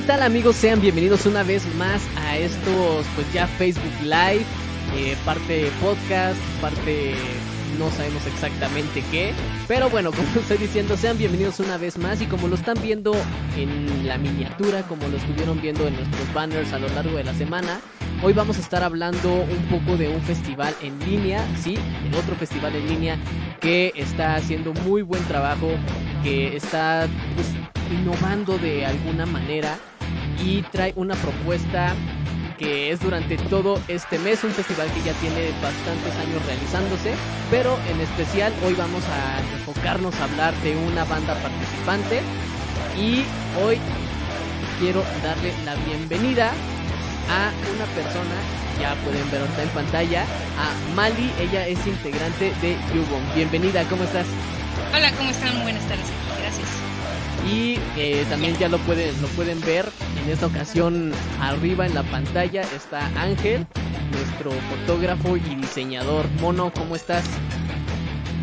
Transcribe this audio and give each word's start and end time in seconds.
¿Qué 0.00 0.06
tal 0.06 0.22
amigos? 0.22 0.56
Sean 0.56 0.80
bienvenidos 0.80 1.26
una 1.26 1.42
vez 1.42 1.62
más 1.76 2.00
a 2.16 2.38
estos, 2.38 3.04
pues 3.14 3.30
ya 3.34 3.46
Facebook 3.46 3.92
Live, 4.02 4.46
eh, 4.96 5.14
parte 5.26 5.70
podcast, 5.78 6.40
parte 6.62 7.14
no 7.78 7.90
sabemos 7.90 8.26
exactamente 8.26 9.04
qué. 9.10 9.34
Pero 9.68 9.90
bueno, 9.90 10.10
como 10.16 10.26
estoy 10.40 10.56
diciendo, 10.56 10.96
sean 10.96 11.18
bienvenidos 11.18 11.60
una 11.60 11.76
vez 11.76 11.98
más 11.98 12.22
y 12.22 12.26
como 12.26 12.48
lo 12.48 12.54
están 12.54 12.80
viendo 12.80 13.12
en 13.58 14.08
la 14.08 14.16
miniatura, 14.16 14.84
como 14.84 15.06
lo 15.06 15.18
estuvieron 15.18 15.60
viendo 15.60 15.86
en 15.86 15.94
nuestros 15.94 16.32
banners 16.32 16.72
a 16.72 16.78
lo 16.78 16.88
largo 16.88 17.18
de 17.18 17.24
la 17.24 17.34
semana, 17.34 17.78
hoy 18.22 18.32
vamos 18.32 18.56
a 18.56 18.60
estar 18.60 18.82
hablando 18.82 19.30
un 19.30 19.78
poco 19.78 19.98
de 19.98 20.08
un 20.08 20.22
festival 20.22 20.74
en 20.80 20.98
línea, 21.00 21.46
sí, 21.62 21.76
el 22.06 22.14
otro 22.14 22.34
festival 22.36 22.74
en 22.74 22.88
línea 22.88 23.18
que 23.60 23.92
está 23.94 24.34
haciendo 24.34 24.72
muy 24.72 25.02
buen 25.02 25.22
trabajo, 25.24 25.68
que 26.24 26.56
está 26.56 27.06
pues, 27.34 27.48
innovando 27.90 28.58
de 28.58 28.86
alguna 28.86 29.26
manera 29.26 29.76
y 30.42 30.62
trae 30.62 30.92
una 30.96 31.14
propuesta 31.16 31.94
que 32.58 32.92
es 32.92 33.00
durante 33.00 33.38
todo 33.38 33.80
este 33.88 34.18
mes, 34.18 34.44
un 34.44 34.50
festival 34.50 34.86
que 34.92 35.00
ya 35.02 35.14
tiene 35.14 35.50
bastantes 35.62 36.14
años 36.16 36.44
realizándose, 36.44 37.14
pero 37.50 37.78
en 37.90 38.00
especial 38.00 38.52
hoy 38.66 38.74
vamos 38.74 39.02
a 39.04 39.40
enfocarnos 39.56 40.14
a 40.16 40.24
hablar 40.24 40.54
de 40.62 40.76
una 40.76 41.04
banda 41.04 41.34
participante 41.40 42.20
y 42.98 43.24
hoy 43.64 43.78
quiero 44.78 45.02
darle 45.22 45.54
la 45.64 45.74
bienvenida 45.86 46.52
a 47.30 47.50
una 47.74 47.84
persona, 47.94 48.36
ya 48.80 48.94
pueden 49.04 49.30
ver 49.30 49.40
en 49.40 49.68
pantalla, 49.70 50.24
a 50.58 50.94
Mali, 50.94 51.30
ella 51.40 51.66
es 51.66 51.86
integrante 51.86 52.52
de 52.60 52.76
Yubon. 52.92 53.22
Bienvenida, 53.34 53.84
¿cómo 53.84 54.04
estás? 54.04 54.26
Hola, 54.94 55.12
¿cómo 55.12 55.30
están? 55.30 55.62
Buenas 55.62 55.86
tardes, 55.86 56.06
gracias. 56.40 56.79
Y 57.48 57.78
eh, 57.96 58.26
también 58.28 58.56
ya 58.58 58.68
lo 58.68 58.78
pueden, 58.78 59.20
lo 59.22 59.28
pueden 59.28 59.60
ver 59.62 59.86
en 60.22 60.30
esta 60.30 60.46
ocasión 60.46 61.12
arriba 61.40 61.86
en 61.86 61.94
la 61.94 62.02
pantalla 62.02 62.62
está 62.76 63.06
Ángel, 63.20 63.66
nuestro 64.12 64.50
fotógrafo 64.50 65.36
y 65.36 65.54
diseñador. 65.56 66.26
Mono, 66.40 66.72
¿cómo 66.74 66.96
estás? 66.96 67.24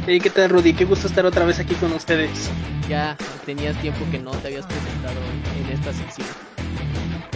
Hey, 0.08 0.20
¿qué 0.20 0.30
tal 0.30 0.50
Rudy? 0.50 0.74
Qué 0.74 0.86
gusto 0.86 1.08
estar 1.08 1.26
otra 1.26 1.46
vez 1.46 1.60
aquí 1.60 1.76
con 1.76 1.94
ustedes. 1.94 2.50
Ya 2.90 3.18
tenías 3.46 3.80
tiempo 3.82 4.00
que 4.10 4.20
no 4.20 4.32
te 4.32 4.48
habías 4.48 4.66
presentado 4.66 5.20
en 5.60 5.74
esta 5.74 5.94
sección. 5.94 6.28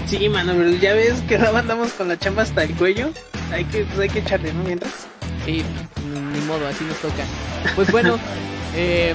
Sí, 0.07 0.27
mano, 0.29 0.53
pero 0.55 0.71
ya 0.71 0.93
ves 0.93 1.21
que 1.27 1.35
ahora 1.35 1.59
andamos 1.59 1.91
con 1.93 2.07
la 2.07 2.17
chamba 2.17 2.43
hasta 2.43 2.63
el 2.63 2.73
cuello. 2.75 3.11
Hay 3.51 3.65
que, 3.65 3.83
pues 3.83 3.99
hay 3.99 4.09
que 4.09 4.19
echarle, 4.19 4.53
¿no? 4.53 4.63
Mientras. 4.63 4.93
Sí, 5.45 5.63
ni 6.33 6.39
modo, 6.41 6.67
así 6.67 6.83
nos 6.85 6.97
toca. 6.97 7.23
Pues 7.75 7.91
bueno, 7.91 8.17
eh, 8.75 9.13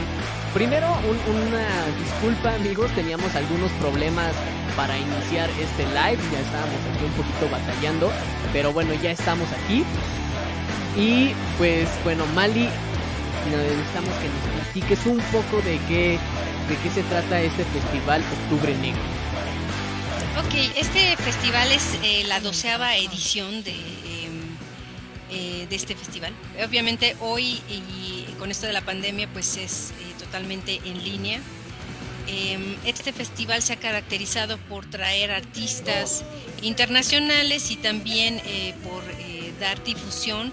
Primero, 0.57 0.89
una 1.29 1.87
disculpa 2.03 2.55
amigos, 2.55 2.91
teníamos 2.95 3.35
algunos 3.35 3.71
problemas 3.73 4.33
para 4.75 4.97
iniciar 4.97 5.51
este 5.51 5.85
live, 5.85 6.19
ya 6.33 6.41
estábamos 6.41 6.81
aquí 6.95 7.05
un 7.05 7.13
poquito 7.13 7.51
batallando, 7.51 8.11
pero 8.55 8.73
bueno, 8.73 8.95
ya 8.95 9.11
estamos 9.11 9.47
aquí. 9.53 9.85
Y 10.97 11.35
pues 11.59 11.91
bueno, 12.05 12.25
Mali, 12.35 12.71
necesitamos 13.51 14.15
que 14.15 14.29
nos 14.31 14.65
platiques 14.65 15.05
un 15.05 15.19
poco 15.31 15.61
de 15.61 15.79
qué, 15.89 16.19
de 16.71 16.77
qué 16.83 16.91
se 16.91 17.03
trata 17.03 17.39
este 17.43 17.63
festival 17.63 18.23
Octubre 18.45 18.75
Negro. 18.79 19.03
Ok, 20.39 20.55
este 20.75 21.19
festival 21.19 21.71
es 21.71 21.99
eh, 22.03 22.25
la 22.29 22.41
doceava 22.41 22.97
edición 22.97 23.63
de, 23.63 23.73
em, 23.73 24.41
eh, 25.31 25.67
de 25.69 25.77
este 25.77 25.95
festival. 25.95 26.33
Obviamente 26.67 27.15
hoy 27.21 27.61
y 27.69 28.33
con 28.39 28.51
esto 28.51 28.67
de 28.67 28.73
la 28.73 28.81
pandemia 28.83 29.29
pues 29.33 29.59
es 29.59 29.91
eh, 29.91 30.16
totalmente 30.27 30.81
en 30.85 31.03
línea. 31.03 31.41
Em, 32.29 32.77
este 32.85 33.13
festival 33.13 33.63
se 33.63 33.73
ha 33.75 33.77
caracterizado 33.77 34.59
por 34.59 34.85
traer 34.85 35.31
artistas 35.31 36.25
internacionales 36.61 37.71
y 37.71 37.77
también 37.77 38.41
eh, 38.45 38.75
por 38.83 39.05
eh, 39.21 39.53
dar 39.61 39.83
difusión 39.85 40.53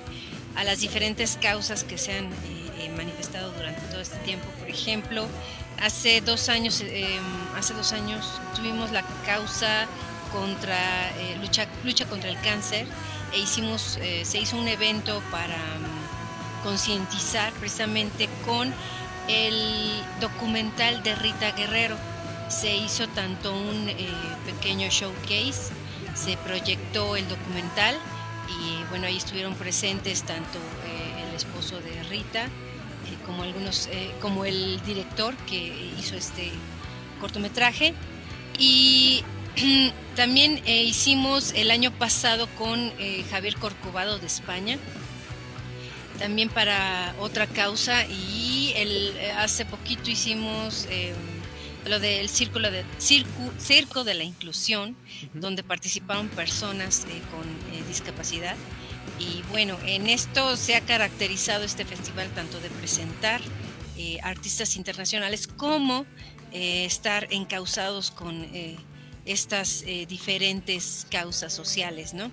a 0.56 0.64
las 0.64 0.82
diferentes 0.82 1.38
causas 1.42 1.84
que 1.84 1.98
se 1.98 2.16
han 2.16 2.26
eh, 2.26 2.92
manifestado 2.96 3.52
durante 3.54 3.82
todo 3.88 4.02
este 4.02 4.18
tiempo. 4.18 4.46
Por 4.60 4.70
ejemplo, 4.70 5.28
hace 5.82 6.22
dos 6.22 6.48
años, 6.48 6.82
em, 6.82 7.24
hace 7.58 7.74
dos 7.74 7.92
años 7.92 8.40
tuvimos 8.56 8.92
la 8.92 9.04
causa 9.26 9.88
contra 10.32 11.12
lucha, 11.42 11.68
lucha 11.84 12.06
contra 12.06 12.30
el 12.30 12.40
cáncer 12.42 12.86
e 13.34 13.40
hicimos, 13.40 14.00
se 14.24 14.40
hizo 14.40 14.58
un 14.58 14.68
evento 14.68 15.22
para 15.32 15.58
mm, 15.58 16.64
concientizar 16.64 17.54
precisamente 17.54 18.28
con 18.46 18.74
el 19.28 20.02
documental 20.20 21.04
de 21.04 21.16
Rita 21.16 21.52
Guerrero. 21.52 21.98
Se 22.50 22.76
hizo 22.76 23.08
tanto 23.10 23.54
un 23.54 23.90
eh, 23.90 24.08
pequeño 24.46 24.90
showcase, 24.90 25.72
se 26.14 26.38
proyectó 26.38 27.16
el 27.16 27.28
documental 27.28 27.96
y 28.60 28.84
bueno, 28.90 29.08
ahí 29.08 29.18
estuvieron 29.18 29.56
presentes 29.56 30.24
tanto 30.24 30.60
eh, 30.60 31.28
el 31.28 31.36
esposo 31.36 31.80
de 31.80 32.04
Rita 32.04 32.46
eh, 32.46 32.50
como 33.26 33.44
algunos, 33.44 33.90
como 34.22 34.46
el 34.46 34.82
director 34.84 35.36
que 35.50 35.92
hizo 36.00 36.16
este 36.16 36.52
cortometraje. 37.20 37.94
Y 38.60 39.24
también 40.16 40.62
hicimos 40.68 41.54
el 41.56 41.72
año 41.72 41.92
pasado 41.92 42.48
con 42.58 42.92
Javier 43.32 43.56
Corcovado 43.56 44.20
de 44.20 44.28
España, 44.28 44.78
también 46.20 46.50
para 46.50 47.16
otra 47.20 47.48
causa 47.48 48.06
y 48.06 48.43
el, 48.84 49.18
eh, 49.18 49.32
hace 49.32 49.66
poquito 49.66 50.10
hicimos 50.10 50.88
em, 50.90 51.16
lo 51.86 52.00
del 52.00 52.30
círculo 52.30 52.72
de, 52.72 52.86
circo, 53.00 54.04
de 54.04 54.14
la 54.14 54.24
inclusión, 54.24 54.96
donde 55.34 55.64
participaron 55.64 56.30
personas 56.30 57.06
eh, 57.10 57.22
con 57.32 57.48
eh, 57.76 57.84
discapacidad. 57.88 58.56
Y 59.20 59.42
bueno, 59.52 59.78
en 59.86 60.08
esto 60.08 60.56
se 60.56 60.76
ha 60.76 60.82
caracterizado 60.82 61.64
este 61.64 61.86
festival 61.86 62.30
tanto 62.34 62.60
de 62.60 62.70
presentar 62.70 63.42
artistas 64.24 64.76
internacionales 64.76 65.48
como 65.48 66.06
estar 66.52 67.28
encausados 67.30 68.10
con 68.10 68.48
estas 69.24 69.86
diferentes 70.08 71.06
causas 71.12 71.54
sociales, 71.54 72.14
¿no? 72.14 72.32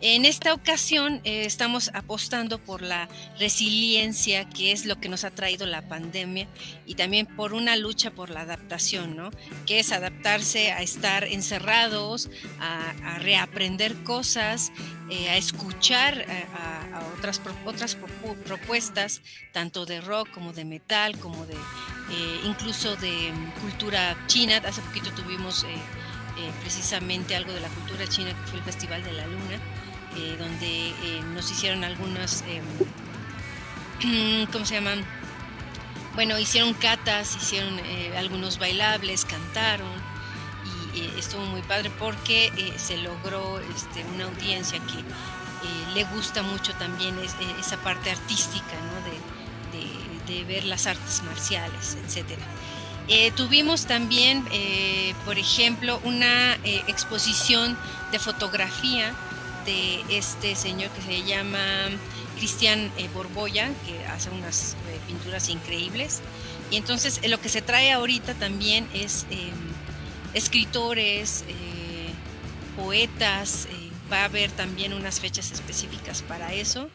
En 0.00 0.24
esta 0.24 0.54
ocasión 0.54 1.20
eh, 1.24 1.44
estamos 1.44 1.90
apostando 1.92 2.58
por 2.58 2.82
la 2.82 3.08
resiliencia, 3.38 4.48
que 4.48 4.70
es 4.70 4.86
lo 4.86 5.00
que 5.00 5.08
nos 5.08 5.24
ha 5.24 5.32
traído 5.32 5.66
la 5.66 5.82
pandemia, 5.82 6.46
y 6.86 6.94
también 6.94 7.26
por 7.26 7.52
una 7.52 7.74
lucha 7.74 8.12
por 8.12 8.30
la 8.30 8.42
adaptación, 8.42 9.16
¿no? 9.16 9.30
Que 9.66 9.80
es 9.80 9.90
adaptarse 9.90 10.70
a 10.70 10.82
estar 10.82 11.24
encerrados, 11.24 12.30
a, 12.60 13.18
reaprender 13.18 14.04
cosas, 14.04 14.70
eh, 15.10 15.30
a 15.30 15.36
escuchar 15.36 16.20
eh, 16.20 16.46
a, 16.54 17.02
otras, 17.18 17.40
otras 17.66 17.96
propuestas, 18.44 19.22
tanto 19.52 19.84
de 19.84 20.00
rock 20.00 20.30
como 20.30 20.52
de 20.52 20.64
metal, 20.64 21.18
como 21.18 21.44
de 21.44 21.56
incluso 22.44 22.94
de 22.96 23.32
mm, 23.32 23.60
cultura 23.60 24.16
china. 24.28 24.62
Hace 24.64 24.80
poquito 24.82 25.10
tuvimos 25.10 25.66
precisamente 26.60 27.34
algo 27.34 27.52
de 27.52 27.58
la 27.58 27.68
cultura 27.68 28.06
china, 28.06 28.30
que 28.30 28.50
fue 28.50 28.58
el 28.60 28.64
Festival 28.64 29.02
de 29.02 29.12
la 29.12 29.26
Luna 29.26 29.58
eh, 30.18 30.36
donde 30.36 30.88
eh, 30.88 31.22
nos 31.32 31.48
hicieron 31.50 31.84
algunas, 31.84 32.42
em, 32.48 34.46
¿cómo 34.52 34.64
se 34.64 34.74
llaman? 34.74 35.04
Bueno, 36.14 36.36
hicieron 36.38 36.74
catas, 36.74 37.36
hicieron 37.36 37.78
eh, 37.78 38.12
algunos 38.18 38.58
bailables, 38.58 39.24
cantaron 39.24 40.08
y 40.92 41.16
estuvo 41.16 41.44
muy 41.44 41.62
padre 41.62 41.92
porque 41.96 42.50
se 42.76 42.96
logró 42.96 43.60
este, 43.60 44.04
una 44.14 44.24
audiencia 44.24 44.80
que 44.80 45.94
le 45.94 46.02
gusta 46.04 46.42
mucho 46.42 46.72
también 46.74 47.14
esa 47.60 47.76
parte 47.76 48.10
artística, 48.10 48.74
de, 50.26 50.44
ver 50.44 50.64
las 50.64 50.86
artes 50.86 51.22
marciales, 51.22 51.96
etcétera. 52.04 52.42
tuvimos 53.36 53.86
también, 53.86 54.44
por 55.24 55.38
ejemplo, 55.38 56.00
una 56.02 56.54
exposición 56.88 57.78
de 58.10 58.18
fotografía 58.18 59.14
de 59.68 60.16
este 60.16 60.56
señor 60.56 60.90
que 60.92 61.02
se 61.02 61.22
llama 61.24 61.58
Cristian 62.38 62.90
eh, 62.96 63.08
Borboya, 63.12 63.70
que 63.86 64.06
hace 64.06 64.30
unas 64.30 64.72
eh, 64.88 64.98
pinturas 65.06 65.50
increíbles. 65.50 66.22
Y 66.70 66.76
entonces 66.76 67.20
eh, 67.22 67.28
lo 67.28 67.38
que 67.38 67.50
se 67.50 67.60
trae 67.60 67.92
ahorita 67.92 68.32
también 68.32 68.88
es 68.94 69.26
em, 69.30 69.52
escritores, 70.32 71.44
poetas, 72.76 73.66
va 74.10 74.22
a 74.22 74.24
haber 74.24 74.50
también 74.52 74.94
unas 74.94 75.20
fechas 75.20 75.50
específicas 75.50 76.22
para 76.22 76.54
eso 76.54 76.88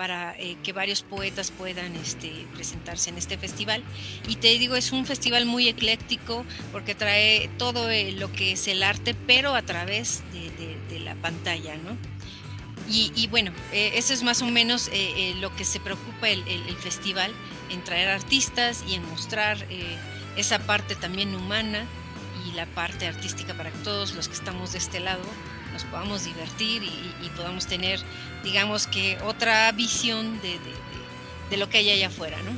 para 0.00 0.34
que 0.62 0.72
varios 0.72 1.02
poetas 1.02 1.50
puedan 1.50 1.94
este, 1.96 2.46
presentarse 2.54 3.10
en 3.10 3.18
este 3.18 3.36
festival. 3.36 3.82
Y 4.26 4.36
te 4.36 4.48
digo, 4.58 4.74
es 4.74 4.92
un 4.92 5.04
festival 5.04 5.44
muy 5.44 5.68
ecléctico 5.68 6.46
porque 6.72 6.94
trae 6.94 7.50
todo 7.58 7.86
lo 8.14 8.32
que 8.32 8.52
es 8.52 8.66
el 8.66 8.82
arte, 8.82 9.14
pero 9.26 9.54
a 9.54 9.60
través 9.60 10.22
de 10.32 11.00
la 11.00 11.14
pantalla, 11.16 11.76
¿no? 11.76 11.98
Y, 12.88 13.28
bueno, 13.28 13.52
eh, 13.72 13.92
eso 13.96 14.14
es 14.14 14.22
más 14.22 14.40
o 14.40 14.46
menos 14.46 14.88
eh, 14.88 14.92
eh, 14.94 15.34
lo 15.36 15.54
que 15.54 15.66
se 15.66 15.78
preocupa 15.80 16.30
el, 16.30 16.42
festival, 16.78 17.30
en 17.68 17.84
traer 17.84 18.08
artistas 18.08 18.82
y 18.88 18.94
en 18.94 19.06
mostrar 19.10 19.58
esa 20.36 20.60
parte 20.60 20.96
también 20.96 21.34
humana 21.34 21.84
y 22.48 22.52
la 22.52 22.64
parte 22.64 23.06
artística 23.06 23.52
para 23.52 23.70
todos 23.84 24.14
los 24.14 24.28
que 24.28 24.34
estamos 24.34 24.72
de 24.72 24.78
este 24.78 24.98
lado 24.98 25.22
nos 25.72 25.84
podamos 25.84 26.24
divertir 26.24 26.82
y, 26.82 27.28
podamos 27.36 27.66
tener, 27.66 28.00
digamos 28.42 28.86
que, 28.86 29.18
otra 29.24 29.70
visión 29.72 30.40
de, 30.42 30.58
de, 31.50 31.56
lo 31.56 31.68
que 31.68 31.78
hay 31.78 31.90
allá 31.90 32.08
afuera, 32.08 32.36
¿no? 32.42 32.50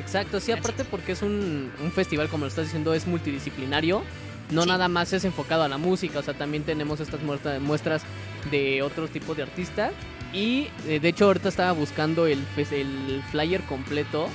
Exacto, 0.00 0.40
sí, 0.40 0.52
aparte 0.52 0.84
porque 0.84 1.12
es 1.12 1.22
un, 1.22 1.70
un, 1.80 1.92
festival, 1.92 2.28
como 2.28 2.44
lo 2.44 2.48
estás 2.48 2.66
diciendo, 2.66 2.94
es 2.94 3.06
multidisciplinario. 3.06 4.02
No 4.50 4.64
nada 4.64 4.88
más 4.88 5.12
es 5.12 5.24
enfocado 5.24 5.62
a 5.62 5.68
la 5.68 5.76
música, 5.76 6.20
o 6.20 6.22
sea, 6.22 6.32
también 6.34 6.62
tenemos 6.62 7.00
estas 7.00 7.20
muestras 7.60 8.02
de 8.50 8.82
otros 8.82 9.10
tipos 9.10 9.36
de 9.36 9.42
artistas. 9.42 9.92
Y 10.32 10.68
eh, 10.86 11.00
de 11.00 11.08
hecho 11.08 11.26
ahorita 11.26 11.48
estaba 11.48 11.72
buscando 11.72 12.26
el, 12.26 12.42
el 12.56 13.22
flyer 13.30 13.62
completo, 13.62 14.28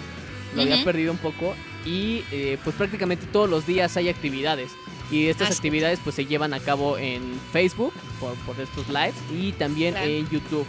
lo 0.56 0.62
había 0.62 0.84
perdido 0.84 1.12
un 1.12 1.18
poco. 1.18 1.56
Y 1.86 2.24
eh, 2.32 2.58
pues 2.64 2.76
prácticamente 2.76 3.26
todos 3.26 3.50
los 3.50 3.66
días 3.66 3.98
hay 3.98 4.10
actividades. 4.10 4.72
Y 5.14 5.28
estas 5.28 5.52
actividades 5.52 6.00
pues 6.04 6.16
se 6.16 6.26
llevan 6.26 6.56
a 6.56 6.60
cabo 6.60 6.98
en 6.98 7.40
Facebook 7.52 7.94
por, 8.20 8.34
por 8.46 8.60
estos 8.60 8.88
lives 8.88 9.14
y 9.32 9.52
también 9.52 9.96
en 9.96 10.28
YouTube. 10.28 10.66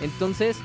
Entonces, 0.00 0.58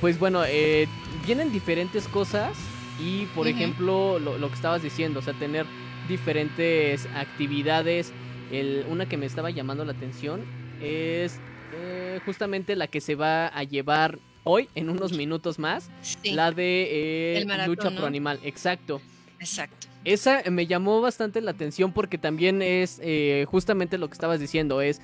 pues 0.00 0.20
bueno, 0.20 0.44
eh, 0.46 0.86
vienen 1.26 1.50
diferentes 1.50 2.06
cosas 2.06 2.56
y 3.00 3.26
por 3.34 3.48
ejemplo 3.48 4.20
lo, 4.20 4.38
lo, 4.38 4.48
que 4.48 4.54
estabas 4.54 4.80
diciendo, 4.80 5.18
o 5.18 5.22
sea, 5.22 5.34
tener 5.34 5.66
diferentes 6.08 7.06
actividades. 7.16 8.12
El, 8.52 8.86
una 8.88 9.08
que 9.08 9.16
me 9.16 9.26
estaba 9.26 9.50
llamando 9.50 9.84
la 9.84 9.92
atención 9.92 10.42
es 10.80 11.40
eh, 11.74 12.20
justamente 12.24 12.76
la 12.76 12.86
que 12.86 13.00
se 13.00 13.16
va 13.16 13.48
a 13.48 13.64
llevar 13.64 14.20
hoy, 14.44 14.68
en 14.76 14.88
unos 14.88 15.12
minutos 15.12 15.58
más, 15.58 15.90
la 16.22 16.52
de 16.52 17.40
eh, 17.40 17.66
lucha 17.66 17.90
pro 17.90 18.06
animal, 18.06 18.38
exacto. 18.44 19.00
Exacto. 19.40 19.87
Esa 20.08 20.42
me 20.50 20.66
llamó 20.66 21.02
bastante 21.02 21.42
la 21.42 21.50
atención 21.50 21.92
porque 21.92 22.16
también 22.16 22.62
es 22.62 22.98
eh, 23.02 23.44
justamente 23.50 23.98
lo 23.98 24.08
que 24.08 24.14
estabas 24.14 24.40
diciendo, 24.40 24.80
es 24.80 25.02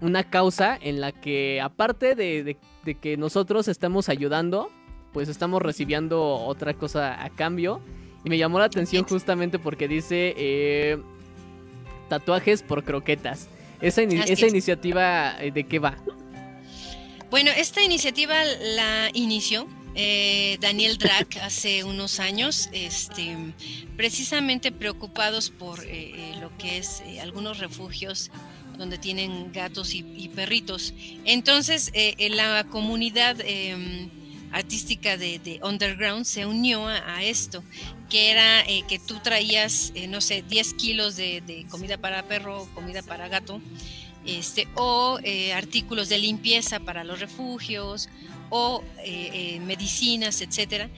una 0.00 0.24
causa 0.24 0.76
en 0.82 1.00
la 1.00 1.12
que 1.12 1.60
aparte 1.60 2.16
de, 2.16 2.56
que 3.00 3.16
nosotros 3.16 3.68
estamos 3.68 4.08
ayudando, 4.08 4.68
pues 5.12 5.28
estamos 5.28 5.62
recibiendo 5.62 6.20
otra 6.34 6.74
cosa 6.74 7.22
a 7.22 7.30
cambio. 7.30 7.80
Y 8.24 8.30
me 8.30 8.38
llamó 8.38 8.58
la 8.58 8.64
atención 8.64 9.04
justamente 9.04 9.60
porque 9.60 9.86
dice 9.86 10.98
tatuajes 12.08 12.64
por 12.64 12.82
croquetas. 12.82 13.48
¿Esa, 13.80 14.02
esa 14.02 14.46
iniciativa 14.48 15.40
eh, 15.40 15.52
de 15.52 15.64
qué 15.64 15.78
va? 15.78 15.96
Bueno, 17.30 17.52
esta 17.56 17.80
iniciativa 17.80 18.34
la 18.60 19.08
inició 19.12 19.68
eh, 19.94 20.58
Daniel 20.60 20.98
Drac 20.98 21.36
hace 21.42 21.84
unos 21.84 22.20
años, 22.20 22.68
este, 22.72 23.36
precisamente 23.96 24.72
preocupados 24.72 25.50
por 25.50 25.84
eh, 25.84 26.34
lo 26.40 26.56
que 26.58 26.78
es 26.78 27.02
algunos 27.20 27.58
refugios 27.58 28.30
donde 28.78 28.98
tienen 28.98 29.52
gatos 29.52 29.94
y, 29.94 30.30
perritos. 30.34 30.94
Entonces, 31.24 31.92
la 32.18 32.64
comunidad 32.64 33.36
em, 33.42 34.10
artística 34.52 35.16
de, 35.16 35.60
Underground 35.62 36.24
se 36.24 36.46
unió 36.46 36.86
a, 36.86 37.22
esto, 37.22 37.64
que 38.08 38.30
era 38.30 38.60
eh, 38.62 38.84
que 38.86 38.98
tú 38.98 39.18
traías, 39.22 39.92
eh, 39.94 40.06
no 40.06 40.20
sé, 40.20 40.42
10 40.42 40.74
kilos 40.74 41.16
de, 41.16 41.66
comida 41.70 41.96
para 41.96 42.22
perro, 42.24 42.68
comida 42.74 43.02
para 43.02 43.28
gato, 43.28 43.60
este, 44.26 44.68
o 44.74 45.18
eh, 45.24 45.52
artículos 45.52 46.08
de 46.08 46.18
limpieza 46.18 46.78
para 46.78 47.02
los 47.02 47.18
refugios, 47.18 48.08
o 48.54 48.84
medicinas, 49.62 50.42
etcétera. 50.42 50.90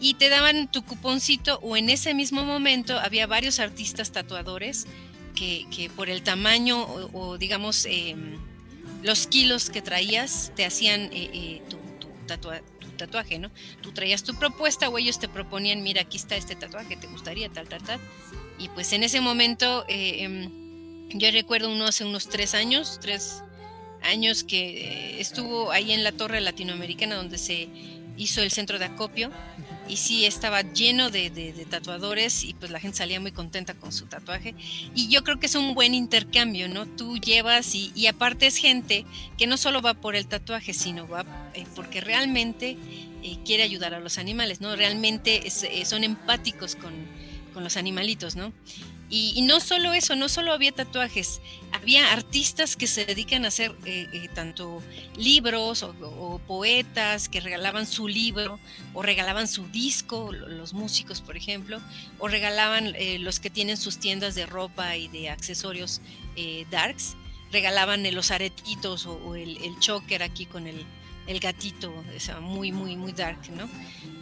Y 0.00 0.14
te 0.14 0.28
daban 0.28 0.70
tu 0.70 0.84
cuponcito, 0.84 1.58
o 1.58 1.76
en 1.76 1.90
ese 1.90 2.14
mismo 2.14 2.44
momento 2.44 2.98
había 2.98 3.26
varios 3.26 3.58
artistas 3.58 4.12
tatuadores 4.12 4.86
que, 5.34 5.90
por 5.96 6.08
el 6.08 6.22
tamaño 6.22 6.82
o, 7.12 7.36
digamos 7.36 7.86
em, 7.86 8.36
los 9.02 9.26
kilos 9.26 9.70
que 9.70 9.82
traías 9.82 10.52
te 10.54 10.64
hacían 10.64 11.10
tu, 11.68 11.78
tu, 11.98 12.08
tatuaje, 12.96 13.38
¿no? 13.38 13.50
Tú 13.80 13.92
traías 13.92 14.22
tu 14.22 14.34
propuesta 14.34 14.88
o 14.88 14.98
ellos 14.98 15.18
te 15.18 15.28
proponían, 15.28 15.82
mira, 15.82 16.02
aquí 16.02 16.18
está 16.18 16.36
este 16.36 16.54
tatuaje, 16.54 16.96
¿te 16.96 17.06
gustaría 17.06 17.48
tal, 17.48 17.66
tal, 17.68 17.82
tal? 17.82 17.98
Y 18.58 18.68
pues 18.68 18.92
en 18.92 19.02
ese 19.02 19.20
momento, 19.20 19.84
eh, 19.88 20.22
em, 20.22 20.50
yo 21.18 21.30
recuerdo 21.32 21.72
uno 21.72 21.86
hace 21.86 22.04
unos 22.04 22.28
tres 22.28 22.54
años, 22.54 22.98
tres 23.00 23.42
años 24.02 24.44
que 24.44 25.20
estuvo 25.20 25.72
ahí 25.72 25.92
en 25.92 26.04
la 26.04 26.12
torre 26.12 26.40
latinoamericana 26.40 27.16
donde 27.16 27.38
se 27.38 27.68
hizo 28.16 28.42
el 28.42 28.50
centro 28.50 28.78
de 28.78 28.84
acopio 28.84 29.30
y 29.88 29.96
sí 29.96 30.24
estaba 30.24 30.62
lleno 30.62 31.10
de, 31.10 31.66
tatuadores 31.68 32.44
y 32.44 32.54
pues 32.54 32.70
la 32.70 32.78
gente 32.78 32.98
salía 32.98 33.18
muy 33.18 33.32
contenta 33.32 33.74
con 33.74 33.92
su 33.92 34.06
tatuaje 34.06 34.54
y 34.94 35.08
yo 35.08 35.24
creo 35.24 35.40
que 35.40 35.46
es 35.46 35.54
un 35.54 35.74
buen 35.74 35.94
intercambio, 35.94 36.68
¿no? 36.68 36.86
Tú 36.86 37.18
llevas 37.18 37.74
y, 37.74 38.06
aparte 38.06 38.46
es 38.46 38.56
gente 38.56 39.04
que 39.36 39.46
no 39.46 39.56
solo 39.56 39.82
va 39.82 39.94
por 39.94 40.14
el 40.14 40.26
tatuaje, 40.26 40.74
sino 40.74 41.08
va 41.08 41.24
eh, 41.54 41.64
porque 41.74 42.00
realmente 42.00 42.76
eh, 43.22 43.38
quiere 43.44 43.62
ayudar 43.62 43.94
a 43.94 44.00
los 44.00 44.18
animales, 44.18 44.60
¿no? 44.60 44.76
Realmente 44.76 45.42
eh, 45.46 45.84
son 45.84 46.04
empáticos 46.04 46.76
con, 46.76 46.92
con 47.52 47.64
los 47.64 47.76
animalitos, 47.76 48.36
¿no? 48.36 48.52
Y, 49.12 49.42
no 49.42 49.58
solo 49.58 49.92
eso, 49.92 50.14
no 50.14 50.28
solo 50.28 50.52
había 50.52 50.70
tatuajes, 50.70 51.40
había 51.72 52.12
artistas 52.12 52.76
que 52.76 52.86
se 52.86 53.04
dedican 53.04 53.44
a 53.44 53.48
hacer 53.48 53.74
eh, 53.84 54.06
eh, 54.12 54.28
tanto 54.32 54.80
libros 55.16 55.82
o, 55.82 56.40
poetas 56.46 57.28
que 57.28 57.40
regalaban 57.40 57.88
su 57.88 58.06
libro 58.06 58.60
o 58.94 59.02
regalaban 59.02 59.48
su 59.48 59.66
disco, 59.66 60.32
los 60.32 60.74
músicos 60.74 61.20
por 61.22 61.36
ejemplo, 61.36 61.80
o 62.20 62.28
regalaban 62.28 62.94
eh, 62.94 63.18
los 63.18 63.40
que 63.40 63.50
tienen 63.50 63.76
sus 63.76 63.98
tiendas 63.98 64.36
de 64.36 64.46
ropa 64.46 64.96
y 64.96 65.08
de 65.08 65.28
accesorios 65.28 66.00
darks, 66.70 67.16
regalaban 67.50 68.02
los 68.14 68.30
aretitos 68.30 69.06
o, 69.06 69.34
el, 69.34 69.62
el 69.62 69.78
choker 69.80 70.22
aquí 70.22 70.46
con 70.46 70.68
el, 70.68 70.86
el 71.30 71.38
gatito, 71.38 71.92
muy, 72.40 72.72
muy, 72.72 72.96
muy 72.96 73.12
dark, 73.12 73.38
¿no? 73.56 73.68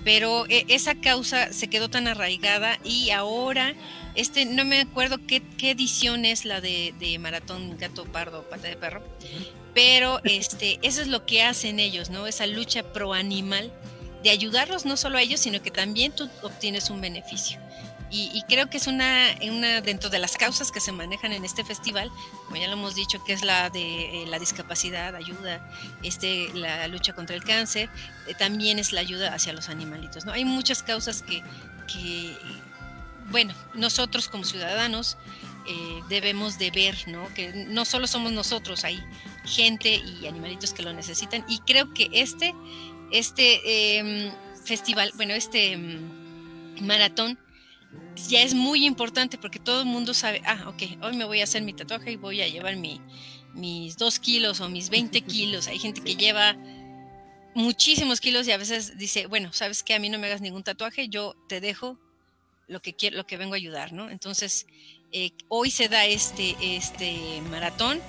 Pero 0.05 0.47
eh, 0.49 0.65
esa 0.69 0.95
causa 0.95 1.53
se 1.53 1.69
quedó 1.69 1.89
tan 1.89 2.07
arraigada 2.07 2.79
y 2.85 3.11
ahora, 3.11 3.75
este, 4.15 4.45
no 4.45 4.65
me 4.65 4.81
acuerdo 4.81 5.19
qué, 5.27 5.43
edición 5.63 6.25
es 6.25 6.45
la 6.45 6.61
de, 6.61 7.17
Maratón 7.19 7.79
Gato 7.79 8.05
Pardo, 8.05 8.49
Pata 8.49 8.69
de 8.69 8.77
Perro, 8.77 9.03
pero 9.75 10.21
este, 10.25 10.79
eso 10.83 11.01
es 11.01 11.09
lo 11.09 11.25
que 11.25 11.43
hacen 11.43 11.81
ellos, 11.81 12.11
¿no? 12.11 12.27
Esa 12.27 12.47
lucha 12.47 12.93
pro 12.93 13.15
animal 13.15 13.73
de 14.23 14.31
ayudarlos 14.31 14.85
no 14.85 14.97
solo 14.97 15.17
a 15.17 15.23
ellos, 15.23 15.41
sino 15.41 15.63
que 15.63 15.71
también 15.71 16.13
tú 16.13 16.29
obtienes 16.43 16.91
un 16.91 17.01
beneficio. 17.01 17.59
Y, 18.11 18.43
creo 18.49 18.71
que 18.71 18.79
es 18.79 18.87
una, 18.87 19.35
una, 19.43 19.83
dentro 19.83 20.09
de 20.09 20.19
las 20.19 20.37
causas 20.37 20.73
que 20.73 20.81
se 20.81 20.93
manejan 20.93 21.33
en 21.33 21.45
este 21.45 21.63
festival, 21.63 22.11
como 22.47 22.57
ya 22.57 22.67
lo 22.67 22.73
hemos 22.73 22.95
dicho, 22.95 23.23
que 23.23 23.35
es 23.35 23.43
la 23.43 23.69
de 23.69 24.23
eh, 24.23 24.27
la 24.27 24.39
discapacidad, 24.39 25.15
ayuda, 25.15 25.61
este, 26.03 26.49
la 26.55 26.89
lucha 26.89 27.13
contra 27.13 27.37
el 27.37 27.45
cáncer, 27.45 27.91
eh, 28.27 28.35
también 28.35 28.79
es 28.79 28.93
la 28.93 29.03
ayuda 29.03 29.35
hacia 29.35 29.53
los 29.53 29.69
animalitos. 29.69 30.25
¿no? 30.25 30.33
Hay 30.33 30.47
muchas 30.47 30.83
causas 30.83 31.23
que, 31.23 31.43
que 31.87 32.35
bueno, 33.31 33.55
nosotros 33.75 34.29
como 34.29 34.45
ciudadanos 34.45 35.17
eh, 35.67 36.03
debemos 36.09 36.59
de 36.59 36.71
ver, 36.71 36.97
¿no? 37.09 37.29
Que 37.35 37.53
no 37.53 37.85
solo 37.85 38.07
somos 38.07 38.33
nosotros, 38.33 38.85
hay 38.85 38.99
gente 39.45 39.97
y 39.97 40.27
animalitos 40.27 40.73
que 40.73 40.83
lo 40.83 40.95
necesitan. 40.95 41.45
Y 41.47 41.59
creo 41.59 41.93
que 41.93 42.09
este, 42.13 42.55
este 43.13 43.99
em, 43.99 44.33
festival, 44.65 45.13
bueno, 45.17 45.35
este 45.35 45.73
em, 45.73 46.01
maratón, 46.81 47.39
ya 48.29 48.43
es 48.43 48.55
muy 48.55 48.85
importante 48.85 49.39
porque 49.39 49.59
todo 49.59 49.81
el 49.81 49.87
mundo 49.87 50.15
sabe, 50.15 50.43
ah, 50.45 50.65
ok, 50.69 51.03
hoy 51.03 51.17
me 51.17 51.25
voy 51.25 51.41
a 51.41 51.45
hacer 51.45 51.63
mi 51.63 51.73
tatuaje 51.73 52.13
y 52.13 52.17
voy 52.17 52.43
a 52.43 52.49
llevar 52.49 52.77
mi, 52.77 53.01
mis 53.55 53.97
dos 53.97 54.19
kilos 54.19 54.61
o 54.61 54.69
mis 54.69 54.91
20 54.91 55.21
kilos. 55.23 55.69
Hay 55.69 55.79
gente 55.79 56.01
que 56.01 56.17
lleva 56.17 56.57
muchísimos 57.55 58.21
kilos 58.21 58.47
y 58.47 58.53
a 58.53 58.57
veces 58.57 58.99
dice, 58.99 59.27
bueno, 59.27 59.53
sabes 59.53 59.83
que 59.83 59.95
a 59.95 59.99
mí 59.99 60.09
no 60.09 60.19
me 60.19 60.27
hagas 60.27 60.41
ningún 60.41 60.63
tatuaje, 60.63 61.09
yo 61.09 61.35
te 61.49 61.61
dejo 61.61 61.99
lo 62.67 62.81
que 62.81 62.95
quiero, 62.95 63.17
lo 63.17 63.27
que 63.27 63.37
vengo 63.37 63.55
a 63.55 63.57
ayudar, 63.57 63.93
¿no? 63.93 64.11
Entonces, 64.11 64.67
eh, 65.13 65.31
hoy 65.49 65.71
se 65.71 65.89
da 65.89 66.05
este, 66.05 66.55
este 66.61 67.41
maratón 67.51 68.01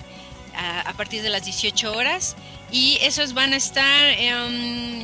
a, 0.54 0.92
partir 0.96 1.22
de 1.22 1.30
las 1.30 1.44
18 1.44 1.92
horas 1.92 2.36
y 2.70 2.98
esos 3.00 3.32
van 3.32 3.54
a 3.54 3.56
estar, 3.56 4.10
em, 4.18 5.00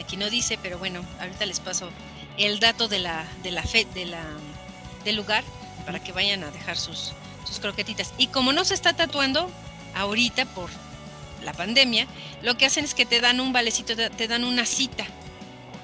aquí 0.00 0.16
no 0.16 0.30
dice, 0.30 0.58
pero 0.62 0.78
bueno, 0.78 1.04
ahorita 1.20 1.44
les 1.44 1.60
paso 1.60 1.90
el 2.38 2.60
dato 2.60 2.88
de 2.88 2.98
la, 2.98 3.26
de 3.42 3.50
la 3.50 3.62
fe, 3.62 3.86
de 3.94 4.06
la, 4.06 4.22
del 5.04 5.16
lugar 5.16 5.44
para 5.84 6.02
que 6.02 6.12
vayan 6.12 6.42
a 6.44 6.50
dejar 6.50 6.76
sus, 6.76 7.12
sus 7.46 7.60
croquetitas. 7.60 8.12
Y 8.18 8.28
como 8.28 8.52
no 8.52 8.64
se 8.64 8.74
está 8.74 8.94
tatuando 8.94 9.50
ahorita 9.94 10.44
por 10.46 10.70
la 11.44 11.52
pandemia, 11.52 12.06
lo 12.42 12.56
que 12.56 12.66
hacen 12.66 12.84
es 12.84 12.94
que 12.94 13.06
te 13.06 13.20
dan 13.20 13.40
un 13.40 13.52
valecito, 13.52 13.94
te 13.94 14.28
dan 14.28 14.44
una 14.44 14.66
cita 14.66 15.06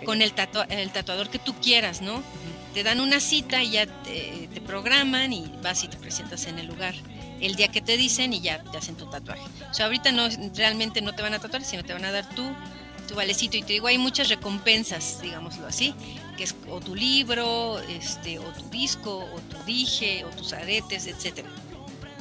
con 0.04 0.22
el, 0.22 0.34
el 0.68 0.90
tatuador 0.90 1.30
que 1.30 1.38
tú 1.38 1.54
quieras, 1.60 2.02
¿no? 2.02 2.22
Te 2.74 2.82
dan 2.82 3.00
una 3.00 3.20
cita 3.20 3.62
y 3.62 3.72
ya 3.72 3.86
te, 3.86 4.48
programan 4.66 5.32
y 5.32 5.52
vas 5.62 5.84
y 5.84 5.88
te 5.88 5.96
presentas 5.96 6.46
en 6.46 6.58
el 6.58 6.66
lugar 6.66 6.94
el 7.40 7.56
día 7.56 7.68
que 7.68 7.80
te 7.80 7.96
dicen 7.96 8.32
y 8.32 8.40
ya 8.40 8.62
te 8.62 8.78
hacen 8.78 8.96
tu 8.96 9.10
tatuaje. 9.10 9.42
O 9.70 9.74
sea, 9.74 9.86
ahorita 9.86 10.12
no 10.12 10.28
realmente 10.54 11.02
no 11.02 11.12
te 11.12 11.22
van 11.22 11.34
a 11.34 11.40
tatuar, 11.40 11.64
sino 11.64 11.84
te 11.84 11.92
van 11.92 12.04
a 12.04 12.12
dar 12.12 12.28
tu, 12.34 12.44
tu 13.08 13.14
valecito. 13.14 13.56
Y 13.56 13.62
te 13.62 13.74
digo, 13.74 13.88
hay 13.88 13.98
muchas 13.98 14.28
recompensas, 14.28 15.20
digámoslo 15.20 15.66
así, 15.66 15.94
que 16.36 16.44
es 16.44 16.54
o 16.68 16.80
tu 16.80 16.94
libro, 16.94 17.78
este, 17.80 18.38
o 18.38 18.44
tu 18.44 18.68
disco, 18.70 19.18
o 19.18 19.40
tu 19.40 19.62
dije, 19.64 20.24
o 20.24 20.28
tus 20.30 20.52
aretes, 20.52 21.06
etcétera. 21.06 21.48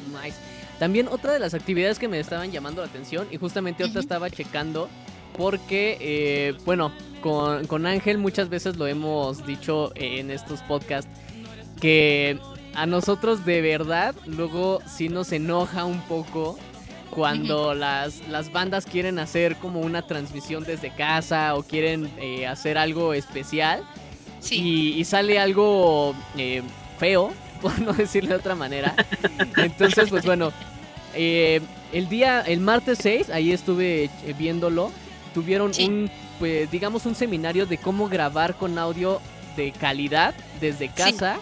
Nice. 0.07 0.37
También 0.79 1.07
otra 1.07 1.33
de 1.33 1.39
las 1.39 1.53
actividades 1.53 1.99
que 1.99 2.07
me 2.07 2.19
estaban 2.19 2.51
llamando 2.51 2.81
la 2.81 2.87
atención 2.87 3.27
y 3.31 3.37
justamente 3.37 3.83
otra 3.83 4.01
estaba 4.01 4.29
checando 4.29 4.89
porque, 5.37 5.97
eh, 6.01 6.53
bueno, 6.65 6.91
con, 7.21 7.67
con 7.67 7.85
Ángel 7.85 8.17
muchas 8.17 8.49
veces 8.49 8.77
lo 8.77 8.87
hemos 8.87 9.45
dicho 9.45 9.91
en 9.95 10.31
estos 10.31 10.61
podcasts 10.63 11.09
que 11.79 12.39
a 12.73 12.85
nosotros 12.85 13.45
de 13.45 13.61
verdad 13.61 14.15
luego 14.25 14.79
sí 14.87 15.09
nos 15.09 15.31
enoja 15.31 15.85
un 15.85 16.01
poco 16.01 16.57
cuando 17.11 17.73
las, 17.73 18.27
las 18.29 18.51
bandas 18.51 18.85
quieren 18.85 19.19
hacer 19.19 19.57
como 19.57 19.81
una 19.81 20.01
transmisión 20.01 20.63
desde 20.63 20.89
casa 20.95 21.55
o 21.55 21.63
quieren 21.63 22.09
eh, 22.17 22.47
hacer 22.47 22.77
algo 22.77 23.13
especial 23.13 23.83
y, 24.49 25.03
sale 25.05 25.39
algo 25.39 26.15
eh, 26.37 26.61
feo, 26.97 27.33
por 27.61 27.79
no 27.79 27.93
decirlo 27.93 28.29
de 28.29 28.35
otra 28.35 28.55
manera. 28.55 28.95
Entonces, 29.57 30.09
pues 30.09 30.25
bueno, 30.25 30.51
eh, 31.13 31.61
el 31.93 32.09
día, 32.09 32.41
el 32.41 32.59
martes 32.59 32.99
6, 33.01 33.29
ahí 33.29 33.51
estuve 33.51 34.09
viéndolo, 34.37 34.91
tuvieron 35.33 35.71
un, 35.79 36.09
pues 36.39 36.69
digamos, 36.71 37.05
un 37.05 37.15
seminario 37.15 37.65
de 37.65 37.77
cómo 37.77 38.07
grabar 38.07 38.55
con 38.55 38.77
audio 38.77 39.21
de 39.55 39.71
calidad 39.71 40.33
desde 40.59 40.89
casa. 40.89 41.39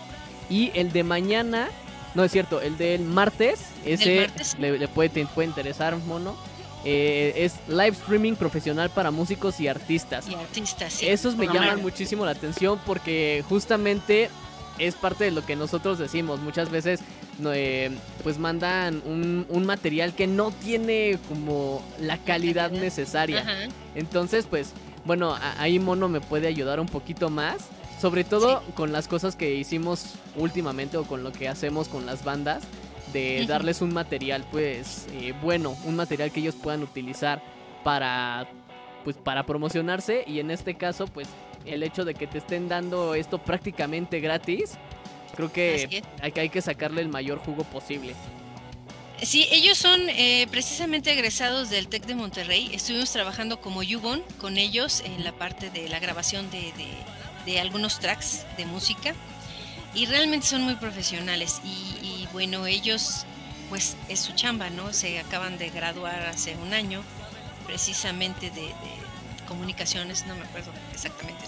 Y 0.50 0.72
el 0.74 0.92
de 0.92 1.04
mañana, 1.04 1.70
no 2.16 2.24
es 2.24 2.32
cierto, 2.32 2.60
el 2.60 2.78
del 2.78 3.02
martes, 3.02 3.62
ese 3.86 4.30
Le, 4.58 4.88
puede, 4.88 5.10
te 5.10 5.26
puede 5.28 5.48
interesar, 5.48 5.96
mono. 5.98 6.36
Eh, 6.86 7.34
es 7.36 7.56
live 7.68 7.90
streaming 7.90 8.34
profesional 8.34 8.90
para 8.90 9.12
músicos 9.12 9.60
y 9.60 9.68
artistas. 9.68 10.28
Y 10.28 10.36
artistas, 10.36 10.94
sí. 10.94 11.08
Esos 11.08 11.36
me 11.36 11.48
llaman 11.48 11.82
muchísimo 11.82 12.26
la 12.26 12.32
atención 12.32 12.80
porque 12.86 13.44
justamente 13.50 14.30
es 14.78 14.96
parte 14.96 15.26
de 15.26 15.32
lo 15.32 15.46
que 15.46 15.56
nosotros 15.56 16.00
decimos. 16.00 16.40
Muchas 16.40 16.70
veces 16.70 17.02
eh, 17.54 17.92
pues 18.24 18.38
mandan 18.38 19.02
un, 19.06 19.66
material 19.66 20.14
que 20.14 20.28
no 20.28 20.52
tiene 20.52 21.20
como 21.28 21.84
la 22.00 22.18
calidad 22.18 22.72
necesaria. 22.72 23.46
Entonces, 23.96 24.48
pues, 24.50 24.72
bueno, 25.06 25.38
ahí 25.58 25.80
Mono 25.80 26.10
me 26.10 26.22
puede 26.22 26.48
ayudar 26.48 26.80
un 26.80 26.88
poquito 26.88 27.30
más. 27.30 27.58
Sobre 28.02 28.24
todo 28.24 28.64
con 28.76 28.94
las 28.94 29.10
cosas 29.10 29.36
que 29.36 29.56
hicimos 29.56 30.14
últimamente 30.38 30.96
o 30.96 31.04
con 31.04 31.22
lo 31.22 31.34
que 31.34 31.50
hacemos 31.50 31.90
con 31.90 32.06
las 32.06 32.24
bandas, 32.24 32.64
de 33.14 33.46
darles 33.48 33.82
un 33.82 33.94
material 33.94 34.46
pues 34.52 35.08
eh, 35.14 35.34
bueno, 35.42 35.76
un 35.86 35.96
material 35.96 36.32
que 36.32 36.40
ellos 36.40 36.56
puedan 36.56 36.84
utilizar 36.84 37.42
para 37.84 38.48
pues 39.04 39.16
para 39.18 39.46
promocionarse. 39.46 40.24
Y 40.28 40.40
en 40.40 40.52
este 40.52 40.76
caso 40.76 41.08
pues 41.08 41.28
el 41.66 41.84
hecho 41.84 42.06
de 42.06 42.14
que 42.14 42.28
te 42.28 42.40
estén 42.40 42.68
dando 42.68 43.16
esto 43.16 43.38
prácticamente 43.40 44.20
gratis, 44.20 44.78
creo 45.36 45.52
que 45.52 46.04
hay, 46.22 46.34
hay 46.36 46.50
que 46.50 46.62
sacarle 46.62 47.02
el 47.02 47.10
mayor 47.10 47.40
jugo 47.40 47.64
posible. 47.64 48.16
Sí, 49.22 49.48
ellos 49.52 49.78
son 49.78 50.00
eh, 50.10 50.48
precisamente 50.50 51.12
egresados 51.12 51.70
del 51.70 51.90
TEC 51.90 52.06
de 52.06 52.16
Monterrey. 52.16 52.70
Estuvimos 52.74 53.12
trabajando 53.12 53.60
como 53.60 53.84
Yubon 53.84 54.22
con 54.38 54.58
ellos 54.58 55.02
en 55.06 55.26
la 55.26 55.34
parte 55.34 55.70
de 55.70 55.90
la 55.90 56.00
grabación 56.00 56.50
de 56.52 56.72
de 57.46 57.60
algunos 57.60 58.00
tracks 58.00 58.46
de 58.58 58.66
música. 58.66 59.14
Y 59.94 60.06
realmente 60.06 60.46
son 60.46 60.62
muy 60.64 60.76
profesionales. 60.76 61.62
Y, 61.64 62.19
bueno, 62.34 62.66
ellos 62.66 63.26
pues 63.70 63.96
es 64.08 64.20
su 64.20 64.34
chamba, 64.34 64.70
¿no? 64.70 64.94
Se 64.94 65.20
acaban 65.20 65.58
de 65.58 65.70
graduar 65.70 66.26
hace 66.26 66.56
un 66.56 66.74
año 66.74 67.04
precisamente 67.66 68.50
de, 68.50 68.74
comunicaciones, 69.48 70.28
no 70.28 70.36
me 70.36 70.44
acuerdo 70.44 70.72
exactamente 70.94 71.44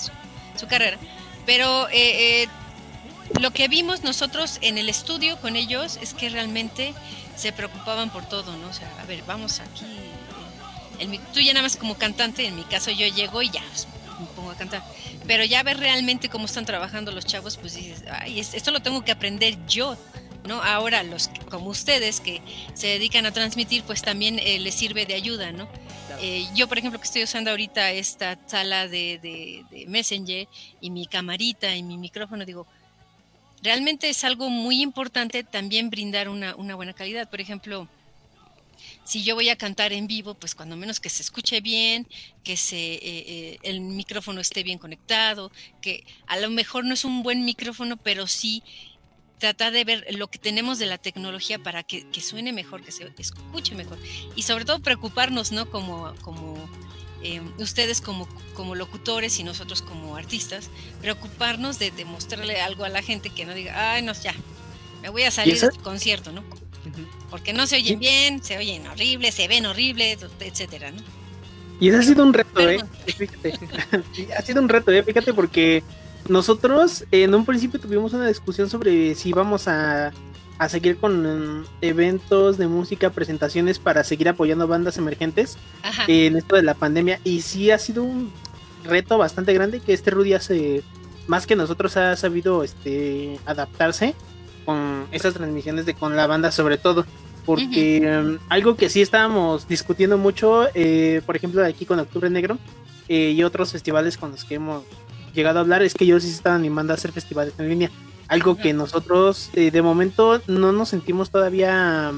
su, 0.56 0.68
carrera, 0.68 0.98
pero 1.46 1.88
eh, 1.90 2.42
eh, 2.42 2.48
lo 3.40 3.52
que 3.52 3.68
vimos 3.68 4.04
nosotros 4.04 4.58
en 4.62 4.80
el 4.80 4.90
estudio 4.90 5.40
con 5.40 5.56
ellos 5.56 6.00
es 6.02 6.16
que 6.16 6.30
realmente 6.30 6.96
se 7.36 7.52
preocupaban 7.52 8.10
por 8.10 8.28
todo, 8.28 8.58
¿no? 8.58 8.70
O 8.70 8.74
sea, 8.74 8.92
a 9.00 9.06
ver, 9.06 9.22
vamos 9.28 9.60
aquí, 9.60 9.86
tú 11.32 11.42
ya 11.42 11.54
nada 11.54 11.62
más 11.62 11.76
como 11.76 11.94
cantante, 11.94 12.48
en 12.48 12.56
mi 12.56 12.64
caso 12.64 12.90
yo 12.90 13.06
llego 13.06 13.44
y 13.44 13.52
ya 13.52 13.62
pues, 13.70 13.88
me 14.20 14.26
pongo 14.36 14.50
a 14.50 14.56
cantar 14.56 14.82
pero 15.28 15.44
ya 15.44 15.64
ver 15.64 15.78
realmente 15.78 16.30
cómo 16.30 16.46
están 16.46 16.66
trabajando 16.66 17.12
los 17.12 17.26
chavos, 17.26 17.58
pues 17.58 17.76
dices, 17.76 18.04
ay, 18.12 18.40
esto 18.40 18.72
lo 18.72 18.82
tengo 18.82 19.04
que 19.04 19.12
aprender 19.12 19.58
yo, 19.68 19.98
¿no? 20.48 20.62
Ahora 20.62 21.04
los 21.04 21.30
como 21.50 21.70
ustedes 21.70 22.20
que 22.20 22.42
se 22.74 22.88
dedican 22.88 23.26
a 23.26 23.32
transmitir, 23.32 23.84
pues 23.84 24.02
también 24.02 24.40
eh, 24.40 24.60
les 24.60 24.76
sirve 24.76 25.06
de 25.06 25.14
ayuda, 25.14 25.52
¿no? 25.52 25.68
Eh, 26.22 26.46
yo, 26.54 26.68
por 26.68 26.78
ejemplo, 26.78 27.00
que 27.00 27.06
estoy 27.06 27.24
usando 27.24 27.52
ahorita 27.52 27.92
esta 27.92 28.38
sala 28.48 28.88
de, 28.88 29.20
de, 29.22 29.86
Messenger 29.88 30.48
y 30.80 30.90
mi 30.90 31.08
camarita 31.08 31.76
y 31.76 31.84
mi 31.84 31.98
micrófono, 31.98 32.46
digo, 32.46 32.68
realmente 33.64 34.10
es 34.10 34.24
algo 34.24 34.50
muy 34.50 34.82
importante 34.82 35.44
también 35.44 35.90
brindar 35.90 36.30
una, 36.30 36.56
una 36.56 36.76
buena 36.76 36.94
calidad. 36.94 37.30
Por 37.30 37.42
ejemplo, 37.42 37.88
si 39.04 39.24
yo 39.24 39.36
voy 39.36 39.50
a 39.50 39.56
cantar 39.56 39.94
en 39.94 40.08
vivo, 40.08 40.34
pues 40.36 40.56
cuando 40.56 40.76
menos 40.76 41.00
que 41.00 41.10
se 41.10 41.22
escuche 41.22 41.62
bien, 41.62 42.08
que 42.44 42.58
se, 42.58 42.94
eh, 42.94 43.00
eh, 43.04 43.60
el 43.64 43.82
micrófono 43.82 44.42
esté 44.42 44.64
bien 44.64 44.78
conectado, 44.78 45.52
que 45.82 46.04
a 46.28 46.38
lo 46.38 46.50
mejor 46.50 46.86
no 46.86 46.94
es 46.94 47.04
un 47.04 47.24
buen 47.24 47.44
micrófono, 47.44 47.98
pero 47.98 48.28
sí 48.28 48.64
tratar 49.42 49.74
de 49.74 49.84
ver 49.84 50.06
lo 50.12 50.28
que 50.28 50.38
tenemos 50.38 50.78
de 50.78 50.86
la 50.86 51.00
tecnología 51.00 51.58
para 51.60 51.84
que, 51.84 52.06
suene 52.22 52.54
mejor, 52.54 52.84
que 52.84 52.92
se 52.92 53.12
escuche 53.18 53.76
mejor. 53.76 53.98
Y 54.36 54.44
sobre 54.44 54.66
todo 54.66 54.80
preocuparnos, 54.80 55.52
¿no? 55.52 55.70
Como, 55.70 56.14
como 56.22 56.56
eh, 57.24 57.42
ustedes 57.58 58.02
como, 58.02 58.30
como 58.54 58.76
locutores 58.76 59.40
y 59.40 59.44
nosotros 59.44 59.82
como 59.82 60.16
artistas, 60.16 60.70
preocuparnos 61.02 61.80
de 61.80 61.90
demostrarle 61.90 62.62
algo 62.62 62.86
a 62.86 62.90
la 62.90 63.02
gente 63.02 63.32
que 63.32 63.46
no 63.46 63.56
diga, 63.56 63.94
ay, 63.94 64.04
no, 64.04 64.14
ya, 64.14 64.36
me 65.02 65.10
voy 65.10 65.24
a 65.24 65.32
salir 65.32 65.60
del 65.60 65.72
concierto, 65.80 66.32
¿no? 66.32 66.44
Porque 67.32 67.52
no 67.52 67.66
se 67.66 67.78
oyen 67.78 68.00
bien, 68.00 68.44
se 68.44 68.58
oyen 68.58 68.86
horribles, 68.88 69.34
se 69.34 69.48
ven 69.48 69.66
horribles, 69.66 70.20
etcétera, 70.40 70.92
¿no? 70.92 71.02
Y 71.80 71.90
eso 71.90 71.98
ha 71.98 72.04
sido 72.04 72.24
un 72.24 72.34
reto, 72.34 72.70
¿eh? 72.70 72.80
Fíjate. 73.08 73.54
ha 74.38 74.42
sido 74.44 74.62
un 74.62 74.70
reto, 74.70 74.92
¿eh? 74.92 75.02
Fíjate, 75.02 75.34
porque 75.34 75.84
nosotros 76.28 77.06
en 77.12 77.34
un 77.34 77.46
principio 77.46 77.80
tuvimos 77.80 78.14
una 78.14 78.28
discusión 78.28 78.70
sobre 78.70 79.16
si 79.16 79.30
íbamos 79.30 79.68
a, 79.68 80.12
a 80.62 80.70
seguir 80.70 80.98
con 80.98 81.66
eventos 81.82 82.60
de 82.60 82.68
música, 82.68 83.10
presentaciones 83.10 83.80
para 83.80 84.04
seguir 84.04 84.30
apoyando 84.30 84.68
bandas 84.68 84.98
emergentes 84.98 85.58
en 86.08 86.38
esto 86.38 86.56
de 86.56 86.62
la 86.62 86.76
pandemia. 86.76 87.20
Y 87.24 87.42
sí 87.42 87.72
ha 87.72 87.80
sido 87.80 88.04
un 88.04 88.32
reto 88.84 89.18
bastante 89.18 89.54
grande 89.54 89.80
que 89.80 89.94
este 89.94 90.12
Rudy 90.12 90.34
hace, 90.34 90.84
más 91.26 91.48
que 91.48 91.56
nosotros, 91.56 91.98
ha 91.98 92.16
sabido 92.16 92.64
este, 92.64 93.40
adaptarse 93.48 94.14
con 94.64 95.08
esas 95.12 95.34
transmisiones 95.34 95.86
de 95.86 95.96
con 95.96 96.16
la 96.16 96.28
banda 96.28 96.52
sobre 96.52 96.78
todo. 96.78 97.06
Porque 97.44 97.98
em, 97.98 98.38
algo 98.48 98.76
que 98.76 98.88
sí 98.90 99.02
estábamos 99.02 99.68
discutiendo 99.68 100.20
mucho, 100.20 100.68
eh, 100.76 101.24
por 101.26 101.36
ejemplo, 101.36 101.66
aquí 101.66 101.88
con 101.88 102.00
Octubre 102.00 102.30
Negro 102.30 102.60
eh, 103.08 103.32
y 103.32 103.42
otros 103.42 103.72
festivales 103.72 104.16
con 104.16 104.30
los 104.30 104.46
que 104.46 104.56
hemos 104.56 104.84
llegado 105.34 105.60
a 105.60 105.62
hablar, 105.62 105.82
es 105.82 105.94
que 105.94 106.04
ellos 106.04 106.24
sí 106.24 106.30
se 106.30 106.36
están 106.36 106.54
animando 106.54 106.94
a 106.94 106.96
hacer 106.96 107.12
festivales 107.12 107.54
en 107.58 107.70
línea. 107.70 107.92
Algo 108.28 108.56
que 108.56 108.74
nosotros 108.74 109.50
eh, 109.54 109.72
de 109.72 109.82
momento 109.82 110.42
no 110.48 110.72
nos 110.72 110.90
sentimos 110.90 111.30
todavía... 111.30 112.12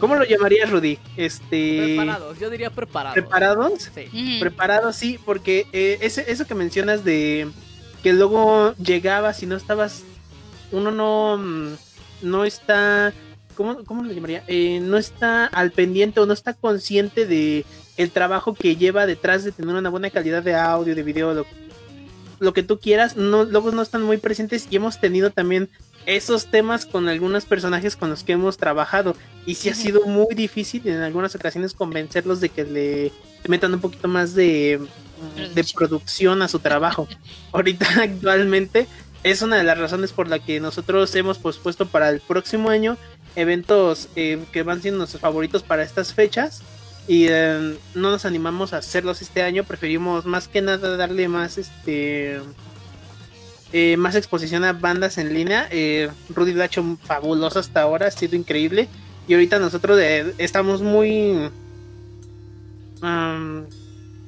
¿Cómo 0.00 0.16
lo 0.16 0.24
llamarías, 0.24 0.70
Rudy? 0.70 0.98
Este... 1.16 1.94
Preparados, 1.96 2.38
yo 2.40 2.50
diría 2.50 2.70
preparados. 2.70 3.14
¿Preparados? 3.14 3.90
Sí. 3.94 4.38
Preparados, 4.40 4.96
sí, 4.96 5.18
porque 5.24 5.66
ese, 5.72 6.24
eso 6.30 6.44
que 6.44 6.54
mencionas 6.54 7.04
de 7.04 7.48
que 8.02 8.12
luego 8.12 8.74
llegabas 8.76 9.42
y 9.42 9.46
no 9.46 9.56
estabas 9.56 10.04
uno 10.72 10.90
no, 10.90 11.38
mm, 11.38 11.74
no 12.22 12.44
está, 12.44 13.12
¿cómo, 13.54 13.84
cómo 13.84 14.04
lo 14.04 14.12
llamaría? 14.12 14.44
Eh, 14.46 14.80
no 14.82 14.96
está 14.96 15.46
al 15.46 15.72
pendiente 15.72 16.20
o 16.20 16.26
no 16.26 16.32
está 16.32 16.54
consciente 16.54 17.26
de 17.26 17.64
el 17.96 18.10
trabajo 18.10 18.54
que 18.54 18.76
lleva 18.76 19.06
detrás 19.06 19.44
de 19.44 19.52
tener 19.52 19.74
una 19.74 19.90
buena 19.90 20.10
calidad 20.10 20.42
de 20.42 20.54
audio, 20.54 20.94
de 20.94 21.02
video, 21.02 21.34
lo, 21.34 21.44
que 21.44 21.50
tú 22.66 22.78
quieras, 22.78 23.16
no, 23.16 23.44
luego 23.44 23.72
no 23.72 23.82
están 23.82 24.02
muy 24.02 24.16
presentes 24.18 24.66
y 24.70 24.76
hemos 24.76 25.00
tenido 25.00 25.30
también 25.30 25.68
esos 26.06 26.46
temas 26.46 26.86
con 26.86 27.08
algunos 27.08 27.44
personajes 27.44 27.96
con 27.96 28.10
los 28.10 28.22
que 28.22 28.32
hemos 28.32 28.56
trabajado. 28.56 29.16
Y 29.44 29.56
sí 29.56 29.68
ha 29.68 29.74
sido 29.74 30.06
muy 30.06 30.34
difícil 30.34 30.86
en 30.86 31.02
algunas 31.02 31.34
ocasiones 31.34 31.72
convencerlos 31.72 32.40
de 32.40 32.48
que 32.48 32.64
le 32.64 33.12
metan 33.48 33.74
un 33.74 33.80
poquito 33.80 34.08
más 34.08 34.34
de, 34.34 34.80
de 35.54 35.64
producción 35.74 36.42
a 36.42 36.48
su 36.48 36.60
trabajo. 36.60 37.08
Ahorita 37.52 37.86
actualmente 38.02 38.86
es 39.22 39.42
una 39.42 39.56
de 39.56 39.64
las 39.64 39.78
razones 39.78 40.12
por 40.12 40.28
la 40.28 40.38
que 40.38 40.60
nosotros 40.60 41.14
hemos 41.16 41.38
pospuesto 41.38 41.86
para 41.86 42.10
el 42.10 42.20
próximo 42.20 42.70
año 42.70 42.96
eventos 43.34 44.08
eh, 44.16 44.42
que 44.52 44.62
van 44.62 44.80
siendo 44.80 44.98
nuestros 44.98 45.20
favoritos 45.20 45.62
para 45.62 45.82
estas 45.82 46.14
fechas 46.14 46.62
y 47.08 47.26
eh, 47.28 47.78
no 47.94 48.10
nos 48.10 48.24
animamos 48.24 48.72
a 48.72 48.78
hacerlos 48.78 49.22
este 49.22 49.42
año 49.42 49.64
preferimos 49.64 50.26
más 50.26 50.48
que 50.48 50.60
nada 50.60 50.96
darle 50.96 51.28
más 51.28 51.58
este 51.58 52.40
eh, 53.72 53.96
más 53.96 54.14
exposición 54.14 54.64
a 54.64 54.72
bandas 54.72 55.18
en 55.18 55.32
línea 55.32 55.68
Rudy 56.30 56.52
lo 56.52 56.62
ha 56.62 56.66
hecho 56.66 56.98
fabuloso 57.04 57.58
hasta 57.58 57.82
ahora 57.82 58.08
ha 58.08 58.10
sido 58.10 58.36
increíble 58.36 58.88
y 59.28 59.34
ahorita 59.34 59.58
nosotros 59.58 60.00
estamos 60.38 60.82
muy 60.82 61.50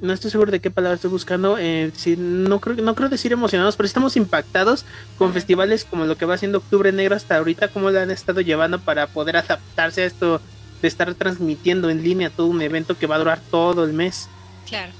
no 0.01 0.13
estoy 0.13 0.31
seguro 0.31 0.51
de 0.51 0.59
qué 0.59 0.71
palabra 0.71 0.95
estoy 0.95 1.11
buscando. 1.11 1.57
Eh, 1.59 1.91
si, 1.95 2.15
no, 2.17 2.59
creo, 2.59 2.75
no 2.77 2.95
creo 2.95 3.09
decir 3.09 3.33
emocionados, 3.33 3.75
pero 3.75 3.87
estamos 3.87 4.15
impactados 4.15 4.85
con 5.17 5.33
festivales 5.33 5.85
como 5.85 6.05
lo 6.05 6.17
que 6.17 6.25
va 6.25 6.35
haciendo 6.35 6.59
Octubre 6.59 6.91
Negro 6.91 7.15
hasta 7.15 7.37
ahorita, 7.37 7.69
cómo 7.69 7.91
lo 7.91 7.99
han 7.99 8.11
estado 8.11 8.41
llevando 8.41 8.79
para 8.79 9.07
poder 9.07 9.37
adaptarse 9.37 10.03
a 10.03 10.05
esto 10.05 10.41
de 10.81 10.87
estar 10.87 11.13
transmitiendo 11.15 11.89
en 11.89 12.03
línea 12.03 12.29
todo 12.29 12.47
un 12.47 12.61
evento 12.61 12.97
que 12.97 13.07
va 13.07 13.15
a 13.15 13.19
durar 13.19 13.41
todo 13.51 13.83
el 13.83 13.93
mes. 13.93 14.29
Claro. 14.67 14.91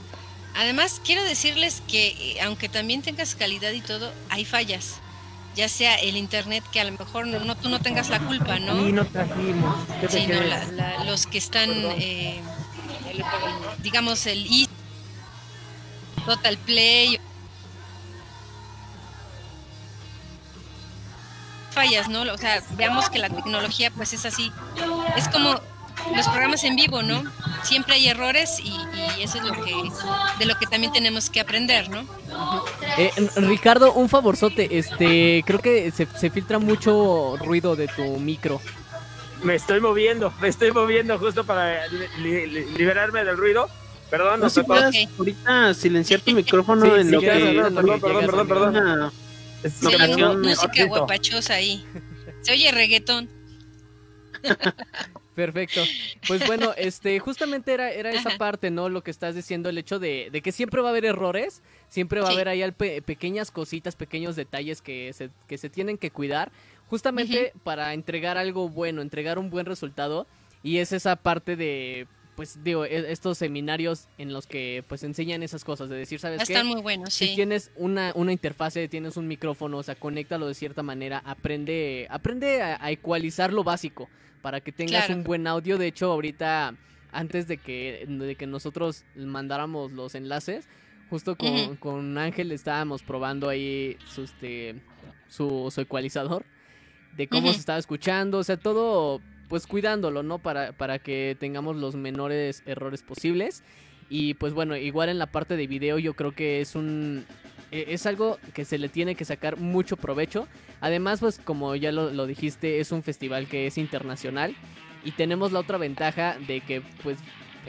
Además, 0.55 1.01
quiero 1.05 1.24
decirles 1.24 1.81
que 1.88 2.07
eh, 2.07 2.41
aunque 2.41 2.69
también 2.69 3.01
tengas 3.01 3.36
calidad 3.36 3.71
y 3.71 3.81
todo, 3.81 4.12
hay 4.29 4.45
fallas. 4.45 4.95
Ya 5.55 5.69
sea 5.69 5.95
el 5.95 6.15
internet, 6.15 6.63
que 6.71 6.79
a 6.79 6.83
lo 6.83 6.91
mejor 6.91 7.27
no, 7.27 7.55
tú 7.55 7.69
no 7.69 7.79
tengas 7.79 8.09
la 8.09 8.19
culpa, 8.19 8.59
¿no? 8.59 8.86
Sí, 8.86 8.91
no 8.91 9.05
trajimos. 9.05 9.75
Sí, 10.09 10.27
no, 10.27 11.05
los 11.05 11.27
que 11.27 11.38
están, 11.38 11.69
eh, 11.71 12.39
digamos, 13.81 14.25
el 14.25 14.67
Total 16.25 16.57
Play. 16.57 17.19
Fallas, 21.79 22.09
¿no? 22.09 22.24
O 22.24 22.38
sea, 22.38 22.62
veamos 22.75 23.09
que 23.09 23.19
la 23.19 23.29
tecnología 23.29 23.89
pues 23.89 24.12
es 24.12 24.25
así. 24.25 24.51
Es 25.15 25.29
como 25.29 25.62
los 26.13 26.27
programas 26.27 26.65
en 26.65 26.75
vivo, 26.75 27.01
¿no? 27.03 27.24
Siempre 27.63 27.93
hay 27.93 28.09
errores 28.09 28.59
y, 28.59 28.74
eso 29.21 29.38
es 29.38 29.45
lo 29.45 29.53
que 29.53 29.71
de 30.39 30.45
lo 30.45 30.59
que 30.59 30.65
también 30.65 30.91
tenemos 30.91 31.29
que 31.29 31.39
aprender, 31.39 31.89
¿no? 31.89 32.03
Eh, 32.98 33.12
Ricardo, 33.38 33.93
un 33.93 34.09
favorzote, 34.09 34.77
este, 34.77 35.41
creo 35.45 35.59
que 35.59 35.89
se, 35.91 36.29
filtra 36.29 36.59
mucho 36.59 37.38
ruido 37.38 37.77
de 37.77 37.88
tu 37.88 38.03
micro. 38.19 38.59
Me 39.41 39.55
estoy 39.55 39.79
moviendo, 39.79 40.33
me 40.41 40.50
estoy 40.50 40.74
moviendo 40.74 41.17
justo 41.17 41.45
para 41.45 41.88
liberarme 41.88 43.24
del 43.24 43.38
ruido. 43.38 43.69
Perdón, 44.09 44.41
no, 44.41 44.50
sé 44.50 44.65
puedes 44.65 45.07
ahorita 45.17 45.74
silenciar 45.74 46.19
tu 46.19 46.31
micrófono 46.36 46.98
en 46.98 47.09
lo 47.09 47.21
que... 47.21 47.27
Perdón, 47.27 47.74
perdón, 47.74 48.01
perdón, 48.01 48.48
perdón, 48.50 49.12
perdón. 49.61 50.43
Sí, 50.43 50.49
música 50.49 50.85
guapachosa 50.85 51.55
ahí. 51.55 51.85
Se 52.41 52.53
oye 52.53 52.71
reggaetón. 52.71 53.29
Perfecto. 55.35 55.81
Pues 56.27 56.45
bueno, 56.45 56.73
este, 56.75 57.17
justamente 57.19 57.73
era, 57.73 57.91
era 57.91 58.11
esa 58.11 58.31
parte, 58.37 58.71
¿no? 58.71 58.89
Lo 58.89 59.03
que 59.03 59.11
estás 59.11 59.35
diciendo, 59.35 59.69
el 59.69 59.77
hecho 59.77 59.97
de, 59.97 60.37
que 60.43 60.51
siempre 60.51 60.81
va 60.81 60.89
a 60.89 60.91
haber 60.91 61.05
errores, 61.05 61.61
siempre 61.87 62.19
va 62.19 62.27
a 62.27 62.31
haber 62.31 62.49
ahí 62.49 62.69
pequeñas 62.71 63.49
cositas, 63.49 63.95
pequeños 63.95 64.35
detalles 64.35 64.81
que 64.81 65.13
se, 65.13 65.29
que 65.47 65.57
se 65.57 65.69
tienen 65.69 65.97
que 65.97 66.11
cuidar, 66.11 66.51
justamente 66.89 67.53
para 67.63 67.93
entregar 67.93 68.37
algo 68.37 68.67
bueno, 68.67 69.01
entregar 69.01 69.39
un 69.39 69.49
buen 69.49 69.65
resultado. 69.65 70.27
Y 70.61 70.79
es 70.79 70.91
esa 70.91 71.15
parte 71.15 71.55
de, 71.55 72.05
pues 72.39 72.63
digo, 72.63 72.86
e, 72.86 73.12
estos 73.12 73.38
seminarios 73.38 74.08
en 74.17 74.31
los 74.31 74.48
que 74.48 74.86
pues 74.88 75.03
enseñan 75.03 75.43
esas 75.43 75.65
cosas, 75.65 75.89
de 75.89 75.98
decir, 75.98 76.22
¿sabes 76.22 76.38
qué? 76.48 76.53
Están 76.53 76.67
muy 76.67 76.81
buenos, 76.81 77.13
sí. 77.13 77.27
Si 77.27 77.36
tienes 77.36 77.69
una, 77.75 78.13
una 78.15 78.31
interfase, 78.31 78.88
tienes 78.88 79.17
un 79.17 79.27
micrófono, 79.27 79.79
o 79.79 79.84
sea, 79.84 79.96
conéctalo 79.96 80.48
de 80.48 80.53
cierta 80.53 80.81
manera, 80.81 81.22
aprende, 81.25 82.08
aprende 82.10 82.62
a, 82.62 82.91
ecualizar 82.91 83.51
lo 83.51 83.65
básico 83.65 84.08
para 84.41 84.62
que 84.62 84.72
tengas 84.72 85.10
un 85.10 85.25
buen 85.25 85.48
audio. 85.48 85.77
De 85.77 85.88
hecho, 85.88 86.13
ahorita, 86.13 86.75
antes 87.12 87.46
de 87.50 87.58
que, 87.58 88.05
de 88.08 88.36
que 88.36 88.48
nosotros 88.48 89.03
mandáramos 89.17 89.91
los 89.91 90.15
enlaces, 90.15 90.69
justo 91.10 91.36
con, 91.36 91.75
con 91.75 92.17
Ángel 92.17 92.53
estábamos 92.53 93.03
probando 93.03 93.50
ahí 93.50 93.98
su, 94.08 94.24
este, 94.24 94.81
su, 95.27 95.74
ecualizador, 95.75 96.46
de 97.17 97.27
cómo 97.27 97.51
se 97.51 97.60
estaba 97.60 97.79
escuchando, 97.79 98.38
o 98.38 98.43
sea, 98.46 98.55
todo 98.55 99.19
pues 99.50 99.68
cuidándolo, 99.68 100.24
¿no? 100.24 100.38
Para, 100.38 100.72
para 100.72 101.00
que 101.00 101.36
tengamos 101.39 101.75
los 101.75 101.96
menores 101.96 102.63
errores 102.65 103.01
posibles. 103.01 103.63
Y 104.10 104.36
pues 104.36 104.53
bueno, 104.53 104.77
igual 104.77 105.10
en 105.10 105.20
la 105.20 105.27
parte 105.27 105.58
de 105.58 105.68
video 105.68 106.00
yo 106.00 106.14
creo 106.14 106.31
que 106.31 106.62
es 106.62 106.75
un... 106.75 107.25
E, 107.72 107.88
es 107.90 108.05
algo 108.05 108.40
que 108.53 108.64
se 108.64 108.77
le 108.77 108.90
tiene 108.90 109.16
que 109.16 109.25
sacar 109.25 109.57
mucho 109.57 109.98
provecho. 109.98 110.48
Además, 110.81 111.20
pues 111.20 111.40
como 111.40 111.75
ya 111.75 111.92
lo, 111.92 112.25
dijiste, 112.27 112.79
es 112.79 112.92
un 112.92 113.03
festival 113.03 113.48
que 113.48 113.68
es 113.68 113.77
internacional. 113.77 114.55
Y 115.03 115.12
tenemos 115.12 115.51
la 115.51 115.59
otra 115.59 115.77
ventaja 115.77 116.38
de 116.48 116.62
que 116.62 116.81
pues 117.03 117.18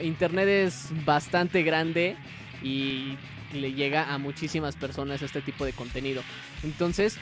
Internet 0.01 0.47
es 0.47 0.89
bastante 1.05 1.63
grande 1.63 2.15
y 2.61 3.17
le 3.53 3.73
llega 3.73 4.13
a 4.13 4.17
muchísimas 4.17 4.75
personas 4.75 5.21
este 5.21 5.41
tipo 5.41 5.65
de 5.65 5.73
contenido. 5.73 6.21
Entonces, 6.63 7.17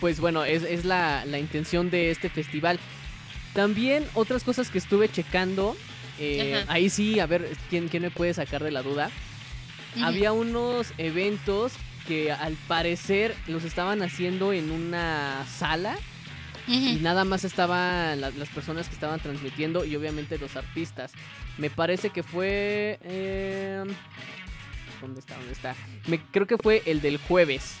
pues 0.00 0.20
bueno, 0.20 0.44
es, 0.44 0.62
es 0.62 0.84
la, 0.84 1.24
la 1.26 1.38
intención 1.38 1.90
de 1.90 2.10
este 2.10 2.28
festival. 2.28 2.78
También 3.56 4.06
otras 4.12 4.44
cosas 4.44 4.70
que 4.70 4.76
estuve 4.76 5.08
checando. 5.08 5.76
Eh, 6.18 6.62
ahí 6.68 6.90
sí, 6.90 7.20
a 7.20 7.26
ver, 7.26 7.56
¿quién, 7.70 7.88
¿quién, 7.88 8.02
me 8.02 8.10
puede 8.10 8.34
sacar 8.34 8.62
de 8.62 8.70
la 8.70 8.82
duda? 8.82 9.10
Había 10.02 10.32
unos 10.32 10.92
eventos 10.98 11.72
que 12.06 12.30
al 12.32 12.52
parecer 12.68 13.34
los 13.46 13.64
estaban 13.64 14.02
haciendo 14.02 14.52
en 14.52 14.70
una 14.70 15.44
sala. 15.46 15.96
Y 16.68 16.96
nada 16.96 17.24
más 17.24 17.44
estaban 17.44 18.20
las 18.20 18.48
personas 18.48 18.88
que 18.88 18.94
estaban 18.94 19.20
transmitiendo 19.20 19.84
y 19.84 19.94
obviamente 19.94 20.36
los 20.36 20.56
artistas. 20.56 21.12
Me 21.58 21.70
parece 21.70 22.10
que 22.10 22.24
fue... 22.24 22.98
Eh, 23.04 23.84
¿Dónde 25.00 25.20
está? 25.20 25.36
¿Dónde 25.36 25.52
está? 25.52 25.76
Me, 26.08 26.20
creo 26.20 26.46
que 26.46 26.58
fue 26.58 26.82
el 26.86 27.00
del 27.00 27.18
jueves. 27.18 27.76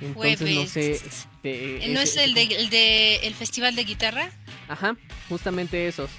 Entonces 0.00 0.54
no 0.54 0.66
sé. 0.66 0.90
Este, 0.92 1.88
¿No 1.88 2.00
es 2.00 2.16
el 2.16 2.34
de, 2.34 2.42
el 2.42 2.70
de 2.70 3.16
el 3.16 3.34
festival 3.34 3.76
de 3.76 3.84
guitarra? 3.84 4.30
Ajá, 4.68 4.96
justamente 5.28 5.86
esos. 5.88 6.10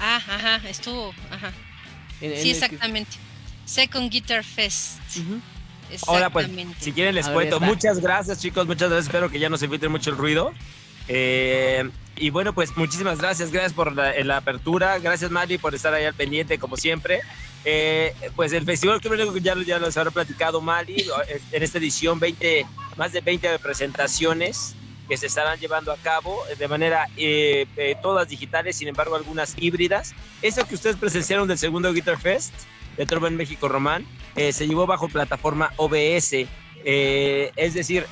Ah, 0.00 0.16
ajá, 0.16 0.68
estuvo, 0.68 1.14
ajá. 1.30 1.52
sí, 2.20 2.50
exactamente. 2.50 3.12
Second 3.64 4.10
Guitar 4.10 4.44
Fest. 4.44 5.00
Ahora 6.06 6.30
pues, 6.30 6.48
si 6.80 6.92
quieren 6.92 7.14
les 7.14 7.28
cuento. 7.28 7.60
Muchas 7.60 8.00
gracias 8.00 8.40
chicos, 8.40 8.66
muchas 8.66 8.88
gracias. 8.88 9.06
Espero 9.06 9.30
que 9.30 9.38
ya 9.38 9.48
no 9.48 9.56
se 9.56 9.68
filtre 9.68 9.88
mucho 9.88 10.10
el 10.10 10.16
ruido. 10.16 10.52
Eh, 11.08 11.90
y 12.16 12.30
bueno, 12.30 12.52
pues 12.52 12.76
muchísimas 12.76 13.18
gracias, 13.18 13.50
gracias 13.50 13.72
por 13.72 13.92
la, 13.92 14.36
apertura, 14.36 14.98
gracias 14.98 15.30
Mari 15.30 15.58
por 15.58 15.74
estar 15.74 15.94
ahí 15.94 16.04
al 16.04 16.14
pendiente 16.14 16.58
como 16.58 16.76
siempre. 16.76 17.20
Eh, 17.64 18.14
pues 18.34 18.52
el 18.52 18.64
Festival 18.64 18.96
Octubre 18.96 19.24
ya, 19.40 19.54
ya 19.62 19.76
habrá 19.76 20.10
platicado 20.10 20.60
Mali, 20.60 21.06
en 21.52 21.62
esta 21.62 21.78
edición 21.78 22.18
20, 22.18 22.66
más 22.96 23.12
de 23.12 23.20
20 23.20 23.58
presentaciones 23.60 24.74
que 25.08 25.16
se 25.16 25.26
estarán 25.26 25.58
llevando 25.58 25.92
a 25.92 25.96
cabo 25.96 26.42
de 26.58 26.68
manera 26.68 27.06
eh, 27.16 27.66
eh, 27.76 27.96
todas 28.02 28.28
digitales, 28.28 28.76
sin 28.76 28.88
embargo 28.88 29.14
algunas 29.14 29.54
híbridas. 29.58 30.14
Eso 30.42 30.66
que 30.66 30.74
ustedes 30.74 30.96
presenciaron 30.96 31.46
del 31.48 31.58
segundo 31.58 31.92
Guitar 31.92 32.18
Fest 32.18 32.52
de 32.96 33.06
Trova 33.06 33.28
en 33.28 33.36
México 33.36 33.68
Román 33.68 34.06
se 34.34 34.66
llevó 34.66 34.86
bajo 34.86 35.08
plataforma 35.08 35.72
OBS. 35.76 36.46
Es 36.84 37.74
decir, 37.74 38.06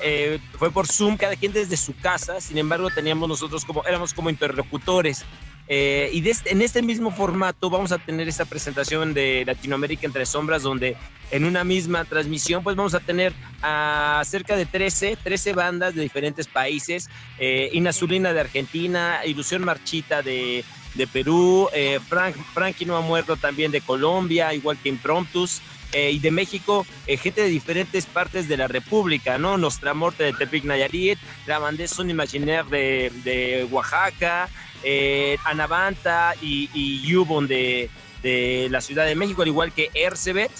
fue 0.57 0.71
por 0.71 0.87
Zoom, 0.87 1.17
cada 1.17 1.35
quien 1.35 1.53
desde 1.53 1.77
su 1.77 1.95
casa, 1.95 2.39
sin 2.41 2.57
embargo 2.57 2.89
teníamos 2.89 3.27
nosotros 3.27 3.65
como, 3.65 3.85
éramos 3.85 4.13
como 4.13 4.29
interlocutores 4.29 5.25
eh, 5.73 6.09
y 6.11 6.27
este, 6.29 6.51
en 6.51 6.61
este 6.61 6.81
mismo 6.81 7.11
formato 7.11 7.69
vamos 7.69 7.93
a 7.93 7.97
tener 7.97 8.27
esta 8.27 8.43
presentación 8.43 9.13
de 9.13 9.45
Latinoamérica 9.45 10.05
entre 10.05 10.25
sombras, 10.25 10.63
donde 10.63 10.97
en 11.31 11.45
una 11.45 11.63
misma 11.63 12.03
transmisión 12.03 12.61
pues 12.61 12.75
vamos 12.75 12.93
a 12.93 12.99
tener 12.99 13.31
a 13.61 14.21
cerca 14.25 14.57
de 14.57 14.65
13, 14.65 15.17
13 15.23 15.53
bandas 15.53 15.95
de 15.95 16.01
diferentes 16.01 16.45
países, 16.47 17.09
eh, 17.39 17.69
Inazulina 17.71 18.33
de 18.33 18.41
Argentina, 18.41 19.21
Ilusión 19.25 19.63
Marchita 19.63 20.21
de, 20.21 20.65
Perú, 21.13 21.69
eh, 21.71 22.01
Frank, 22.05 22.35
Frankie 22.53 22.85
No 22.85 22.97
ha 22.97 23.01
muerto 23.01 23.37
también 23.37 23.71
de 23.71 23.79
Colombia, 23.79 24.53
igual 24.53 24.77
que 24.77 24.89
Impromptus. 24.89 25.61
Eh, 25.93 26.11
y 26.11 26.19
de 26.19 26.31
México, 26.31 26.85
gente 27.05 27.41
de 27.41 27.49
diferentes 27.49 28.05
partes 28.05 28.47
de 28.47 28.55
la 28.55 28.67
República, 28.67 29.37
¿no? 29.37 29.57
Nostramorte 29.57 30.23
de 30.23 30.33
Tepic 30.33 30.63
Nayarit, 30.63 31.19
La 31.45 31.59
Son 31.87 32.09
Imaginaire 32.09 32.63
de, 32.69 33.11
de 33.25 33.67
Oaxaca, 33.69 34.49
eh, 34.83 35.37
Anavanta 35.43 36.33
y, 36.41 36.69
y 36.73 37.01
Yubon 37.01 37.47
de, 37.47 37.89
de, 38.23 38.67
la 38.71 38.81
Ciudad 38.81 39.05
de 39.05 39.15
México, 39.15 39.41
al 39.41 39.49
igual 39.49 39.71
que 39.71 39.89
Ercebet. 39.93 40.51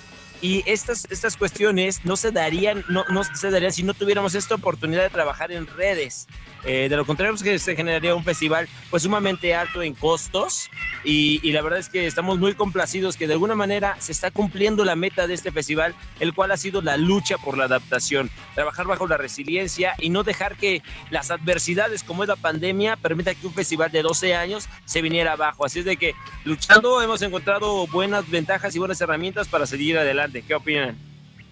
Y 0.41 0.63
estas, 0.65 1.07
estas 1.09 1.37
cuestiones 1.37 2.03
no 2.03 2.15
se 2.15 2.31
darían, 2.31 2.83
no, 2.89 3.05
no 3.09 3.23
se 3.23 3.51
darían 3.51 3.71
si 3.71 3.83
no 3.83 3.93
tuviéramos 3.93 4.35
esta 4.35 4.55
oportunidad 4.55 5.03
de 5.03 5.09
trabajar 5.09 5.51
en 5.51 5.67
redes. 5.67 6.27
Eh, 6.63 6.87
de 6.89 6.95
lo 6.95 7.05
contrario, 7.05 7.33
pues 7.33 7.43
que 7.43 7.57
se 7.57 7.75
generaría 7.75 8.13
un 8.13 8.23
festival 8.23 8.67
pues 8.91 9.01
sumamente 9.03 9.55
alto 9.55 9.81
en 9.81 9.95
costos 9.95 10.69
y, 11.03 11.51
la 11.51 11.61
verdad 11.61 11.79
es 11.79 11.89
que 11.89 12.05
estamos 12.05 12.37
muy 12.37 12.53
complacidos 12.53 13.17
que 13.17 13.25
de 13.25 13.33
alguna 13.33 13.55
manera 13.55 13.95
se 13.99 14.11
está 14.11 14.29
cumpliendo 14.29 14.85
la 14.85 14.95
meta 14.95 15.25
de 15.25 15.33
este 15.33 15.51
festival, 15.51 15.95
el 16.19 16.33
cual 16.33 16.51
ha 16.51 16.57
sido 16.57 16.81
la 16.81 16.97
lucha 16.97 17.37
por 17.39 17.57
la 17.57 17.65
adaptación, 17.65 18.29
trabajar 18.53 18.85
bajo 18.85 19.07
la 19.07 19.17
resiliencia 19.17 19.95
y 19.97 20.09
no 20.09 20.23
dejar 20.23 20.55
que 20.55 20.83
las 21.09 21.31
adversidades 21.31 22.03
como 22.03 22.23
es 22.23 22.29
la 22.29 22.35
pandemia 22.35 22.95
permita 22.95 23.33
que 23.33 23.47
un 23.47 23.53
festival 23.53 23.91
de 23.91 24.03
12 24.03 24.35
años 24.35 24.69
se 24.85 25.01
viniera 25.01 25.33
abajo. 25.33 25.65
Así 25.65 25.79
es 25.79 25.85
de 25.85 25.97
que 25.97 26.13
luchando 26.45 27.01
hemos 27.01 27.21
encontrado 27.23 27.87
buenas 27.87 28.29
ventajas 28.29 28.75
y 28.75 28.79
buenas 28.79 29.01
herramientas 29.01 29.47
para 29.47 29.65
seguir 29.65 29.97
adelante. 29.97 30.30
¿Qué 30.31 30.55
opinan? 30.55 30.95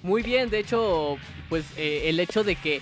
Muy 0.02 0.24
bien, 0.24 0.50
de 0.50 0.60
hecho, 0.60 1.18
pues 1.50 1.66
eh, 1.76 2.04
el 2.06 2.20
hecho 2.20 2.44
de 2.44 2.56
que 2.56 2.82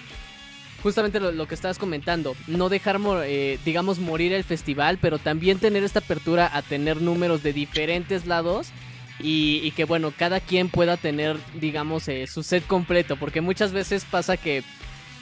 justamente 0.84 1.20
lo, 1.20 1.48
que 1.48 1.56
estabas 1.56 1.80
comentando, 1.80 2.36
no 2.46 2.70
dejar, 2.70 3.00
eh, 3.26 3.58
digamos, 3.66 4.00
morir 4.00 4.34
el 4.34 4.44
festival, 4.44 5.00
pero 5.02 5.18
también 5.18 5.60
tener 5.60 5.84
esta 5.84 6.00
apertura 6.00 6.50
a 6.54 6.62
tener 6.62 7.02
números 7.02 7.42
de 7.42 7.54
diferentes 7.54 8.28
lados, 8.28 8.72
y, 9.20 9.72
que 9.72 9.86
bueno, 9.86 10.14
cada 10.16 10.40
quien 10.40 10.70
pueda 10.70 10.96
tener, 10.96 11.38
digamos, 11.56 12.08
eh, 12.08 12.28
su 12.28 12.44
set 12.44 12.66
completo, 12.68 13.16
porque 13.16 13.42
muchas 13.42 13.72
veces 13.72 14.06
pasa 14.06 14.38
que 14.38 14.64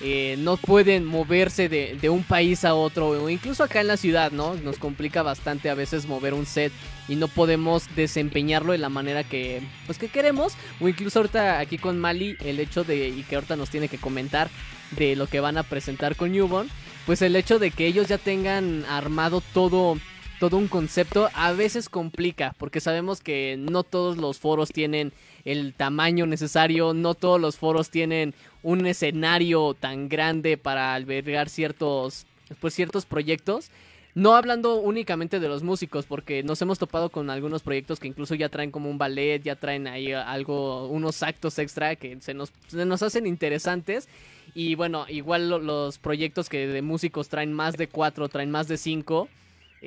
eh, 0.01 0.36
no 0.39 0.58
pueden 0.58 1.05
moverse 1.05 1.69
de, 1.69 1.97
de, 1.99 2.10
un 2.10 2.23
país 2.23 2.65
a 2.65 2.75
otro, 2.75 3.10
o 3.10 3.29
incluso 3.29 3.63
acá 3.63 3.79
en 3.81 3.88
la 3.88 3.97
ciudad, 3.97 4.31
¿no? 4.31 4.55
Nos 4.55 4.77
complica 4.77 5.23
bastante 5.23 5.69
a 5.69 5.75
veces 5.75 6.05
mover 6.05 6.34
un 6.34 6.45
set 6.45 6.73
y 7.08 7.15
no 7.15 7.27
podemos 7.27 7.84
desempeñarlo 7.95 8.73
de 8.73 8.77
la 8.77 8.89
manera 8.89 9.23
que, 9.23 9.62
pues, 9.86 9.97
que 9.97 10.10
queremos, 10.10 10.53
o 10.81 10.88
incluso 10.89 11.19
ahorita 11.19 11.60
aquí 11.60 11.77
con 11.77 11.97
Mali, 11.99 12.36
el 12.43 12.60
hecho 12.60 12.84
de, 12.84 13.08
y 13.08 13.23
que 13.23 13.36
ahorita 13.36 13.55
nos 13.55 13.69
tiene 13.69 13.88
que 13.88 13.97
comentar 13.97 14.49
de 14.91 15.15
lo 15.15 15.27
que 15.27 15.39
van 15.39 15.58
a 15.58 15.63
presentar 15.63 16.15
con 16.15 16.31
Newborn, 16.31 16.69
pues 17.05 17.21
el 17.21 17.36
hecho 17.36 17.60
de 17.60 17.71
que 17.71 17.88
ellos 17.88 18.08
ya 18.08 18.17
tengan 18.17 18.84
armado 18.86 19.41
todo 19.53 19.97
todo 20.39 20.58
un 20.58 20.67
concepto 20.67 21.29
a 21.34 21.53
veces 21.53 21.89
complica, 21.89 22.53
porque 22.58 22.81
sabemos 22.81 23.21
que 23.21 23.55
no 23.58 23.84
todos 23.84 24.17
los 24.17 24.38
foros 24.38 24.69
tienen 24.69 25.13
el 25.45 25.73
tamaño 25.73 26.25
necesario, 26.25 26.93
no 26.93 27.13
todos 27.13 27.39
los 27.39 27.58
foros 27.58 27.89
tienen 27.91 28.34
un 28.63 28.86
escenario 28.88 29.75
tan 29.75 30.10
grande 30.10 30.58
para 30.58 30.95
albergar 30.95 31.49
ciertos, 31.49 32.25
pues, 32.60 32.73
ciertos 32.73 33.05
proyectos. 33.05 33.69
No 34.15 34.34
hablando 34.34 34.77
únicamente 34.77 35.41
de 35.41 35.47
los 35.49 35.62
músicos, 35.62 36.05
porque 36.05 36.41
nos 36.41 36.62
hemos 36.62 36.79
topado 36.79 37.10
con 37.10 37.29
algunos 37.29 37.63
proyectos 37.63 37.99
que 37.99 38.08
incluso 38.08 38.34
ya 38.34 38.47
traen 38.47 38.71
como 38.71 38.89
un 38.89 38.97
ballet, 38.97 39.43
ya 39.43 39.58
traen 39.58 39.88
ahí 39.88 40.13
algo, 40.13 40.88
unos 40.88 41.21
actos 41.21 41.60
extra 41.60 41.97
que 41.97 42.17
se 42.21 42.34
nos, 42.34 42.53
se 42.67 42.86
nos 42.86 43.03
hacen 43.03 43.27
interesantes. 43.27 44.08
Y 44.53 44.75
bueno, 44.75 45.05
igual 45.10 45.49
los 45.49 45.99
proyectos 45.99 46.47
que 46.47 46.65
de 46.65 46.81
músicos 46.81 47.27
traen 47.27 47.51
más 47.51 47.75
de 47.75 47.88
cuatro, 47.88 48.29
traen 48.29 48.51
más 48.51 48.69
de 48.69 48.77
cinco 48.77 49.27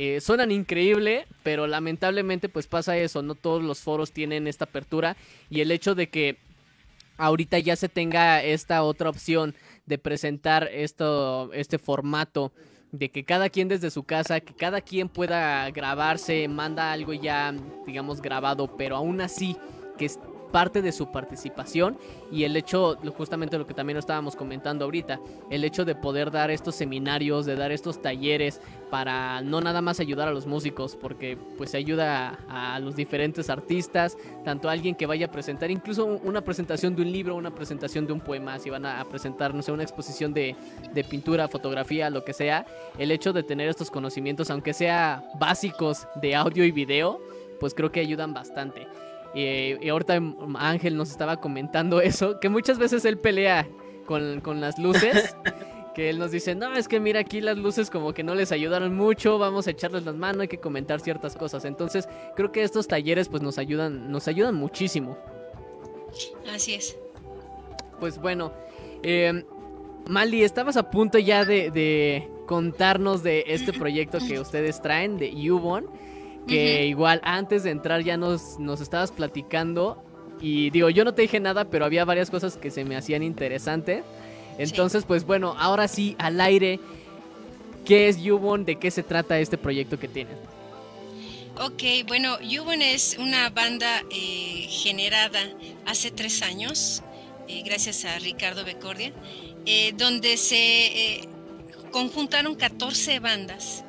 eh, 0.00 0.20
suenan 0.20 0.52
increíble, 0.52 1.26
pero 1.42 1.66
lamentablemente 1.66 2.48
pues 2.48 2.68
pasa 2.68 2.96
eso, 2.96 3.20
no 3.20 3.34
todos 3.34 3.64
los 3.64 3.80
foros 3.80 4.12
tienen 4.12 4.46
esta 4.46 4.66
apertura 4.66 5.16
y 5.50 5.60
el 5.60 5.72
hecho 5.72 5.96
de 5.96 6.08
que 6.08 6.36
ahorita 7.16 7.58
ya 7.58 7.74
se 7.74 7.88
tenga 7.88 8.40
esta 8.44 8.84
otra 8.84 9.10
opción 9.10 9.56
de 9.86 9.98
presentar 9.98 10.68
esto, 10.72 11.52
este 11.52 11.80
formato 11.80 12.52
de 12.92 13.10
que 13.10 13.24
cada 13.24 13.48
quien 13.48 13.66
desde 13.66 13.90
su 13.90 14.04
casa, 14.04 14.38
que 14.38 14.54
cada 14.54 14.82
quien 14.82 15.08
pueda 15.08 15.68
grabarse, 15.72 16.46
manda 16.46 16.92
algo 16.92 17.12
ya, 17.12 17.52
digamos, 17.84 18.22
grabado, 18.22 18.76
pero 18.76 18.94
aún 18.94 19.20
así 19.20 19.56
que 19.98 20.08
parte 20.50 20.82
de 20.82 20.92
su 20.92 21.10
participación 21.10 21.98
y 22.30 22.44
el 22.44 22.56
hecho, 22.56 22.96
justamente 23.16 23.58
lo 23.58 23.66
que 23.66 23.74
también 23.74 23.98
estábamos 23.98 24.36
comentando 24.36 24.84
ahorita, 24.84 25.20
el 25.50 25.64
hecho 25.64 25.84
de 25.84 25.94
poder 25.94 26.30
dar 26.30 26.50
estos 26.50 26.74
seminarios, 26.74 27.46
de 27.46 27.56
dar 27.56 27.72
estos 27.72 28.02
talleres 28.02 28.60
para 28.90 29.42
no 29.42 29.60
nada 29.60 29.82
más 29.82 30.00
ayudar 30.00 30.28
a 30.28 30.32
los 30.32 30.46
músicos, 30.46 30.96
porque 30.96 31.36
pues 31.56 31.74
ayuda 31.74 32.38
a, 32.48 32.78
los 32.80 32.96
diferentes 32.96 33.50
artistas, 33.50 34.16
tanto 34.44 34.68
alguien 34.68 34.94
que 34.94 35.06
vaya 35.06 35.26
a 35.26 35.30
presentar, 35.30 35.70
incluso 35.70 36.04
una 36.06 36.42
presentación 36.42 36.96
de 36.96 37.02
un 37.02 37.12
libro, 37.12 37.34
una 37.34 37.54
presentación 37.54 38.06
de 38.06 38.12
un 38.12 38.20
poema, 38.20 38.58
si 38.58 38.70
van 38.70 38.86
a, 38.86 39.04
presentar, 39.04 39.54
no 39.54 39.62
sé, 39.62 39.72
una 39.72 39.82
exposición 39.82 40.32
de, 40.32 40.56
de 40.92 41.04
pintura, 41.04 41.48
fotografía, 41.48 42.10
lo 42.10 42.24
que 42.24 42.32
sea, 42.32 42.66
el 42.98 43.10
hecho 43.10 43.32
de 43.32 43.42
tener 43.42 43.68
estos 43.68 43.90
conocimientos, 43.90 44.50
aunque 44.50 44.72
sea 44.72 45.24
básicos 45.38 46.06
de 46.20 46.34
audio 46.34 46.64
y 46.64 46.70
video, 46.70 47.20
pues 47.60 47.74
creo 47.74 47.90
que 47.90 48.00
ayudan 48.00 48.32
bastante. 48.32 48.86
Y, 49.34 49.88
ahorita 49.88 50.20
Ángel 50.56 50.96
nos 50.96 51.10
estaba 51.10 51.40
comentando 51.40 52.00
eso, 52.02 52.40
que 52.40 52.48
muchas 52.48 52.78
veces 52.78 53.04
él 53.04 53.18
pelea 53.18 53.68
con, 54.06 54.60
las 54.60 54.78
luces. 54.78 55.36
que 55.94 56.10
él 56.10 56.18
nos 56.20 56.30
dice, 56.30 56.54
no, 56.54 56.74
es 56.74 56.86
que 56.86 57.00
mira 57.00 57.18
aquí 57.18 57.40
las 57.40 57.58
luces 57.58 57.90
como 57.90 58.14
que 58.14 58.22
no 58.22 58.36
les 58.36 58.52
ayudaron 58.52 58.94
mucho, 58.94 59.36
vamos 59.36 59.66
a 59.66 59.72
echarles 59.72 60.04
las 60.04 60.14
manos, 60.14 60.42
hay 60.42 60.48
que 60.48 60.60
comentar 60.60 61.00
ciertas 61.00 61.34
cosas. 61.34 61.64
Entonces, 61.64 62.08
creo 62.36 62.52
que 62.52 62.62
estos 62.62 62.86
talleres 62.86 63.28
pues 63.28 63.42
nos 63.42 63.58
ayudan, 63.58 64.12
nos 64.12 64.28
ayudan 64.28 64.54
muchísimo. 64.54 65.18
Así 66.54 66.74
es. 66.74 66.96
Pues 67.98 68.20
bueno, 68.20 68.52
eh, 69.02 69.44
Mali, 70.08 70.44
estabas 70.44 70.76
a 70.76 70.88
punto 70.88 71.18
ya 71.18 71.44
de, 71.44 71.72
de, 71.72 72.28
contarnos 72.46 73.24
de 73.24 73.44
este 73.48 73.72
proyecto 73.78 74.18
que 74.18 74.38
ustedes 74.38 74.80
traen, 74.80 75.18
de 75.18 75.50
Ubon 75.50 75.86
que 76.48 76.86
igual 76.86 77.20
antes 77.22 77.62
de 77.62 77.70
entrar 77.70 78.02
ya 78.02 78.16
nos, 78.16 78.58
nos 78.58 78.80
estabas 78.80 79.12
platicando. 79.12 80.02
Y 80.40 80.70
digo, 80.70 80.88
yo 80.90 81.04
no 81.04 81.14
te 81.14 81.22
dije 81.22 81.40
nada, 81.40 81.64
pero 81.66 81.84
había 81.84 82.04
varias 82.04 82.30
cosas 82.30 82.56
que 82.56 82.70
se 82.70 82.84
me 82.84 82.96
hacían 82.96 83.22
interesantes. 83.22 84.04
Entonces, 84.56 85.04
pues 85.04 85.24
bueno, 85.24 85.54
ahora 85.58 85.86
sí, 85.86 86.16
al 86.18 86.40
aire, 86.40 86.80
¿qué 87.84 88.08
es 88.08 88.20
Yubon? 88.20 88.64
¿De 88.64 88.76
qué 88.76 88.90
se 88.90 89.02
trata 89.02 89.38
este 89.38 89.58
proyecto 89.58 89.98
que 89.98 90.08
tienen? 90.08 90.36
Ok, 91.60 92.06
bueno, 92.06 92.40
Yubon 92.40 92.82
es 92.82 93.16
una 93.18 93.50
banda 93.50 94.02
eh, 94.12 94.66
generada 94.68 95.40
hace 95.86 96.12
tres 96.12 96.42
años, 96.42 97.02
eh, 97.48 97.62
gracias 97.64 98.04
a 98.04 98.16
Ricardo 98.20 98.64
Becordia, 98.64 99.12
eh, 99.66 99.92
donde 99.96 100.36
se 100.36 101.28
conjuntaron 101.90 102.54
14 102.54 103.18
bandas 103.18 103.84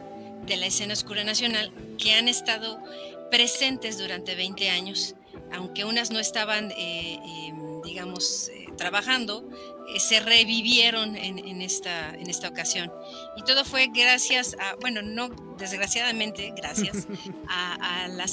de 0.45 0.57
la 0.57 0.65
escena 0.67 0.93
oscura 0.93 1.23
nacional 1.23 1.71
que 1.97 2.13
han 2.13 2.27
estado 2.27 2.81
presentes 3.29 3.97
durante 3.97 4.35
20 4.35 4.69
años, 4.69 5.15
aunque 5.53 5.85
unas 5.85 6.11
no 6.11 6.19
estaban, 6.19 6.71
eh, 6.71 7.19
em, 7.47 7.81
digamos, 7.81 8.49
eh, 8.49 8.67
trabajando, 8.77 9.47
eh, 9.93 9.99
se 9.99 10.19
revivieron 10.19 11.15
en, 11.15 11.61
esta, 11.61 12.13
en 12.13 12.29
esta 12.29 12.47
ocasión. 12.49 12.91
Y 13.35 13.43
todo 13.43 13.65
fue 13.65 13.87
gracias 13.93 14.55
a, 14.59 14.75
bueno, 14.75 15.01
no 15.01 15.29
desgraciadamente, 15.57 16.53
gracias 16.55 17.07
a, 17.47 18.07
la, 18.07 18.25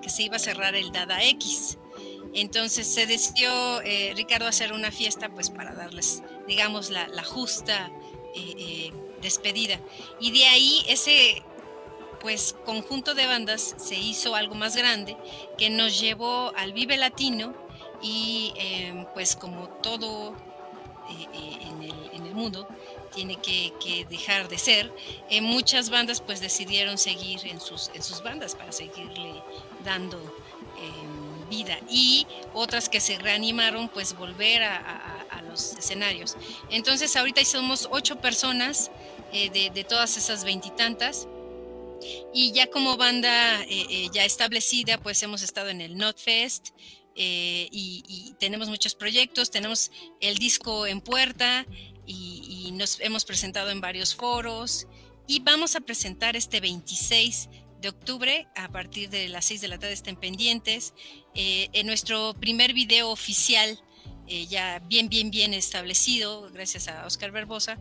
que 0.00 0.10
se 0.10 0.22
iba 0.24 0.36
a 0.36 0.40
cerrar 0.40 0.74
el 0.74 0.92
Dada 0.92 1.22
X. 1.24 1.78
Entonces 2.32 2.86
se 2.86 3.06
decidió 3.06 3.80
Ricardo 4.14 4.46
hacer 4.46 4.72
una 4.72 4.92
fiesta 4.92 5.30
pues 5.30 5.50
para 5.50 5.74
darles, 5.74 6.22
digamos, 6.46 6.90
la, 6.90 7.08
la 7.08 7.24
justa 7.24 7.90
despedida. 9.20 9.78
Y 10.18 10.30
de 10.30 10.44
ahí 10.46 10.84
ese 10.88 11.42
pues 12.20 12.54
conjunto 12.64 13.14
de 13.14 13.26
bandas 13.26 13.74
se 13.78 13.96
hizo 13.96 14.34
algo 14.34 14.54
más 14.54 14.76
grande 14.76 15.16
que 15.56 15.70
nos 15.70 15.98
llevó 15.98 16.52
al 16.56 16.72
Vive 16.72 16.96
Latino 16.96 17.54
y 18.02 18.52
em, 18.56 19.06
pues 19.14 19.36
como 19.36 19.68
todo 19.68 20.34
eh, 21.10 21.26
eh, 21.34 21.58
en, 22.12 22.26
el, 22.26 22.34
mundo 22.34 22.66
tiene 23.12 23.36
que, 23.36 24.06
dejar 24.08 24.48
de 24.48 24.56
ser, 24.56 24.94
eh, 25.28 25.40
muchas 25.40 25.90
bandas 25.90 26.20
pues 26.20 26.40
decidieron 26.40 26.96
seguir 26.96 27.44
en 27.44 27.60
sus, 27.60 27.90
en 27.92 28.02
sus 28.02 28.22
bandas 28.22 28.54
para 28.54 28.70
seguirle 28.72 29.42
dando 29.84 30.16
em, 30.78 31.19
vida 31.50 31.78
y 31.90 32.26
otras 32.54 32.88
que 32.88 33.00
se 33.00 33.18
reanimaron 33.18 33.90
pues 33.90 34.16
volver 34.16 34.62
a, 34.62 35.16
los 35.48 35.72
escenarios. 35.72 36.36
Entonces 36.70 37.16
ahorita 37.16 37.44
somos 37.44 37.88
ocho 37.90 38.20
personas 38.20 38.90
de, 39.32 39.72
de 39.74 39.84
todas 39.84 40.16
esas 40.16 40.44
veintitantas. 40.44 41.26
Y 42.32 42.52
ya 42.52 42.68
como 42.68 42.96
banda 42.96 43.62
eh, 43.62 43.86
eh, 43.90 44.08
ya 44.12 44.24
establecida, 44.24 44.98
pues 44.98 45.22
hemos 45.22 45.42
estado 45.42 45.68
en 45.68 45.80
el 45.80 45.96
NotFest 45.96 46.70
eh, 47.14 47.68
y, 47.70 48.34
tenemos 48.38 48.68
muchos 48.68 48.94
proyectos, 48.94 49.50
tenemos 49.50 49.90
el 50.20 50.38
disco 50.38 50.86
en 50.86 51.02
puerta 51.02 51.66
y, 52.06 52.66
y, 52.68 52.72
nos 52.72 53.00
hemos 53.00 53.24
presentado 53.24 53.70
en 53.70 53.80
varios 53.80 54.14
foros. 54.14 54.86
Y 55.26 55.40
vamos 55.40 55.76
a 55.76 55.80
presentar 55.80 56.36
este 56.36 56.60
26 56.60 57.48
de 57.80 57.88
octubre 57.88 58.46
a 58.56 58.68
partir 58.68 59.10
de 59.10 59.28
las 59.28 59.46
6 59.46 59.60
de 59.60 59.68
la 59.68 59.78
tarde 59.78 59.94
estén 59.94 60.16
pendientes. 60.16 60.94
En 61.34 61.86
nuestro 61.86 62.34
primer 62.34 62.72
video 62.72 63.10
oficial 63.10 63.78
ya 64.48 64.78
bien 64.80 65.08
bien 65.08 65.30
bien 65.30 65.54
establecido 65.54 66.48
gracias 66.52 66.86
a 66.86 67.04
Oscar 67.04 67.32
Barbosa 67.32 67.78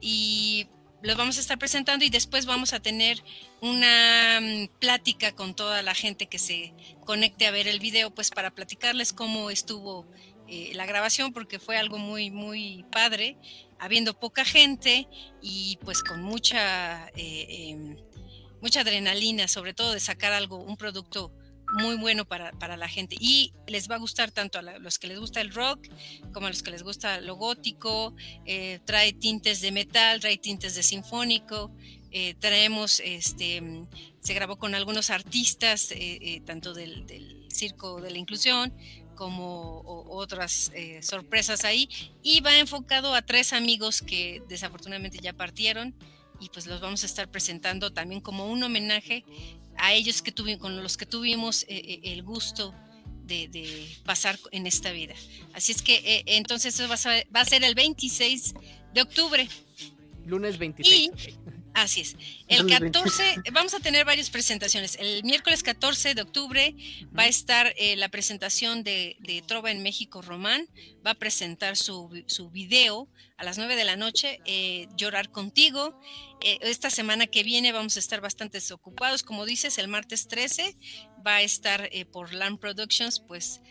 y 0.00 0.68
los 1.02 1.16
vamos 1.16 1.38
a 1.38 1.40
estar 1.40 1.58
presentando 1.58 2.04
y 2.04 2.10
después 2.10 2.46
vamos 2.46 2.72
a 2.72 2.80
tener 2.80 3.22
una 3.60 4.40
mm, 4.40 4.68
plática 4.78 5.32
con 5.32 5.54
toda 5.54 5.82
la 5.82 5.94
gente 5.94 6.26
que 6.26 6.38
se 6.38 6.74
conecte 7.04 7.46
a 7.46 7.50
ver 7.50 7.68
el 7.68 7.80
video, 7.80 8.10
pues 8.14 8.30
para 8.30 8.50
platicarles 8.50 9.12
cómo 9.12 9.50
estuvo 9.50 10.06
eh, 10.48 10.72
la 10.74 10.86
grabación, 10.86 11.32
porque 11.32 11.58
fue 11.58 11.78
algo 11.78 11.98
muy, 11.98 12.30
muy 12.30 12.84
padre, 12.90 13.36
habiendo 13.78 14.18
poca 14.18 14.44
gente 14.44 15.08
y 15.40 15.78
pues 15.84 16.02
con 16.02 16.22
mucha, 16.22 17.08
eh, 17.16 17.46
em, 17.70 17.96
mucha 18.60 18.80
adrenalina, 18.80 19.48
sobre 19.48 19.74
todo 19.74 19.92
de 19.92 20.00
sacar 20.00 20.32
algo, 20.32 20.58
un 20.58 20.76
producto 20.76 21.32
muy 21.72 21.96
bueno 21.96 22.24
para, 22.24 22.76
la 22.76 22.88
gente. 22.88 23.16
Y 23.18 23.52
les 23.66 23.90
va 23.90 23.96
a 23.96 23.98
gustar 23.98 24.30
tanto 24.30 24.58
a 24.58 24.62
los 24.62 24.98
que 24.98 25.06
les 25.06 25.18
gusta 25.18 25.40
el 25.40 25.52
rock 25.52 25.88
como 26.32 26.46
a 26.46 26.50
los 26.50 26.62
que 26.62 26.70
les 26.70 26.82
gusta 26.82 27.20
lo 27.20 27.36
gótico, 27.36 28.14
eh, 28.44 28.80
trae 28.84 29.12
tintes 29.12 29.60
de 29.60 29.72
metal, 29.72 30.20
trae 30.20 30.38
tintes 30.38 30.74
de 30.74 30.82
sinfónico, 30.82 31.70
eh, 32.10 32.34
traemos, 32.34 33.00
este, 33.00 33.62
se 34.20 34.34
grabó 34.34 34.58
con 34.58 34.74
algunos 34.74 35.10
artistas, 35.10 35.92
eh, 35.92 36.42
tanto 36.44 36.74
del, 36.74 37.36
Circo 37.52 38.00
de 38.00 38.12
la 38.12 38.18
Inclusión 38.18 38.72
como 39.16 39.82
otras 40.08 40.70
sorpresas 41.02 41.64
ahí. 41.64 41.88
Y 42.22 42.40
va 42.40 42.56
enfocado 42.58 43.14
a 43.14 43.22
tres 43.22 43.52
amigos 43.52 44.02
que 44.02 44.40
desafortunadamente 44.48 45.18
ya 45.18 45.32
partieron 45.32 45.94
y 46.40 46.48
pues 46.48 46.66
los 46.66 46.80
vamos 46.80 47.02
a 47.02 47.06
estar 47.06 47.30
presentando 47.30 47.92
también 47.92 48.20
como 48.20 48.46
un 48.46 48.62
homenaje 48.62 49.24
a 49.76 49.92
ellos 49.92 50.22
que 50.22 50.32
tuvimos, 50.32 50.60
con 50.60 50.82
los 50.82 50.96
que 50.96 51.06
tuvimos 51.06 51.64
el 51.68 52.22
gusto 52.22 52.74
de, 53.24 53.88
pasar 54.04 54.38
en 54.50 54.66
esta 54.66 54.90
vida. 54.90 55.14
Así 55.52 55.72
es 55.72 55.82
que 55.82 56.22
entonces 56.26 56.74
eso 56.74 56.88
va 56.88 56.96
a, 56.96 57.24
va 57.34 57.40
a 57.40 57.44
ser 57.44 57.62
el 57.64 57.74
26 57.74 58.54
de 58.92 59.02
octubre. 59.02 59.48
Lunes 60.26 60.58
26. 60.58 61.10
Así 61.80 62.02
es. 62.02 62.14
El 62.46 62.66
14, 62.66 63.36
vamos 63.52 63.72
a 63.72 63.80
tener 63.80 64.04
varias 64.04 64.28
presentaciones. 64.28 64.96
El 65.00 65.24
miércoles 65.24 65.62
14 65.62 66.14
de 66.14 66.20
octubre 66.20 66.74
va 67.18 67.22
a 67.22 67.26
estar 67.26 67.72
eh, 67.78 67.96
la 67.96 68.10
presentación 68.10 68.84
de, 68.84 69.16
Trova 69.46 69.70
en 69.70 69.82
México 69.82 70.20
Román. 70.20 70.68
Va 71.06 71.12
a 71.12 71.14
presentar 71.14 71.78
su, 71.78 72.22
su 72.26 72.50
video 72.50 73.08
a 73.38 73.44
las 73.44 73.56
9 73.56 73.76
de 73.76 73.84
la 73.84 73.96
noche, 73.96 74.40
eh, 74.44 74.88
Llorar 74.94 75.30
contigo. 75.30 75.98
Eh, 76.42 76.58
esta 76.60 76.90
semana 76.90 77.26
que 77.26 77.44
viene 77.44 77.72
vamos 77.72 77.96
a 77.96 78.00
estar 78.00 78.20
bastante 78.20 78.58
ocupados. 78.72 79.22
Como 79.22 79.46
dices, 79.46 79.78
el 79.78 79.88
martes 79.88 80.28
13 80.28 80.76
va 81.26 81.36
a 81.36 81.42
estar 81.42 81.88
por 82.12 82.34
Land 82.34 82.58
Productions, 82.58 83.20
pues 83.20 83.62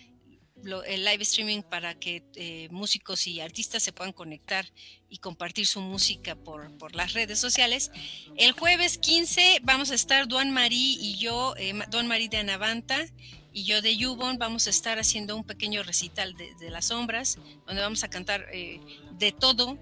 el 0.86 1.06
live 1.06 1.24
streaming 1.24 1.62
para 1.62 1.94
que 1.96 2.24
eh, 2.36 2.68
músicos 2.72 3.28
y 3.28 3.40
artistas 3.42 3.84
se 3.84 3.92
puedan 3.92 4.14
conectar 4.14 4.66
y 5.10 5.18
compartir 5.18 5.66
su 5.66 5.82
música 5.82 6.36
por, 6.36 6.96
las 6.96 7.14
redes 7.14 7.40
sociales. 7.40 7.92
El 8.38 8.52
jueves 8.54 8.98
15 8.98 9.60
vamos 9.64 9.92
a 9.92 9.96
estar 9.96 10.28
Duan 10.28 10.52
Marí 10.52 10.98
y 11.00 11.18
yo, 11.18 11.56
eh, 11.58 11.74
Duan 11.90 12.08
Marí 12.08 12.28
de 12.28 12.38
Anavanta 12.38 13.06
y 13.52 13.64
yo 13.64 13.82
de 13.82 13.98
Yubon, 13.98 14.38
vamos 14.38 14.68
a 14.68 14.70
estar 14.70 15.00
haciendo 15.00 15.36
un 15.36 15.44
pequeño 15.44 15.84
recital 15.84 16.36
de, 16.36 16.70
las 16.70 16.86
sombras, 16.86 17.38
donde 17.66 17.82
vamos 17.82 18.04
a 18.04 18.10
cantar 18.10 18.46
eh, 18.54 18.80
de 19.18 19.32
todo 19.32 19.78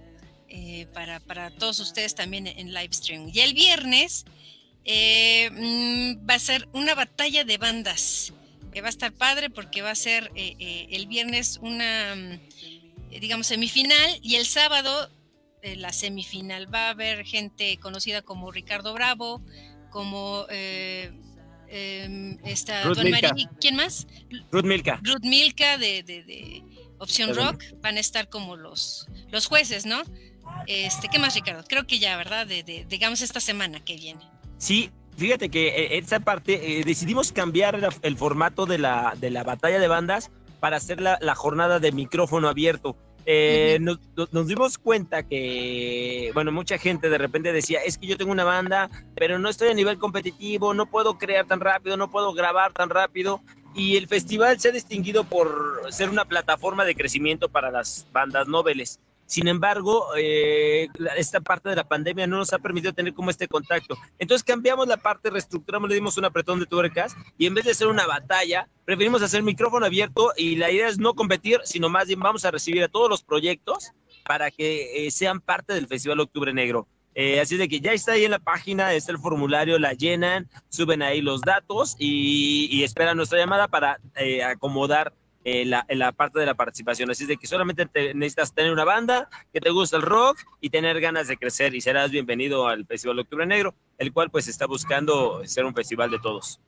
para, 0.93 1.19
para, 1.19 1.51
todos 1.51 1.79
ustedes 1.79 2.15
también 2.15 2.47
en 2.47 2.73
live 2.73 2.89
streaming. 2.91 3.31
Y 3.33 3.41
el 3.41 3.53
viernes 3.53 4.25
mm, 4.85 6.27
va 6.27 6.35
a 6.35 6.39
ser 6.39 6.67
una 6.71 6.95
batalla 6.95 7.43
de 7.43 7.57
bandas 7.57 8.33
va 8.81 8.87
a 8.87 8.89
estar 8.89 9.11
padre 9.11 9.49
porque 9.49 9.81
va 9.81 9.91
a 9.91 9.95
ser 9.95 10.31
eh, 10.35 10.55
eh, 10.59 10.87
el 10.91 11.07
viernes 11.07 11.59
una, 11.61 12.15
mm, 12.15 13.19
digamos, 13.19 13.47
semifinal 13.47 14.19
y 14.21 14.35
el 14.35 14.45
sábado 14.45 15.09
eh, 15.61 15.75
la 15.75 15.91
semifinal. 15.93 16.73
Va 16.73 16.87
a 16.87 16.89
haber 16.91 17.25
gente 17.25 17.77
conocida 17.77 18.21
como 18.21 18.51
Ricardo 18.51 18.93
Bravo, 18.93 19.41
como 19.89 20.45
em, 20.49 22.37
esta 22.45 22.83
¿quién 23.59 23.75
más? 23.75 24.07
Ruth 24.51 24.65
Milka. 24.65 24.99
Ruth 25.03 25.23
Milka 25.23 25.77
de, 25.77 26.03
de, 26.03 26.63
Opción 26.99 27.35
Rock, 27.35 27.63
van 27.81 27.97
a 27.97 27.99
estar 27.99 28.27
como 28.27 28.55
los, 28.55 29.07
los 29.29 29.45
jueces, 29.45 29.85
¿no? 29.85 30.01
Este, 30.65 31.07
¿qué 31.09 31.19
más, 31.19 31.35
Ricardo? 31.35 31.63
Creo 31.67 31.85
que 31.85 31.99
ya, 31.99 32.17
¿verdad? 32.17 32.47
De, 32.47 32.85
digamos 32.89 33.21
esta 33.21 33.39
semana 33.39 33.83
que 33.83 33.95
viene. 33.95 34.21
Sí, 34.57 34.89
Fíjate 35.17 35.49
que 35.49 35.69
eh, 35.69 35.97
esa 35.97 36.19
parte 36.19 36.79
eh, 36.79 36.83
decidimos 36.83 37.31
cambiar 37.31 37.89
el 38.03 38.17
formato 38.17 38.67
de 38.67 38.77
la, 38.77 39.15
de 39.19 39.31
la 39.31 39.43
batalla 39.43 39.79
de 39.79 39.87
bandas 39.87 40.29
para 40.59 40.77
hacer 40.77 41.01
la, 41.01 41.35
jornada 41.35 41.79
de 41.79 41.91
micrófono 41.91 42.47
abierto. 42.47 42.95
Eh, 43.25 43.79
nos, 43.81 44.47
dimos 44.47 44.77
cuenta 44.77 45.23
que, 45.23 46.31
bueno, 46.33 46.51
mucha 46.51 46.77
gente 46.77 47.09
de 47.09 47.17
repente 47.17 47.51
decía, 47.51 47.79
es 47.83 47.97
que 47.97 48.07
yo 48.07 48.15
tengo 48.15 48.31
una 48.31 48.43
banda, 48.43 48.89
pero 49.15 49.39
no 49.39 49.49
estoy 49.49 49.69
a 49.69 49.73
nivel 49.73 49.97
competitivo, 49.97 50.73
no 50.73 50.85
puedo 50.85 51.17
crear 51.17 51.45
tan 51.45 51.59
rápido, 51.59 51.97
no 51.97 52.11
puedo 52.11 52.33
grabar 52.33 52.71
tan 52.73 52.89
rápido. 52.89 53.41
Y 53.75 53.97
el 53.97 54.07
festival 54.07 54.59
se 54.59 54.69
ha 54.69 54.71
distinguido 54.71 55.23
por 55.23 55.81
ser 55.89 56.09
una 56.09 56.25
plataforma 56.25 56.85
de 56.85 56.95
crecimiento 56.95 57.49
para 57.49 57.71
las 57.71 58.07
bandas 58.11 58.47
noveles. 58.47 58.99
Sin 59.27 59.49
embargo, 59.49 60.15
eh, 60.17 60.87
esta 61.17 61.41
parte 61.41 61.67
de 61.67 61.75
la 61.75 61.83
pandemia 61.83 62.25
no 62.27 62.37
nos 62.37 62.53
ha 62.53 62.59
permitido 62.59 62.93
tener 62.93 63.13
como 63.13 63.29
este 63.29 63.49
contacto. 63.49 63.97
Entonces 64.17 64.43
cambiamos 64.43 64.87
la 64.87 64.95
parte, 64.95 65.29
reestructuramos, 65.29 65.89
le 65.89 65.95
dimos 65.95 66.17
un 66.17 66.23
apretón 66.23 66.61
de 66.61 66.65
tuercas 66.65 67.13
y 67.37 67.45
en 67.45 67.53
vez 67.53 67.65
de 67.65 67.71
hacer 67.71 67.87
una 67.87 68.07
batalla, 68.07 68.69
preferimos 68.85 69.21
hacer 69.21 69.43
micrófono 69.43 69.85
abierto 69.85 70.31
y 70.37 70.55
la 70.55 70.71
idea 70.71 70.87
es 70.87 70.97
no 70.97 71.13
competir, 71.13 71.59
sino 71.65 71.89
más 71.89 72.07
bien 72.07 72.21
vamos 72.21 72.45
a 72.45 72.51
recibir 72.51 72.81
a 72.83 72.87
todos 72.87 73.09
los 73.09 73.21
proyectos 73.21 73.91
para 74.25 74.49
que 74.49 75.05
eh, 75.05 75.11
sean 75.11 75.41
parte 75.41 75.73
del 75.73 75.87
Festival 75.87 76.21
Octubre 76.21 76.53
Negro. 76.53 76.87
Eh, 77.13 77.41
así 77.41 77.57
de 77.57 77.67
que 77.67 77.81
ya 77.81 77.91
está 77.91 78.13
ahí 78.13 78.23
en 78.23 78.31
la 78.31 78.39
página, 78.39 78.93
está 78.93 79.11
el 79.11 79.17
formulario, 79.17 79.77
la 79.77 79.91
llenan, 79.91 80.49
suben 80.69 81.01
ahí 81.01 81.19
los 81.19 81.41
datos 81.41 81.97
y, 81.99 82.69
y 82.71 82.83
esperan 82.83 83.17
nuestra 83.17 83.39
llamada 83.39 83.67
para 83.67 83.99
acomodar 84.45 85.13
eh, 85.49 85.63
la, 85.63 85.85
la, 85.87 86.11
parte 86.11 86.41
de 86.41 86.45
la 86.45 86.55
participación. 86.55 87.09
Así 87.09 87.23
es 87.23 87.29
de 87.29 87.37
que 87.37 87.47
solamente 87.47 87.87
necesitas 88.13 88.53
tener 88.53 88.69
una 88.69 88.83
banda, 88.83 89.29
que 89.53 89.61
te 89.61 89.69
gusta 89.69 89.95
el 89.95 90.03
rock 90.03 90.37
y 90.59 90.69
tener 90.69 90.99
ganas 90.99 91.29
de 91.29 91.37
crecer 91.37 91.73
y 91.73 91.79
serás 91.79 92.11
bienvenido 92.11 92.67
al 92.67 92.85
Festival 92.85 93.19
Octubre 93.19 93.45
Negro, 93.45 93.73
el 93.97 94.11
cual 94.11 94.29
pues 94.29 94.49
está 94.49 94.65
buscando 94.65 95.41
ser 95.45 95.63
un 95.63 95.73
festival 95.73 96.11
de 96.11 96.19
todos. 96.19 96.59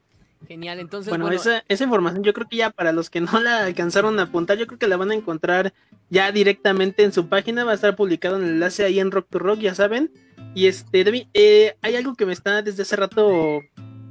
Genial, 0.47 0.79
entonces. 0.79 1.09
Bueno, 1.09 1.29
Esa, 1.29 1.61
esa, 1.67 1.83
información 1.83 2.23
yo 2.23 2.31
creo 2.31 2.47
que 2.47 2.55
ya 2.55 2.69
para 2.69 2.93
los 2.93 3.09
que 3.09 3.19
no 3.19 3.41
la 3.41 3.65
alcanzaron 3.65 4.17
a 4.17 4.23
apuntar, 4.23 4.57
yo 4.57 4.65
creo 4.65 4.79
que 4.79 4.87
la 4.87 4.95
van 4.95 5.11
a 5.11 5.15
encontrar 5.15 5.73
ya 6.09 6.31
directamente 6.31 7.03
en 7.03 7.11
su 7.11 7.27
página, 7.27 7.65
va 7.65 7.73
a 7.73 7.75
estar 7.75 7.97
publicado 7.97 8.37
en 8.37 8.43
el 8.43 8.49
enlace 8.51 8.85
ahí 8.85 9.01
en 9.01 9.11
Rock 9.11 9.27
to 9.29 9.39
Rock, 9.39 9.59
ya 9.59 9.75
saben. 9.75 10.09
Y 10.55 10.67
este, 10.67 11.27
eh, 11.33 11.75
hay 11.81 11.95
algo 11.97 12.15
que 12.15 12.25
me 12.25 12.31
está 12.31 12.61
desde 12.61 12.83
hace 12.83 12.95
rato 12.95 13.59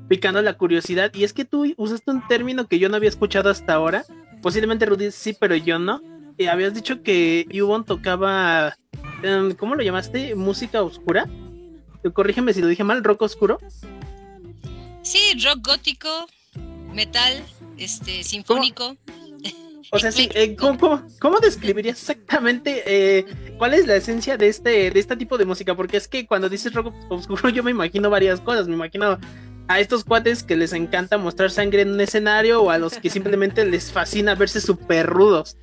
picando 0.08 0.42
la 0.42 0.54
curiosidad, 0.54 1.12
y 1.14 1.24
es 1.24 1.32
que 1.32 1.44
tú 1.44 1.72
usaste 1.76 2.10
un 2.10 2.26
término 2.26 2.66
que 2.66 2.78
yo 2.78 2.88
no 2.88 2.96
había 2.96 3.08
escuchado 3.08 3.50
hasta 3.50 3.74
ahora, 3.74 4.04
Posiblemente 4.42 4.86
Rudy 4.86 5.10
sí, 5.10 5.36
pero 5.38 5.56
yo 5.56 5.78
no. 5.78 6.00
Y 6.36 6.46
habías 6.46 6.74
dicho 6.74 7.02
que 7.02 7.46
Yubon 7.50 7.84
tocaba, 7.84 8.76
em, 9.22 9.54
¿cómo 9.54 9.74
lo 9.74 9.82
llamaste? 9.82 10.34
¿Música 10.36 10.82
oscura? 10.82 11.28
Corrígeme 12.14 12.54
si 12.54 12.60
lo 12.60 12.68
dije 12.68 12.84
mal, 12.84 13.02
¿rock 13.02 13.22
oscuro? 13.22 13.58
Sí, 15.02 15.18
rock 15.42 15.66
gótico, 15.66 16.28
metal, 16.94 17.42
este, 17.76 18.22
sinfónico. 18.22 18.96
O 19.90 19.98
sea, 19.98 20.12
sí, 20.12 20.28
eh, 20.34 20.54
¿cómo, 21.20 21.40
describirías 21.40 21.98
exactamente 21.98 22.82
eh, 22.86 23.26
cuál 23.56 23.74
es 23.74 23.86
la 23.86 23.96
esencia 23.96 24.36
de 24.36 24.48
este, 24.48 24.90
de 24.90 25.00
este 25.00 25.16
tipo 25.16 25.38
de 25.38 25.46
música? 25.46 25.74
Porque 25.74 25.96
es 25.96 26.06
que 26.06 26.26
cuando 26.26 26.48
dices 26.48 26.72
rock 26.72 26.94
oscuro 27.08 27.48
yo 27.48 27.64
me 27.64 27.72
imagino 27.72 28.10
varias 28.10 28.40
cosas, 28.40 28.68
me 28.68 28.74
imagino 28.74 29.18
a 29.68 29.80
estos 29.80 30.02
cuates 30.02 30.42
que 30.42 30.56
les 30.56 30.72
encanta 30.72 31.18
mostrar 31.18 31.50
sangre 31.50 31.82
en 31.82 31.92
un 31.92 32.00
escenario 32.00 32.62
o 32.62 32.70
a 32.70 32.78
los 32.78 32.94
que 32.94 33.10
simplemente 33.10 33.66
les 33.66 33.92
fascina 33.92 34.34
verse 34.34 34.62
súper 34.62 35.06
rudos. 35.06 35.58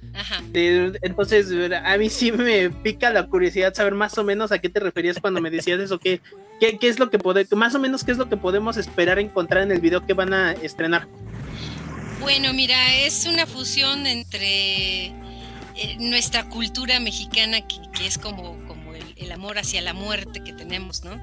entonces, 0.53 1.47
a 1.83 1.97
mí 1.97 2.09
sí 2.09 2.31
me 2.31 2.69
pica 2.69 3.09
la 3.09 3.25
curiosidad 3.25 3.73
saber 3.73 3.95
más 3.95 4.15
o 4.19 4.23
menos 4.23 4.51
a 4.51 4.59
qué 4.59 4.69
te 4.69 4.79
referías 4.79 5.19
cuando 5.19 5.41
me 5.41 5.49
decías 5.49 5.79
eso, 5.79 5.99
qué, 5.99 6.21
qué, 6.59 6.77
es 6.81 6.99
lo 6.99 7.09
que 7.09 7.17
podemos, 7.17 7.51
más 7.53 7.73
o 7.73 7.79
menos 7.79 8.03
qué 8.03 8.11
es 8.11 8.19
lo 8.19 8.29
que 8.29 8.37
podemos 8.37 8.77
esperar 8.77 9.17
encontrar 9.17 9.63
en 9.63 9.71
el 9.71 9.81
video 9.81 10.05
que 10.05 10.13
van 10.13 10.33
a 10.33 10.51
estrenar. 10.53 11.07
Bueno, 12.21 12.53
mira, 12.53 12.95
es 12.97 13.25
una 13.25 13.47
fusión 13.47 14.05
entre 14.05 15.07
eh, 15.07 15.13
nuestra 15.99 16.47
cultura 16.47 16.99
mexicana, 16.99 17.57
que, 17.67 18.05
es 18.05 18.19
como, 18.19 18.55
como 18.67 18.93
el 18.93 19.31
amor 19.31 19.57
hacia 19.57 19.81
la 19.81 19.93
muerte 19.93 20.43
que 20.43 20.53
tenemos, 20.53 21.03
¿no? 21.03 21.19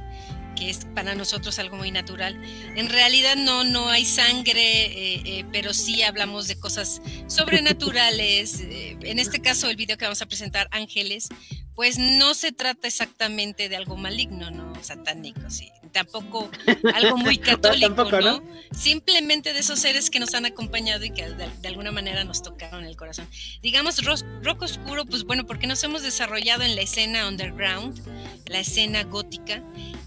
Que 0.62 0.70
es 0.70 0.85
para 0.94 1.14
nosotros 1.14 1.59
algo 1.59 1.77
muy 1.77 1.90
natural. 1.90 2.40
En 2.77 2.88
realidad 2.88 3.37
no, 3.37 3.64
no 3.64 3.88
hay 3.88 4.05
sangre, 4.05 4.87
eh, 4.87 5.22
eh, 5.25 5.44
pero 5.51 5.75
sí 5.75 6.03
hablamos 6.03 6.46
de 6.46 6.59
cosas 6.59 7.03
sobrenaturales. 7.27 8.61
Eh, 8.61 8.96
en 9.03 9.18
este 9.18 9.40
caso, 9.40 9.68
el 9.68 9.77
video 9.77 9.96
que 9.96 10.05
vamos 10.05 10.22
a 10.22 10.27
presentar, 10.27 10.68
Ángeles, 10.70 11.29
pues 11.75 11.98
no 11.98 12.35
se 12.35 12.53
trata 12.53 12.87
exactamente 12.87 13.68
de 13.68 13.77
algo 13.77 13.96
maligno, 13.96 14.51
¿no? 14.51 14.72
Satánico, 14.83 15.51
sí. 15.51 15.70
Tampoco 15.90 16.51
algo 16.94 17.16
muy 17.16 17.38
católico, 17.51 18.05
¿no? 18.20 18.42
Simplemente 18.77 19.53
de 19.53 19.61
esos 19.61 19.79
seres 19.79 20.11
que 20.11 20.20
nos 20.20 20.35
han 20.35 20.46
acompañado 20.46 21.05
y 21.05 21.11
que 21.11 21.29
de, 21.29 21.68
alguna 21.68 21.92
manera 21.92 22.25
nos 22.25 22.42
tocaron 22.42 22.85
el 22.85 22.96
corazón. 22.96 23.27
Digamos, 23.62 24.05
rock, 24.05 24.22
rock, 24.42 24.62
oscuro, 24.62 25.05
pues 25.07 25.25
bueno, 25.25 25.46
porque 25.46 25.66
nos 25.66 25.83
hemos 25.83 26.03
desarrollado 26.03 26.62
en 26.62 26.77
la 26.77 26.83
escena 26.83 27.27
underground, 27.29 28.01
la 28.46 28.61
escena 28.61 29.05
gótica, 29.05 29.62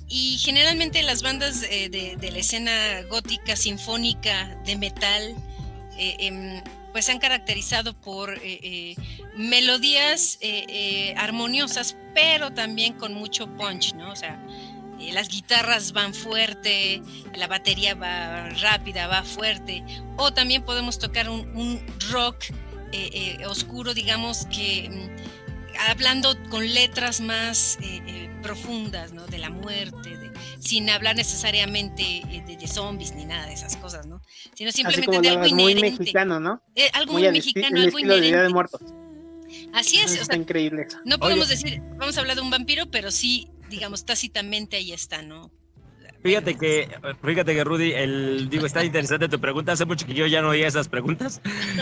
y 0.08 0.38
generalmente 0.38 1.02
las 1.04 1.24
bandas 1.24 1.64
eh, 1.64 1.90
de, 1.90 2.32
la 2.32 2.38
escena 2.38 3.02
gótica, 3.10 3.56
sinfónica, 3.56 4.56
de 4.66 4.76
metal, 4.78 5.36
eh, 5.98 6.16
em, 6.20 6.62
pues 6.92 7.06
se 7.06 7.12
han 7.12 7.20
caracterizado 7.20 7.94
por 7.94 8.40
eh, 8.42 8.96
melodías 9.36 10.40
armoniosas, 11.18 11.98
pero 12.14 12.54
también 12.54 12.94
con 12.94 13.14
mucho 13.14 13.48
punch, 13.58 13.96
¿no? 13.96 14.12
O 14.12 14.16
sea, 14.16 14.42
las 15.12 15.28
guitarras 15.28 15.92
van 15.92 16.14
fuerte, 16.14 17.02
la 17.34 17.48
batería 17.48 17.96
va 17.96 18.48
rápida, 18.62 19.08
va 19.08 19.24
fuerte, 19.24 19.84
o 20.16 20.32
también 20.32 20.64
podemos 20.64 20.98
tocar 20.98 21.30
un 21.30 21.86
rock 22.12 22.46
oscuro, 23.46 23.94
digamos 23.94 24.46
que 24.46 24.90
mm, 24.90 25.80
hablando 25.90 26.38
con 26.50 26.66
letras 26.74 27.20
más 27.20 27.78
profundas, 28.46 29.12
¿no? 29.12 29.26
De 29.26 29.40
la 29.40 29.50
muerte, 29.50 30.18
de, 30.18 30.32
sin 30.60 30.88
hablar 30.92 31.16
necesariamente 31.16 32.04
eh, 32.04 32.44
de, 32.46 32.68
zombies 32.68 33.16
ni 33.16 33.26
nada 33.26 33.48
de 33.48 33.54
esas 33.54 33.76
cosas, 33.78 34.06
¿no? 34.06 34.22
Sino 34.54 34.72
simplemente 34.72 35.20
de 35.20 35.30
algo 35.30 35.48
inherente. 35.48 35.82
Muy 35.82 35.98
mexicano, 35.98 36.40
¿no? 36.40 36.62
Eh, 36.76 36.88
algo 36.94 37.14
muy, 37.14 37.24
mexicano, 37.32 37.82
algo 37.82 37.98
inherente. 37.98 38.38
De 38.38 38.50
muertos. 38.50 38.82
Así 39.74 39.98
es. 40.00 40.14
Está 40.14 40.36
increíble 40.36 40.86
No 41.06 41.18
podemos 41.18 41.50
decir, 41.50 41.82
vamos 41.98 42.18
a 42.18 42.22
hablar 42.22 42.36
de 42.36 42.44
un 42.44 42.52
vampiro, 42.52 42.86
pero 42.92 43.10
sí, 43.10 43.50
digamos, 43.70 44.06
tácitamente 44.06 44.78
ahí 44.78 44.92
está, 44.92 45.24
¿no? 45.24 45.52
Fíjate 46.22 46.56
que, 46.56 46.90
fíjate 47.24 47.54
que 47.54 47.64
Rudy, 47.64 47.94
el, 47.94 48.48
digo, 48.50 48.68
está 48.68 48.84
interesante 48.84 49.28
tu 49.28 49.40
pregunta. 49.40 49.72
Hace 49.72 49.86
mucho 49.86 50.06
que 50.06 50.14
yo 50.14 50.28
ya 50.28 50.44
no 50.44 50.50
oía 50.50 50.68
esas 50.68 50.88
preguntas, 50.88 51.42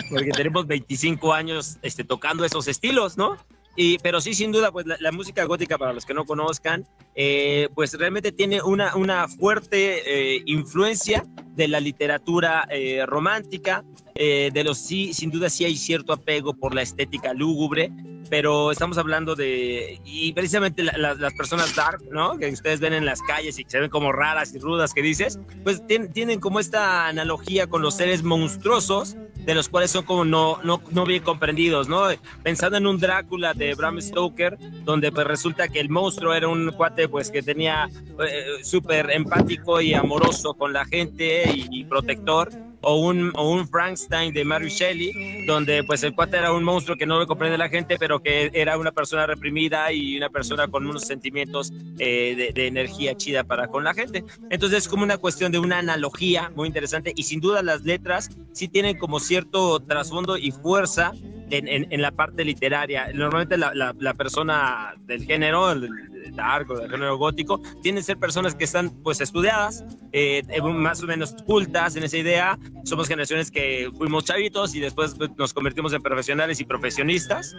porque 0.10 0.32
tenemos 0.32 0.66
25 0.66 1.34
años 1.34 1.78
este, 1.82 2.06
tocando 2.06 2.46
esos 2.46 2.70
estilos, 2.70 3.18
¿no? 3.18 3.38
Y, 3.76 3.98
pero 4.00 4.22
sí, 4.22 4.34
sin 4.34 4.52
duda, 4.52 4.72
pues 4.72 4.86
la, 4.86 5.12
música 5.12 5.44
gótica, 5.46 5.78
para 5.78 5.94
los 5.94 6.06
que 6.06 6.14
no 6.14 6.26
conozcan, 6.26 6.86
eh, 7.16 7.70
pues 7.74 7.94
realmente 7.94 8.32
tiene 8.32 8.62
una, 8.62 8.96
una 8.96 9.28
fuerte 9.28 10.36
eh, 10.36 10.44
influencia 10.46 11.26
de 11.56 11.68
la 11.68 11.80
literatura 11.80 12.68
eh, 12.70 13.04
romántica, 13.06 13.84
de 14.16 14.64
los 14.64 14.78
sí, 14.78 15.14
sin 15.14 15.32
duda 15.32 15.50
sí 15.50 15.66
hay 15.66 15.76
cierto 15.76 16.14
apego 16.14 16.54
por 16.54 16.74
la 16.76 16.82
estética 16.82 17.34
lúgubre, 17.34 17.92
pero 18.30 18.72
estamos 18.72 18.98
hablando 18.98 19.36
de, 19.36 20.00
y 20.06 20.34
precisamente 20.34 20.84
las 20.84 21.34
personas 21.34 21.76
dark, 21.76 22.02
¿no? 22.12 22.38
Que 22.38 22.50
ustedes 22.50 22.80
ven 22.80 22.94
en 22.94 23.06
las 23.06 23.22
calles 23.22 23.60
y 23.60 23.64
que 23.64 23.70
se 23.70 23.80
ven 23.80 23.90
como 23.90 24.12
raras 24.12 24.54
y 24.56 24.60
rudas 24.60 24.94
que 24.94 25.02
dices, 25.02 25.40
pues 25.64 25.84
tienen 25.86 26.40
como 26.40 26.60
esta 26.60 27.08
analogía 27.08 27.68
con 27.68 27.82
los 27.82 27.96
seres 27.96 28.24
monstruosos 28.24 29.16
de 29.46 29.54
los 29.54 29.70
cuales 29.70 29.92
son 29.92 30.06
como 30.06 30.26
no, 30.26 30.58
no, 30.64 30.82
no 30.92 31.06
bien 31.06 31.22
comprendidos, 31.22 31.90
¿no? 31.90 32.08
Pensando 32.44 32.78
en 32.78 32.88
un 32.88 32.98
Drácula 32.98 33.54
de 33.54 33.76
Bram 33.76 34.02
Stoker, 34.02 34.58
donde 34.84 35.12
pues 35.12 35.28
resulta 35.28 35.68
que 35.68 35.80
el 35.80 35.90
monstruo 35.90 36.34
era 36.34 36.48
un 36.48 36.72
cuate 36.72 37.10
pues 37.10 37.30
que 37.30 37.42
tenía 37.42 37.90
eh, 38.26 38.64
súper 38.64 39.12
empático 39.12 39.82
y 39.82 39.94
amoroso 39.94 40.54
con 40.54 40.72
la 40.72 40.86
gente 40.86 41.44
y 41.54 41.84
protector, 41.84 42.50
o 42.84 42.98
un, 42.98 43.32
o 43.36 43.52
un 43.52 43.68
Frankenstein 43.68 44.34
de 44.34 44.46
Mary 44.46 44.70
Shelley, 44.70 45.46
donde 45.46 45.84
pues 45.84 46.04
el 46.04 46.14
cuate 46.14 46.38
era 46.38 46.54
un 46.54 46.64
monstruo 46.64 46.98
que 46.98 47.06
no 47.06 47.18
lo 47.18 47.26
comprende 47.26 47.58
la 47.58 47.70
gente, 47.70 47.98
pero 47.98 48.22
que 48.22 48.52
era 48.54 48.78
una 48.78 48.92
persona 48.92 49.26
reprimida 49.26 49.92
y 49.92 50.18
una 50.18 50.30
persona 50.30 50.68
con 50.68 50.86
unos 50.86 51.04
sentimientos 51.04 51.74
eh, 52.00 52.52
de, 52.54 52.68
energía 52.68 53.16
chida 53.16 53.44
para 53.44 53.68
con 53.68 53.84
la 53.84 53.94
gente. 53.94 54.24
Entonces 54.50 54.80
es 54.80 54.88
como 54.88 55.04
una 55.04 55.18
cuestión 55.18 55.52
de 55.52 55.60
una 55.60 55.80
analogía 55.80 56.52
muy 56.56 56.68
interesante 56.68 57.14
y 57.16 57.24
sin 57.24 57.40
duda 57.40 57.62
las 57.62 57.84
letras 57.84 58.30
sí 58.54 58.68
tienen 58.68 58.98
como 58.98 59.20
cierto 59.20 59.80
trasfondo 59.80 60.38
y 60.38 60.52
fuerza 60.52 61.14
en, 61.58 61.88
en, 61.92 62.02
la 62.02 62.12
parte 62.12 62.44
literaria. 62.44 63.12
Normalmente 63.14 63.58
la, 63.58 63.74
la, 63.74 63.94
la 63.98 64.14
persona 64.14 64.96
del 65.06 65.26
género, 65.26 65.72
el, 65.72 65.90
arco, 66.38 66.78
del 66.78 66.90
género 66.90 67.18
gótico, 67.18 67.62
tienen 67.82 68.02
que 68.02 68.06
ser 68.06 68.18
personas 68.18 68.56
que 68.56 68.64
están 68.64 68.90
pues 69.04 69.22
estudiadas, 69.22 69.84
eh, 70.12 70.44
más 70.74 71.04
o 71.04 71.08
menos 71.08 71.36
cultas 71.46 71.96
en 71.96 72.04
esa 72.04 72.18
idea. 72.18 72.58
Somos 72.86 73.08
generaciones 73.08 73.52
que 73.52 73.92
fuimos 73.98 74.26
chavitos 74.26 74.76
y 74.76 74.80
después 74.80 75.16
nos 75.38 75.54
convertimos 75.54 75.94
en 75.94 76.02
profesionales 76.02 76.60
y 76.60 76.66
profesionistas. 76.66 77.56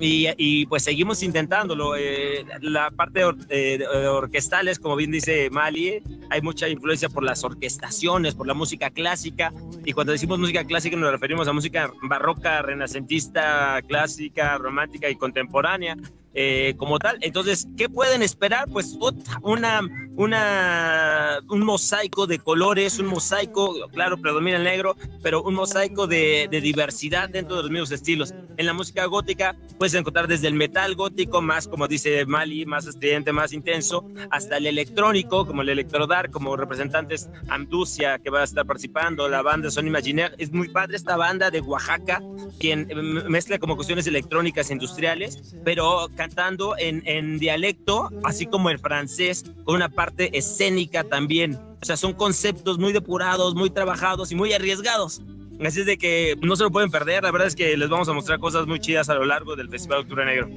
Y, 0.00 0.28
y 0.36 0.66
pues 0.66 0.84
seguimos 0.84 1.22
intentándolo. 1.22 1.96
Eh, 1.96 2.44
la 2.60 2.90
parte 2.90 3.22
eh, 3.48 3.84
orquestal 4.08 4.68
es, 4.68 4.78
como 4.78 4.94
bien 4.94 5.10
dice 5.10 5.50
Mali, 5.50 6.02
hay 6.30 6.40
mucha 6.42 6.68
influencia 6.68 7.08
por 7.08 7.24
las 7.24 7.42
orquestaciones, 7.42 8.34
por 8.34 8.46
la 8.46 8.54
música 8.54 8.90
clásica. 8.90 9.52
Y 9.84 9.92
cuando 9.92 10.12
decimos 10.12 10.38
música 10.38 10.64
clásica 10.64 10.96
nos 10.96 11.10
referimos 11.10 11.48
a 11.48 11.52
música 11.52 11.90
barroca, 12.02 12.62
renacentista, 12.62 13.37
clásica, 13.86 14.58
romántica 14.58 15.08
y 15.08 15.16
contemporánea. 15.16 15.96
Eh, 16.34 16.74
como 16.76 16.98
tal. 16.98 17.18
Entonces, 17.22 17.66
¿qué 17.76 17.88
pueden 17.88 18.22
esperar? 18.22 18.68
Pues 18.70 18.96
una, 19.42 19.80
una, 20.14 21.40
un 21.48 21.64
mosaico 21.64 22.26
de 22.26 22.38
colores, 22.38 22.98
un 22.98 23.06
mosaico, 23.06 23.88
claro, 23.88 24.18
predomina 24.18 24.58
el 24.58 24.64
negro, 24.64 24.94
pero 25.22 25.42
un 25.42 25.54
mosaico 25.54 26.06
de, 26.06 26.46
de, 26.50 26.60
diversidad 26.60 27.30
dentro 27.30 27.56
de 27.56 27.62
los 27.62 27.70
mismos 27.70 27.90
estilos. 27.92 28.34
En 28.56 28.66
la 28.66 28.72
música 28.72 29.06
gótica 29.06 29.56
puedes 29.78 29.94
encontrar 29.94 30.28
desde 30.28 30.48
el 30.48 30.54
metal 30.54 30.94
gótico, 30.94 31.40
más 31.40 31.66
como 31.66 31.88
dice 31.88 32.26
Mali, 32.26 32.66
más 32.66 32.86
estridente, 32.86 33.32
más 33.32 33.52
intenso, 33.52 34.04
hasta 34.30 34.58
el 34.58 34.66
electrónico, 34.66 35.46
como 35.46 35.62
el 35.62 35.70
electrodar, 35.70 36.30
como 36.30 36.56
representantes 36.56 37.30
Amducia, 37.48 38.18
que 38.18 38.30
va 38.30 38.42
a 38.42 38.44
estar 38.44 38.66
participando, 38.66 39.28
la 39.28 39.42
banda 39.42 39.70
Son 39.70 39.86
Imaginaire. 39.86 40.34
Es 40.38 40.52
muy 40.52 40.68
padre 40.68 40.96
esta 40.96 41.16
banda 41.16 41.50
de 41.50 41.60
Oaxaca, 41.60 42.22
quien 42.60 42.86
mezcla 43.28 43.58
como 43.58 43.76
cuestiones 43.76 44.06
electrónicas 44.06 44.70
industriales, 44.70 45.56
pero 45.64 46.08
cantando 46.28 46.76
en, 46.78 47.02
en 47.06 47.38
dialecto, 47.38 48.10
así 48.24 48.46
como 48.46 48.70
el 48.70 48.78
francés, 48.78 49.44
con 49.64 49.76
una 49.76 49.88
parte 49.88 50.36
escénica 50.36 51.04
también. 51.04 51.54
O 51.80 51.84
sea, 51.84 51.96
son 51.96 52.12
conceptos 52.12 52.78
muy 52.78 52.92
depurados, 52.92 53.54
muy 53.54 53.70
trabajados 53.70 54.30
y 54.30 54.34
muy 54.34 54.52
arriesgados. 54.52 55.22
Así 55.64 55.80
es 55.80 55.86
de 55.86 55.96
que 55.96 56.36
no 56.42 56.54
se 56.54 56.64
lo 56.64 56.70
pueden 56.70 56.90
perder. 56.90 57.22
La 57.22 57.30
verdad 57.30 57.48
es 57.48 57.56
que 57.56 57.76
les 57.76 57.88
vamos 57.88 58.08
a 58.08 58.12
mostrar 58.12 58.38
cosas 58.38 58.66
muy 58.66 58.78
chidas 58.78 59.08
a 59.08 59.14
lo 59.14 59.24
largo 59.24 59.56
del 59.56 59.68
Festival 59.68 60.00
Octubre 60.00 60.24
Negro. 60.24 60.48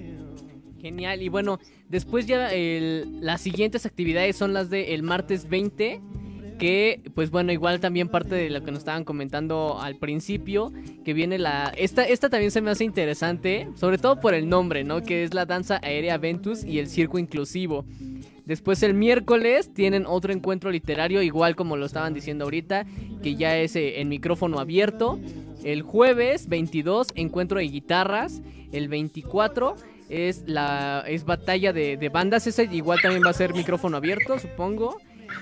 Genial. 0.80 1.22
Y 1.22 1.30
bueno, 1.30 1.60
después 1.90 2.26
ya 2.26 2.50
las 2.52 3.42
siguientes 3.42 3.86
actividades 3.86 4.36
son 4.36 4.54
las 4.54 4.70
del 4.70 5.04
martes 5.04 5.48
20 5.48 6.02
que 6.62 7.02
pues 7.16 7.32
bueno, 7.32 7.52
igual 7.52 7.80
también 7.80 8.08
parte 8.08 8.36
de 8.36 8.52
lo 8.52 8.64
que 8.64 8.70
nos 8.70 8.82
estaban 8.82 9.04
comentando 9.04 9.80
al 9.82 9.96
principio, 9.96 10.72
que 11.04 11.16
viene 11.16 11.40
la 11.40 11.74
esta 11.76 12.04
esta 12.04 12.30
también 12.30 12.52
se 12.52 12.62
me 12.62 12.70
hace 12.70 12.84
interesante, 12.84 13.68
sobre 13.74 13.98
todo 13.98 14.20
por 14.20 14.36
el 14.36 14.48
nombre, 14.48 14.84
¿no? 14.84 15.02
Que 15.02 15.24
es 15.24 15.34
la 15.34 15.48
danza 15.48 15.80
aérea 15.82 16.20
Ventus 16.20 16.64
y 16.64 16.78
el 16.78 16.88
circo 16.88 17.18
inclusivo. 17.18 17.84
Después 18.46 18.84
el 18.84 18.94
miércoles 18.94 19.74
tienen 19.74 20.06
otro 20.06 20.34
encuentro 20.34 20.70
literario, 20.70 21.24
igual 21.24 21.56
como 21.56 21.78
lo 21.78 21.88
estaban 21.88 22.14
diciendo 22.14 22.44
ahorita, 22.44 22.86
que 23.24 23.34
ya 23.34 23.58
es 23.58 23.76
eh, 23.76 24.00
en 24.00 24.10
micrófono 24.10 24.60
abierto. 24.60 25.20
El 25.64 25.82
jueves 25.82 26.48
22, 26.48 27.08
encuentro 27.16 27.58
de 27.58 27.70
guitarras. 27.70 28.44
El 28.72 28.88
24 28.88 29.78
es 30.10 30.44
la 30.46 31.04
es 31.08 31.26
batalla 31.26 31.74
de, 31.74 31.98
de 31.98 32.10
bandas. 32.10 32.46
Ese 32.46 32.70
igual 32.72 33.00
también 33.02 33.24
va 33.26 33.32
a 33.32 33.34
ser 33.34 33.56
micrófono 33.56 33.98
abierto, 33.98 34.38
supongo. 34.38 35.00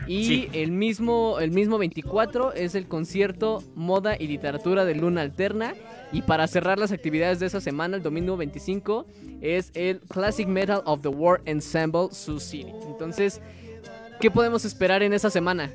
Y 0.07 0.49
el, 0.53 0.71
mismo, 0.71 1.39
el 1.39 1.51
mismo 1.51 1.77
24 1.77 2.53
es 2.53 2.75
el 2.75 2.87
concierto 2.87 3.63
Moda 3.75 4.15
y 4.19 4.27
Literatura 4.27 4.85
de 4.85 4.95
Luna 4.95 5.21
Alterna. 5.21 5.75
Y 6.11 6.23
para 6.23 6.47
cerrar 6.47 6.79
las 6.79 6.91
actividades 6.91 7.39
de 7.39 7.45
esa 7.45 7.61
semana, 7.61 7.97
el 7.97 8.03
domingo 8.03 8.35
25, 8.37 9.05
es 9.41 9.71
el 9.75 9.99
Classic 10.01 10.47
Metal 10.47 10.81
of 10.85 11.01
the 11.01 11.09
War 11.09 11.41
Ensemble 11.45 12.07
Sioux 12.11 12.39
City. 12.41 12.73
Entonces, 12.87 13.41
¿qué 14.19 14.31
podemos 14.31 14.65
esperar 14.65 15.03
en 15.03 15.13
esa 15.13 15.29
semana? 15.29 15.71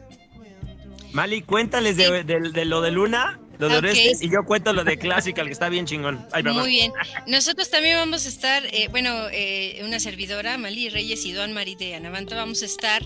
Mali, 1.14 1.42
cuéntales 1.42 1.96
de, 1.96 2.64
lo 2.64 2.80
de 2.80 2.90
Luna, 2.90 3.38
lo 3.60 3.68
de 3.68 3.76
Orestes, 3.76 4.20
y 4.20 4.28
yo 4.28 4.44
cuento 4.44 4.72
lo 4.72 4.82
de 4.82 4.98
Classical, 4.98 5.46
que 5.46 5.52
está 5.52 5.68
bien 5.68 5.86
chingón. 5.86 6.26
Muy 6.42 6.70
bien. 6.70 6.92
Nosotros 7.28 7.70
también 7.70 7.96
vamos 7.96 8.26
a 8.26 8.28
estar, 8.28 8.64
eh, 8.66 8.88
bueno, 8.90 9.28
eh, 9.30 9.80
una 9.84 10.00
servidora, 10.00 10.58
Mali 10.58 10.88
Reyes 10.88 11.24
y 11.24 11.32
Don 11.32 11.52
Marí 11.52 11.76
de 11.76 11.94
Anavanta, 11.94 12.34
vamos 12.34 12.62
a 12.62 12.64
estar 12.64 13.02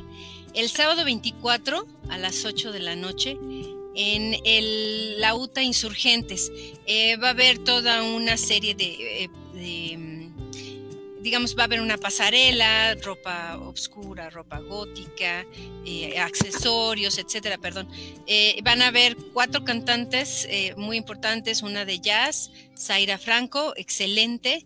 el 0.55 0.69
sábado 0.69 1.05
24 1.05 1.87
a 2.09 2.19
las 2.19 2.45
8 2.45 2.73
de 2.73 2.81
la 2.81 2.97
noche 2.97 3.37
en 3.99 4.37
el 4.45 5.21
Lauta 5.21 5.63
Insurgentes. 5.63 6.53
Eh, 6.87 7.17
va 7.17 7.29
a 7.29 7.31
haber 7.31 7.59
toda 7.59 8.05
una 8.05 8.37
serie 8.37 8.77
de, 8.77 9.25
eh, 9.25 9.97
mm, 9.99 11.21
digamos, 11.21 11.57
va 11.57 11.63
a 11.63 11.65
haber 11.65 11.81
una 11.81 11.99
pasarela, 11.99 12.95
ropa 13.03 13.59
oscura, 13.59 14.31
ropa 14.31 14.61
gótica, 14.61 15.45
eh, 15.85 16.17
accesorios, 16.21 17.19
etcétera, 17.19 17.59
perdón. 17.59 17.89
van 18.63 18.83
a 18.83 18.89
haber 18.89 19.17
cuatro 19.33 19.65
cantantes 19.65 20.47
muy 20.77 20.97
importantes, 20.97 21.63
una 21.63 21.85
de 21.85 21.99
jazz, 21.99 22.51
Zaira 22.77 23.19
Franco, 23.19 23.75
excelente, 23.77 24.65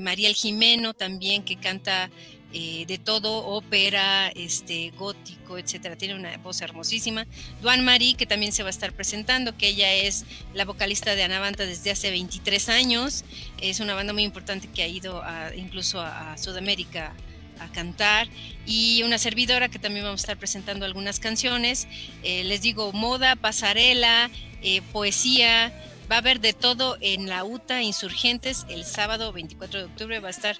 Mariel 0.00 0.34
Jimeno 0.34 0.94
también, 0.94 1.42
que 1.42 1.56
canta 1.56 2.10
eh, 2.52 2.84
de 2.86 2.98
todo, 2.98 3.46
ópera, 3.46 4.28
este, 4.28 4.90
gótico, 4.98 5.58
etcétera. 5.58 5.96
Tiene 5.96 6.14
una 6.14 6.36
voz 6.38 6.60
hermosísima. 6.60 7.26
Duan 7.62 7.84
Marie, 7.84 8.14
que 8.14 8.26
también 8.26 8.52
se 8.52 8.62
va 8.62 8.68
a 8.68 8.70
estar 8.70 8.92
presentando, 8.92 9.56
que 9.56 9.68
ella 9.68 9.92
es 9.92 10.24
la 10.54 10.64
vocalista 10.64 11.14
de 11.14 11.22
Anavanta 11.22 11.64
desde 11.64 11.90
hace 11.90 12.10
23 12.10 12.68
años. 12.68 13.24
Es 13.60 13.80
una 13.80 13.94
banda 13.94 14.12
muy 14.12 14.24
importante 14.24 14.68
que 14.68 14.82
ha 14.82 14.88
ido 14.88 15.22
incluso 15.56 16.00
a, 16.00 16.36
Sudamérica 16.38 17.12
a 17.60 17.68
cantar 17.68 18.26
y 18.66 19.02
una 19.02 19.18
servidora 19.18 19.68
que 19.68 19.78
también 19.78 20.04
vamos 20.04 20.22
a 20.22 20.24
estar 20.24 20.38
presentando 20.38 20.86
algunas 20.86 21.20
canciones. 21.20 21.86
Eh, 22.22 22.42
les 22.44 22.62
digo, 22.62 22.92
moda, 22.92 23.36
pasarela, 23.36 24.30
eh, 24.62 24.80
poesía, 24.92 25.72
va 26.10 26.16
a 26.16 26.18
haber 26.18 26.40
de 26.40 26.52
todo 26.52 26.98
en 27.00 27.28
la 27.28 27.44
UTA 27.44 27.82
Insurgentes 27.82 28.66
el 28.68 28.84
sábado 28.84 29.32
24 29.32 29.78
de 29.78 29.84
octubre. 29.84 30.20
Va 30.20 30.28
a 30.28 30.32
estar 30.32 30.58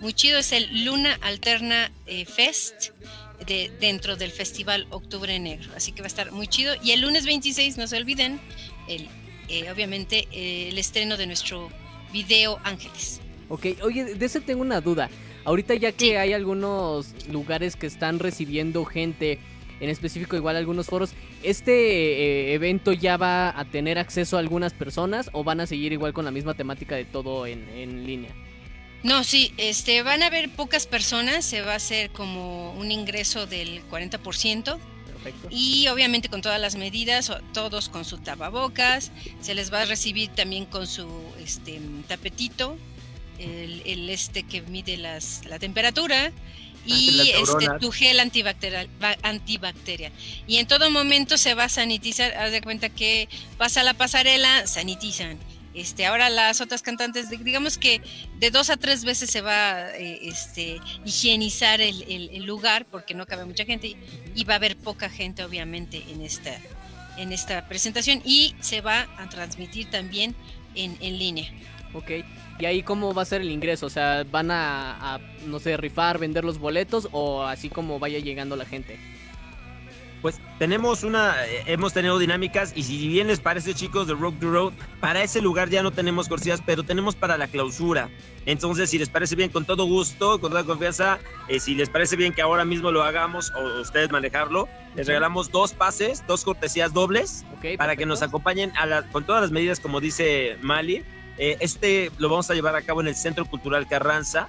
muy 0.00 0.14
chido, 0.14 0.38
es 0.38 0.52
el 0.52 0.84
Luna 0.84 1.18
Alterna 1.20 1.92
eh, 2.06 2.24
Fest 2.24 2.90
de, 3.46 3.70
dentro 3.80 4.16
del 4.16 4.30
Festival 4.30 4.86
Octubre 4.90 5.38
Negro. 5.38 5.70
Así 5.76 5.92
que 5.92 6.02
va 6.02 6.06
a 6.06 6.08
estar 6.08 6.32
muy 6.32 6.48
chido. 6.48 6.74
Y 6.82 6.92
el 6.92 7.02
lunes 7.02 7.26
26, 7.26 7.76
no 7.76 7.86
se 7.86 7.96
olviden, 7.96 8.40
el, 8.88 9.08
eh, 9.48 9.70
obviamente 9.70 10.26
el 10.32 10.78
estreno 10.78 11.16
de 11.16 11.26
nuestro 11.26 11.70
video 12.12 12.58
Ángeles. 12.64 13.20
Ok, 13.48 13.66
oye, 13.82 14.14
de 14.14 14.26
ese 14.26 14.40
tengo 14.40 14.62
una 14.62 14.80
duda. 14.80 15.10
Ahorita 15.44 15.74
ya 15.74 15.92
que 15.92 16.18
hay 16.18 16.32
algunos 16.32 17.14
lugares 17.28 17.76
que 17.76 17.86
están 17.86 18.18
recibiendo 18.18 18.84
gente, 18.84 19.38
en 19.80 19.90
específico 19.90 20.36
igual 20.36 20.56
algunos 20.56 20.86
foros, 20.86 21.10
¿este 21.42 21.72
eh, 21.72 22.54
evento 22.54 22.92
ya 22.92 23.16
va 23.16 23.58
a 23.58 23.64
tener 23.64 23.98
acceso 23.98 24.36
a 24.36 24.40
algunas 24.40 24.72
personas 24.72 25.30
o 25.32 25.44
van 25.44 25.60
a 25.60 25.66
seguir 25.66 25.92
igual 25.92 26.12
con 26.12 26.24
la 26.24 26.30
misma 26.30 26.54
temática 26.54 26.94
de 26.94 27.04
todo 27.04 27.46
en, 27.46 27.68
en 27.70 28.06
línea? 28.06 28.30
No, 29.02 29.24
sí, 29.24 29.52
este, 29.56 30.02
van 30.02 30.22
a 30.22 30.26
haber 30.26 30.50
pocas 30.50 30.86
personas, 30.86 31.44
se 31.44 31.62
va 31.62 31.72
a 31.72 31.76
hacer 31.76 32.10
como 32.10 32.72
un 32.72 32.92
ingreso 32.92 33.46
del 33.46 33.82
40%. 33.88 34.78
Perfecto. 35.06 35.48
Y 35.50 35.88
obviamente 35.88 36.28
con 36.28 36.42
todas 36.42 36.60
las 36.60 36.76
medidas, 36.76 37.32
todos 37.52 37.88
con 37.88 38.04
su 38.04 38.18
tapabocas, 38.18 39.10
se 39.40 39.54
les 39.54 39.72
va 39.72 39.82
a 39.82 39.84
recibir 39.84 40.30
también 40.30 40.66
con 40.66 40.86
su 40.86 41.08
este, 41.42 41.80
tapetito, 42.08 42.76
el, 43.38 44.10
este 44.10 44.42
que 44.42 44.60
mide 44.62 44.98
las, 44.98 45.46
la 45.46 45.58
temperatura 45.58 46.30
y 46.84 47.30
este, 47.34 47.68
tu 47.80 47.90
gel 47.90 48.20
antibacterial, 48.20 48.88
antibacterial. 49.22 50.12
Y 50.46 50.56
en 50.56 50.66
todo 50.66 50.90
momento 50.90 51.38
se 51.38 51.54
va 51.54 51.64
a 51.64 51.68
sanitizar, 51.68 52.34
haz 52.36 52.52
de 52.52 52.60
cuenta 52.60 52.88
que 52.90 53.28
pasa 53.56 53.82
la 53.82 53.94
pasarela, 53.94 54.66
sanitizan 54.66 55.38
este, 55.74 56.06
ahora 56.06 56.28
las 56.30 56.60
otras 56.60 56.82
cantantes, 56.82 57.30
digamos 57.30 57.78
que 57.78 58.00
de 58.38 58.50
dos 58.50 58.70
a 58.70 58.76
tres 58.76 59.04
veces 59.04 59.30
se 59.30 59.40
va 59.40 59.90
eh, 59.96 60.18
este, 60.22 60.80
higienizar 61.04 61.80
el, 61.80 62.44
lugar 62.44 62.86
porque 62.90 63.14
no 63.14 63.26
cabe 63.26 63.44
mucha 63.44 63.64
gente 63.64 63.96
y 64.34 64.44
va 64.44 64.54
a 64.54 64.56
haber 64.56 64.76
poca 64.76 65.08
gente 65.08 65.44
obviamente 65.44 66.02
en 66.10 66.22
esta, 66.22 66.58
en 67.16 67.32
esta 67.32 67.68
presentación 67.68 68.20
y 68.24 68.56
se 68.60 68.80
va 68.80 69.06
a 69.18 69.28
transmitir 69.28 69.90
también 69.90 70.34
en, 70.74 71.18
línea. 71.18 71.50
Ok, 71.92 72.10
¿y 72.58 72.64
ahí 72.64 72.82
cómo 72.82 73.12
va 73.14 73.22
a 73.22 73.24
ser 73.24 73.40
el 73.40 73.50
ingreso? 73.50 73.86
O 73.86 73.90
sea, 73.90 74.24
¿van 74.24 74.50
a, 74.50 75.14
a, 75.14 75.18
no 75.46 75.60
sé, 75.60 75.76
rifar, 75.76 76.18
vender 76.18 76.44
los 76.44 76.58
boletos 76.58 77.08
o 77.12 77.42
así 77.44 77.68
como 77.68 77.98
vaya 77.98 78.18
llegando 78.18 78.56
la 78.56 78.64
gente? 78.64 78.98
Pues 80.22 80.40
tenemos 80.58 81.02
una, 81.02 81.46
eh, 81.46 81.64
hemos 81.66 81.92
tenido 81.92 82.18
dinámicas 82.18 82.72
y 82.74 82.82
si 82.82 83.08
bien 83.08 83.26
les 83.26 83.40
parece 83.40 83.74
chicos 83.74 84.06
de 84.06 84.14
Rock 84.14 84.38
the 84.40 84.46
Road, 84.46 84.72
para 85.00 85.22
ese 85.22 85.40
lugar 85.40 85.70
ya 85.70 85.82
no 85.82 85.90
tenemos 85.90 86.28
corsillas, 86.28 86.62
pero 86.64 86.82
tenemos 86.82 87.14
para 87.14 87.38
la 87.38 87.48
clausura. 87.48 88.10
Entonces, 88.46 88.90
si 88.90 88.98
les 88.98 89.08
parece 89.08 89.36
bien, 89.36 89.50
con 89.50 89.64
todo 89.64 89.84
gusto, 89.84 90.40
con 90.40 90.50
toda 90.50 90.64
confianza, 90.64 91.18
eh, 91.48 91.60
si 91.60 91.74
les 91.74 91.88
parece 91.88 92.16
bien 92.16 92.32
que 92.32 92.42
ahora 92.42 92.64
mismo 92.64 92.90
lo 92.90 93.02
hagamos 93.02 93.52
o 93.56 93.80
ustedes 93.80 94.10
manejarlo, 94.10 94.68
les 94.94 95.06
regalamos 95.06 95.50
dos 95.50 95.72
pases, 95.72 96.24
dos 96.26 96.44
cortesías 96.44 96.92
dobles 96.92 97.44
para 97.78 97.96
que 97.96 98.06
nos 98.06 98.22
acompañen 98.22 98.72
a 98.76 99.02
con 99.12 99.24
todas 99.24 99.42
las 99.42 99.50
medidas, 99.50 99.80
como 99.80 100.00
dice 100.00 100.56
Mali. 100.60 101.04
Eh, 101.38 101.56
este 101.60 102.10
lo 102.18 102.28
vamos 102.28 102.50
a 102.50 102.54
llevar 102.54 102.74
a 102.74 102.82
cabo 102.82 103.00
en 103.00 103.08
el 103.08 103.14
Centro 103.14 103.46
Cultural 103.46 103.86
Carranza, 103.88 104.48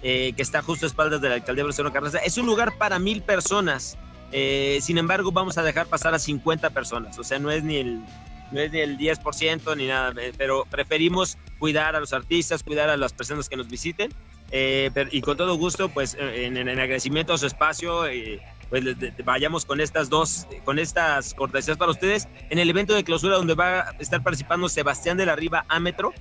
que 0.00 0.34
está 0.38 0.62
justo 0.62 0.86
a 0.86 0.88
espaldas 0.88 1.20
de 1.20 1.28
la 1.28 1.36
alcaldía 1.36 1.64
de 1.64 1.92
Carranza. 1.92 2.18
Es 2.18 2.36
un 2.36 2.46
lugar 2.46 2.76
para 2.78 2.98
mil 2.98 3.22
personas. 3.22 3.96
Eh, 4.32 4.78
sin 4.80 4.96
embargo, 4.96 5.30
vamos 5.30 5.58
a 5.58 5.62
dejar 5.62 5.86
pasar 5.86 6.14
a 6.14 6.18
50 6.18 6.70
personas, 6.70 7.18
o 7.18 7.24
sea, 7.24 7.38
no 7.38 7.50
es 7.50 7.62
ni 7.62 7.76
el, 7.76 8.00
no 8.50 8.60
es 8.60 8.72
ni 8.72 8.80
el 8.80 8.96
10% 8.96 9.76
ni 9.76 9.86
nada, 9.86 10.14
eh, 10.20 10.32
pero 10.36 10.64
preferimos 10.70 11.36
cuidar 11.58 11.94
a 11.94 12.00
los 12.00 12.14
artistas, 12.14 12.62
cuidar 12.62 12.88
a 12.88 12.96
las 12.96 13.12
personas 13.12 13.48
que 13.48 13.56
nos 13.56 13.68
visiten. 13.68 14.10
Eh, 14.50 14.90
y 15.10 15.22
con 15.22 15.36
todo 15.36 15.54
gusto, 15.56 15.88
pues 15.88 16.16
en, 16.18 16.56
agradecimiento 16.68 17.32
a 17.32 17.38
su 17.38 17.46
espacio, 17.46 18.02
pues 18.68 18.84
vayamos 19.24 19.64
con 19.64 19.80
estas 19.80 20.10
dos, 20.10 20.46
con 20.64 20.78
estas 20.78 21.32
cortesías 21.32 21.78
para 21.78 21.90
ustedes 21.90 22.28
en 22.50 22.58
el 22.58 22.68
evento 22.68 22.92
de 22.92 23.02
clausura 23.02 23.36
donde 23.36 23.54
va 23.54 23.80
a 23.80 23.90
estar 23.98 24.22
participando 24.22 24.68
Sebastián 24.68 25.16
de 25.16 25.24
la 25.24 25.36
Riva 25.36 25.64
Ametro, 25.68 26.12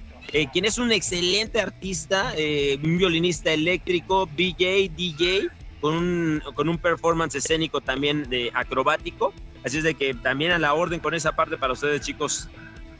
quien 0.53 0.63
es 0.63 0.77
un 0.77 0.93
excelente 0.93 1.59
artista, 1.59 2.33
un 2.81 2.97
violinista 2.97 3.51
eléctrico, 3.51 4.29
DJ, 4.33 4.89
DJ, 4.95 5.49
con 5.81 5.95
un, 5.95 6.43
con 6.53 6.69
un 6.69 6.77
performance 6.77 7.35
escénico 7.35 7.81
también 7.81 8.29
de 8.29 8.51
acrobático. 8.53 9.33
Así 9.65 9.79
es 9.79 9.83
de 9.83 9.95
que 9.95 10.13
también 10.13 10.51
a 10.51 10.59
la 10.59 10.73
orden 10.73 10.99
con 10.99 11.13
esa 11.13 11.33
parte 11.35 11.57
para 11.57 11.73
ustedes, 11.73 12.01
chicos. 12.01 12.47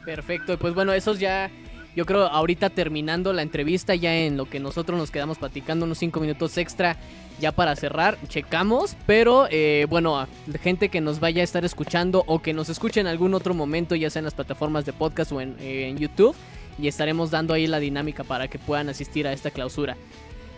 Perfecto, 0.04 0.58
pues 0.58 0.74
bueno, 0.74 0.92
esos 0.92 1.20
ya, 1.20 1.50
yo 1.94 2.04
creo 2.06 2.26
ahorita 2.26 2.70
terminando 2.70 3.32
la 3.32 3.42
entrevista, 3.42 3.94
ya 3.94 4.14
en 4.14 4.36
lo 4.36 4.46
que 4.46 4.60
nosotros 4.60 4.98
nos 4.98 5.10
quedamos 5.10 5.38
platicando, 5.38 5.86
unos 5.86 5.98
cinco 5.98 6.20
minutos 6.20 6.58
extra 6.58 6.96
ya 7.40 7.50
para 7.50 7.74
cerrar, 7.76 8.18
checamos, 8.28 8.96
pero 9.06 9.46
eh, 9.50 9.86
bueno, 9.88 10.28
gente 10.60 10.88
que 10.88 11.00
nos 11.00 11.18
vaya 11.18 11.40
a 11.40 11.44
estar 11.44 11.64
escuchando 11.64 12.24
o 12.26 12.40
que 12.42 12.52
nos 12.52 12.68
escuche 12.68 13.00
en 13.00 13.06
algún 13.06 13.34
otro 13.34 13.54
momento, 13.54 13.94
ya 13.94 14.10
sea 14.10 14.20
en 14.20 14.24
las 14.24 14.34
plataformas 14.34 14.84
de 14.84 14.92
podcast 14.92 15.32
o 15.32 15.40
en, 15.40 15.56
en 15.58 15.98
YouTube, 15.98 16.36
y 16.78 16.88
estaremos 16.88 17.30
dando 17.30 17.54
ahí 17.54 17.66
la 17.66 17.80
dinámica 17.80 18.22
para 18.22 18.48
que 18.48 18.58
puedan 18.58 18.88
asistir 18.88 19.26
a 19.26 19.32
esta 19.32 19.50
clausura. 19.50 19.96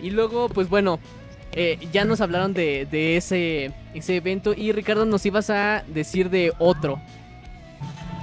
Y 0.03 0.11
luego, 0.11 0.49
pues 0.49 0.69
bueno, 0.69 0.99
eh, 1.57 1.79
ya 1.93 2.05
nos 2.05 2.21
hablaron 2.21 2.53
de, 2.53 3.17
ese, 3.17 3.73
ese 3.95 4.17
evento 4.17 4.55
y 4.57 4.73
Ricardo 4.73 5.05
nos 5.05 5.25
ibas 5.25 5.51
a 5.51 5.85
decir 5.87 6.31
de 6.31 6.53
otro. 6.59 7.01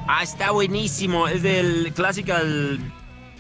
Ah, 0.07 0.23
está 0.23 0.51
buenísimo. 0.51 1.27
Es 1.27 1.41
del 1.41 1.93
Classical, 1.93 2.79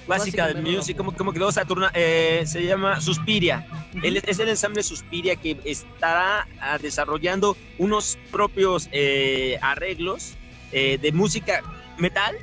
Classical, 0.05 0.61
Music. 0.61 0.95
¿Cómo, 0.95 1.13
cómo 1.13 1.33
quedó 1.33 1.51
Saturna? 1.51 1.91
Eh, 1.93 2.43
se 2.45 2.63
llama 2.63 3.01
Suspiria. 3.01 3.65
es 4.01 4.39
el 4.39 4.49
ensamble 4.49 4.81
Suspiria 4.83 5.35
que 5.35 5.57
estará 5.65 6.47
ah, 6.61 6.77
desarrollando 6.77 7.57
unos 7.77 8.17
propios 8.31 8.87
eh, 8.91 9.59
arreglos 9.61 10.35
de 10.71 11.11
música 11.11 11.61
metal 11.97 12.33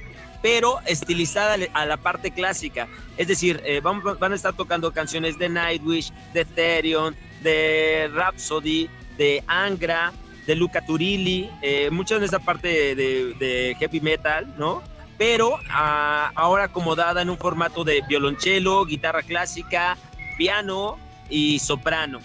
pero 0.43 0.81
estilizada 0.85 1.57
a 1.73 1.87
la 1.87 1.97
parte 1.97 2.31
clásica. 2.31 2.87
Es 3.17 3.27
decir, 3.27 3.63
van, 3.83 4.03
van, 4.03 4.33
a 4.33 4.35
estar 4.35 4.55
tocando 4.55 4.93
canciones 4.93 5.39
de 5.39 5.49
Nightwish, 5.49 6.13
de 6.35 6.45
Therion, 6.45 7.17
de 7.43 8.11
Rhapsody, 8.13 8.89
de 9.17 9.43
Angra, 9.47 10.13
de 10.47 10.55
Luca 10.55 10.81
Turilli, 10.85 11.51
eh, 11.63 11.91
de 11.91 12.25
esa 12.25 12.39
parte 12.39 12.95
de, 12.95 13.77
heavy 13.79 14.01
metal, 14.01 14.55
¿no? 14.57 14.83
Pero 15.19 15.59
ah, 15.71 16.31
ahora 16.35 16.65
acomodada 16.65 17.23
en 17.23 17.29
un 17.29 17.37
formato 17.37 17.85
de 17.85 18.03
violonchelo, 18.09 18.87
guitarra 18.87 19.23
clásica, 19.23 19.99
piano 20.39 20.97
y 21.29 21.59
soprano. 21.59 22.21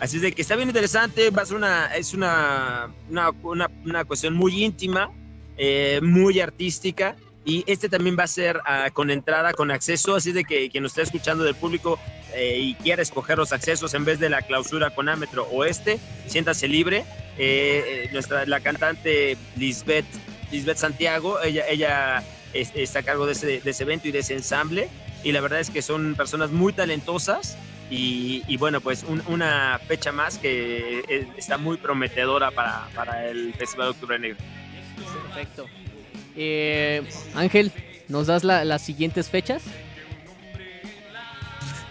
Así 0.00 0.16
es 0.16 0.22
de 0.22 0.32
que 0.32 0.42
está 0.42 0.56
bien 0.56 0.68
interesante, 0.68 1.30
va 1.30 1.44
ser 1.44 1.56
una, 1.56 1.86
es 1.94 2.14
una, 2.14 2.90
una, 3.10 4.04
cuestión 4.04 4.34
muy 4.34 4.62
íntima, 4.64 5.10
eh, 5.56 6.00
muy 6.02 6.40
artística 6.40 7.16
y 7.46 7.62
este 7.68 7.88
también 7.88 8.16
va 8.18 8.24
a 8.24 8.26
ser 8.26 8.60
ah, 8.66 8.90
con 8.92 9.08
entrada, 9.08 9.52
con 9.54 9.70
acceso, 9.70 10.16
así 10.16 10.32
de 10.32 10.44
que 10.44 10.68
quien 10.68 10.82
nos 10.82 10.92
esté 10.92 11.02
escuchando 11.02 11.44
del 11.44 11.54
público 11.54 11.96
eh, 12.34 12.58
y 12.58 12.74
quiera 12.74 13.00
escoger 13.00 13.38
los 13.38 13.52
accesos 13.52 13.94
en 13.94 14.04
vez 14.04 14.18
de 14.18 14.28
la 14.28 14.42
clausura 14.42 14.90
con 14.90 15.08
Ámetro 15.08 15.44
o 15.52 15.64
este, 15.64 16.00
siéntase 16.26 16.66
libre. 16.66 17.04
Eh, 17.38 18.08
eh, 18.08 18.10
nuestra, 18.12 18.44
la 18.46 18.58
cantante 18.58 19.38
Lisbeth, 19.56 20.06
Lisbeth 20.50 20.78
Santiago, 20.78 21.40
ella, 21.40 21.64
ella 21.68 22.24
está 22.52 22.98
a 22.98 23.02
cargo 23.04 23.26
de 23.26 23.32
ese, 23.32 23.60
de 23.60 23.70
ese 23.70 23.84
evento 23.84 24.08
y 24.08 24.10
de 24.10 24.18
ese 24.18 24.34
ensamble 24.34 24.88
y 25.22 25.30
la 25.30 25.40
verdad 25.40 25.60
es 25.60 25.70
que 25.70 25.82
son 25.82 26.16
personas 26.16 26.50
muy 26.50 26.72
talentosas 26.72 27.56
y, 27.88 28.56
bueno, 28.56 28.80
pues 28.80 29.04
una 29.28 29.78
fecha 29.86 30.10
más 30.10 30.38
que 30.38 31.28
está 31.36 31.56
muy 31.58 31.76
prometedora 31.76 32.50
para, 32.50 32.88
para 32.92 33.28
el 33.28 33.54
Festival 33.54 33.86
de 33.86 33.90
Octubre 33.90 34.18
Negro. 34.18 34.38
Perfecto. 35.32 35.68
Eh, 36.36 37.02
Ángel, 37.34 37.72
¿nos 38.08 38.26
das 38.26 38.44
las 38.44 38.82
siguientes 38.82 39.30
fechas? 39.30 39.62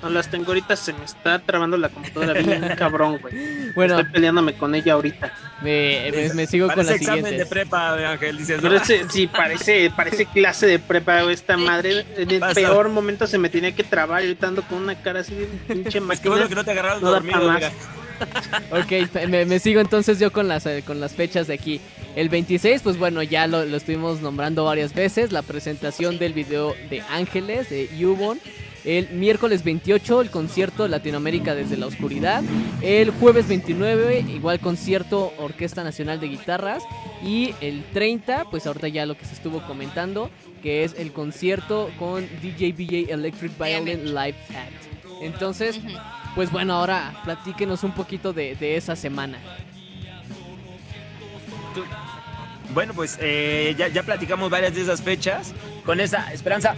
No 0.05 0.11
las 0.11 0.29
tengo 0.29 0.45
ahorita, 0.49 0.75
se 0.75 0.93
me 0.93 1.03
está 1.03 1.39
trabando 1.39 1.77
la 1.77 1.89
computadora 1.89 2.33
bien 2.33 2.61
cabrón, 2.77 3.17
güey. 3.19 3.71
Bueno, 3.73 3.97
estoy 3.97 4.13
peleándome 4.13 4.53
con 4.53 4.75
ella 4.75 4.93
ahorita. 4.93 5.33
Me, 5.63 6.45
sigo 6.45 6.71
con 6.71 6.85
la 6.85 6.93
examen 6.93 7.35
de 7.35 7.45
prepa, 7.47 8.11
Ángel, 8.11 8.37
dices. 8.37 8.61
sí, 9.09 9.25
parece, 9.25 9.91
parece 9.95 10.27
clase 10.27 10.67
de 10.67 10.77
prepa, 10.77 11.23
esta 11.31 11.57
madre. 11.57 12.05
En 12.17 12.29
el 12.29 12.39
peor 12.53 12.89
momento 12.89 13.25
se 13.25 13.39
me 13.39 13.49
tenía 13.49 13.73
que 13.73 13.83
trabar 13.83 14.21
y 14.21 14.27
ahorita 14.27 14.47
ando 14.47 14.61
con 14.61 14.77
una 14.77 14.93
cara 15.01 15.21
así 15.21 15.33
de 15.33 15.47
pinche 15.47 15.99
máquina. 15.99 16.23
Es 16.23 16.29
bueno 16.29 16.49
que 16.49 16.55
no 16.55 16.63
te 16.63 16.71
agarraron 16.71 17.01
no 17.01 17.09
dormido, 17.09 17.51
ok, 18.71 19.27
me, 19.27 19.59
sigo 19.59 19.81
entonces 19.81 20.19
yo 20.19 20.31
con 20.31 20.47
las, 20.47 20.67
con 20.85 20.99
las 20.99 21.13
fechas 21.13 21.47
de 21.47 21.53
aquí. 21.53 21.81
El 22.15 22.29
26, 22.29 22.81
pues 22.81 22.97
bueno, 22.97 23.23
ya 23.23 23.47
lo, 23.47 23.63
estuvimos 23.63 24.21
nombrando 24.21 24.63
varias 24.63 24.93
veces. 24.93 25.31
La 25.31 25.41
presentación 25.41 26.17
del 26.17 26.33
video 26.33 26.73
de 26.89 27.01
Ángeles, 27.09 27.69
de 27.69 27.89
Yubon. 27.97 28.39
El 28.85 29.09
miércoles 29.09 29.63
28, 29.63 30.21
el 30.21 30.29
concierto 30.29 30.87
Latinoamérica 30.87 31.55
desde 31.55 31.75
la 31.75 31.87
oscuridad. 31.87 32.43
El 32.81 33.09
jueves 33.09 33.47
29, 33.47 34.25
igual 34.29 34.59
concierto 34.59 35.33
Orquesta 35.39 35.83
Nacional 35.83 36.19
de 36.19 36.27
Guitarras. 36.27 36.83
Y 37.23 37.55
el 37.61 37.83
30, 37.93 38.45
pues 38.51 38.67
ahorita 38.67 38.87
ya 38.87 39.05
lo 39.05 39.17
que 39.17 39.25
se 39.25 39.33
estuvo 39.33 39.65
comentando, 39.65 40.29
que 40.61 40.83
es 40.83 40.93
el 40.97 41.11
concierto 41.11 41.89
con 41.97 42.27
DJ 42.41 42.73
BJ 42.73 43.11
Electric 43.11 43.57
Violin 43.57 44.13
Live 44.13 44.37
Act. 44.49 44.84
Entonces, 45.21 45.79
pues 46.35 46.51
bueno, 46.51 46.73
ahora 46.73 47.21
platíquenos 47.23 47.83
un 47.83 47.93
poquito 47.93 48.33
de, 48.33 48.55
de 48.55 48.77
esa 48.77 48.95
semana. 48.95 49.39
Bueno, 52.73 52.93
pues 52.93 53.17
eh, 53.21 53.75
ya, 53.77 54.03
platicamos 54.03 54.49
varias 54.49 54.75
de 54.75 54.81
esas 54.81 55.01
fechas. 55.01 55.53
Con 55.85 55.99
esa 56.01 56.33
esperanza, 56.33 56.75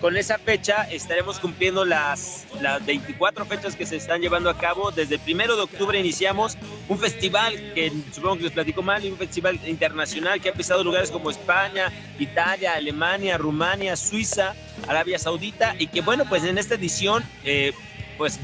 con 0.00 0.16
esa 0.16 0.36
fecha 0.36 0.82
estaremos 0.90 1.38
cumpliendo 1.38 1.84
las, 1.84 2.46
las 2.60 2.84
24 2.84 3.46
fechas 3.46 3.76
que 3.76 3.86
se 3.86 3.96
están 3.96 4.20
llevando 4.20 4.50
a 4.50 4.58
cabo. 4.58 4.90
Desde 4.90 5.14
el 5.14 5.20
primero 5.20 5.56
de 5.56 5.62
octubre 5.62 5.98
iniciamos 5.98 6.58
un 6.88 6.98
festival 6.98 7.54
que 7.74 7.92
supongo 8.12 8.36
que 8.36 8.42
les 8.44 8.52
platico 8.52 8.82
mal, 8.82 9.04
un 9.06 9.16
festival 9.16 9.58
internacional 9.66 10.40
que 10.40 10.50
ha 10.50 10.52
pisado 10.52 10.84
lugares 10.84 11.10
como 11.10 11.30
España, 11.30 11.90
Italia, 12.18 12.74
Alemania, 12.74 13.38
Rumania, 13.38 13.96
Suiza, 13.96 14.54
Arabia 14.90 15.18
Saudita 15.18 15.74
y 15.78 15.86
que 15.86 16.00
bueno, 16.00 16.24
pues 16.28 16.44
en 16.44 16.58
esta 16.58 16.74
edición, 16.74 17.24
eh, 17.44 17.72
pues 18.18 18.38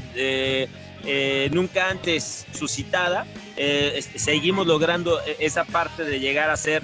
nunca 1.51 1.89
antes 1.89 2.47
suscitada, 2.51 3.25
este, 3.55 4.17
seguimos 4.17 4.65
logrando 4.65 5.19
esa 5.39 5.63
parte 5.65 6.03
de 6.03 6.19
llegar 6.19 6.49
a 6.49 6.57
ser 6.57 6.81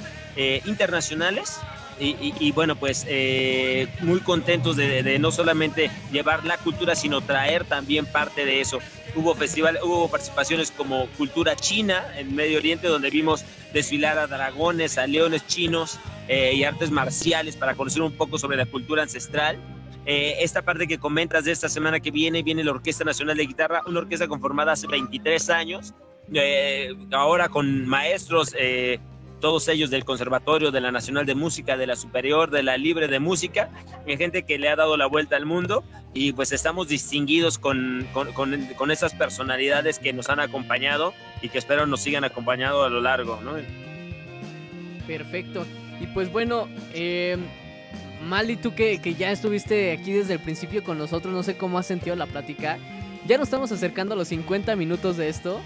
internacionales 0.65 1.59
y, 1.99 2.51
bueno, 2.51 2.75
pues 2.75 3.05
eh, 3.07 3.87
muy 4.01 4.19
contentos 4.19 4.75
de, 4.75 5.17
no 5.19 5.31
solamente 5.31 5.89
llevar 6.11 6.45
la 6.45 6.57
cultura, 6.57 6.95
sino 6.95 7.21
traer 7.21 7.65
también 7.65 8.05
parte 8.05 8.45
de 8.45 8.61
eso. 8.61 8.79
Hubo 9.15 9.35
festival, 9.35 9.79
hubo 9.83 10.09
participaciones 10.09 10.71
como 10.71 11.07
Cultura 11.17 11.55
China 11.55 12.03
en 12.17 12.35
Medio 12.35 12.57
Oriente, 12.57 12.87
donde 12.87 13.09
vimos 13.09 13.45
desfilar 13.73 14.17
a 14.17 14.27
dragones, 14.27 14.97
a 14.97 15.07
leones 15.07 15.45
chinos 15.47 15.99
eh, 16.27 16.53
y 16.55 16.63
artes 16.63 16.91
marciales 16.91 17.55
para 17.55 17.75
conocer 17.75 18.01
un 18.01 18.13
poco 18.13 18.37
sobre 18.37 18.57
la 18.57 18.65
cultura 18.65 19.03
ancestral. 19.03 19.57
Eh, 20.05 20.37
esta 20.39 20.61
parte 20.63 20.87
que 20.87 20.97
comentas 20.97 21.45
de 21.45 21.51
esta 21.51 21.69
semana 21.69 21.99
que 21.99 22.11
viene, 22.11 22.43
viene 22.43 22.63
la 22.63 22.71
Orquesta 22.71 23.03
Nacional 23.03 23.37
de 23.37 23.45
Guitarra, 23.45 23.83
una 23.85 23.99
orquesta 23.99 24.27
conformada 24.27 24.73
hace 24.73 24.87
23 24.87 25.49
años, 25.49 25.93
ahora 27.11 27.49
con 27.49 27.87
maestros 27.87 28.53
todos 29.43 29.67
ellos 29.67 29.89
del 29.89 30.05
Conservatorio, 30.05 30.71
de 30.71 30.79
la 30.79 30.89
Nacional 30.89 31.25
de 31.25 31.35
Música, 31.35 31.75
de 31.75 31.85
la 31.85 31.97
Superior, 31.97 32.49
de 32.49 32.63
la 32.63 32.77
Libre 32.77 33.09
de 33.09 33.19
Música, 33.19 33.69
hay 34.07 34.15
gente 34.15 34.43
que 34.43 34.57
le 34.57 34.69
ha 34.69 34.77
dado 34.77 34.95
la 34.95 35.05
vuelta 35.05 35.35
al 35.35 35.45
mundo 35.45 35.83
y 36.13 36.31
pues 36.31 36.53
estamos 36.53 36.87
distinguidos 36.87 37.57
con, 37.59 38.07
con, 38.13 38.91
esas 38.91 39.13
personalidades 39.13 39.99
que 39.99 40.13
nos 40.13 40.29
han 40.29 40.39
acompañado 40.39 41.13
y 41.41 41.49
que 41.49 41.57
espero 41.57 41.85
nos 41.85 41.99
sigan 41.99 42.23
acompañando 42.23 42.83
a 42.83 42.89
lo 42.89 43.01
largo. 43.01 43.37
¿no? 43.43 43.55
Perfecto. 45.07 45.65
Y 45.99 46.07
pues 46.07 46.31
bueno, 46.31 46.69
eh, 46.93 47.35
Mali, 48.25 48.55
tú 48.55 48.73
que, 48.73 49.01
que 49.01 49.13
ya 49.15 49.29
estuviste 49.29 49.91
aquí 49.91 50.13
desde 50.13 50.35
el 50.35 50.39
principio 50.39 50.85
con 50.85 50.97
nosotros, 50.97 51.33
no 51.33 51.43
sé 51.43 51.57
cómo 51.57 51.77
has 51.77 51.85
sentido 51.85 52.15
la 52.15 52.27
plática. 52.27 52.77
Ya 53.27 53.37
nos 53.37 53.47
estamos 53.47 53.73
acercando 53.73 54.13
a 54.13 54.17
los 54.17 54.29
50 54.29 54.73
minutos 54.77 55.17
de 55.17 55.27
esto. 55.27 55.59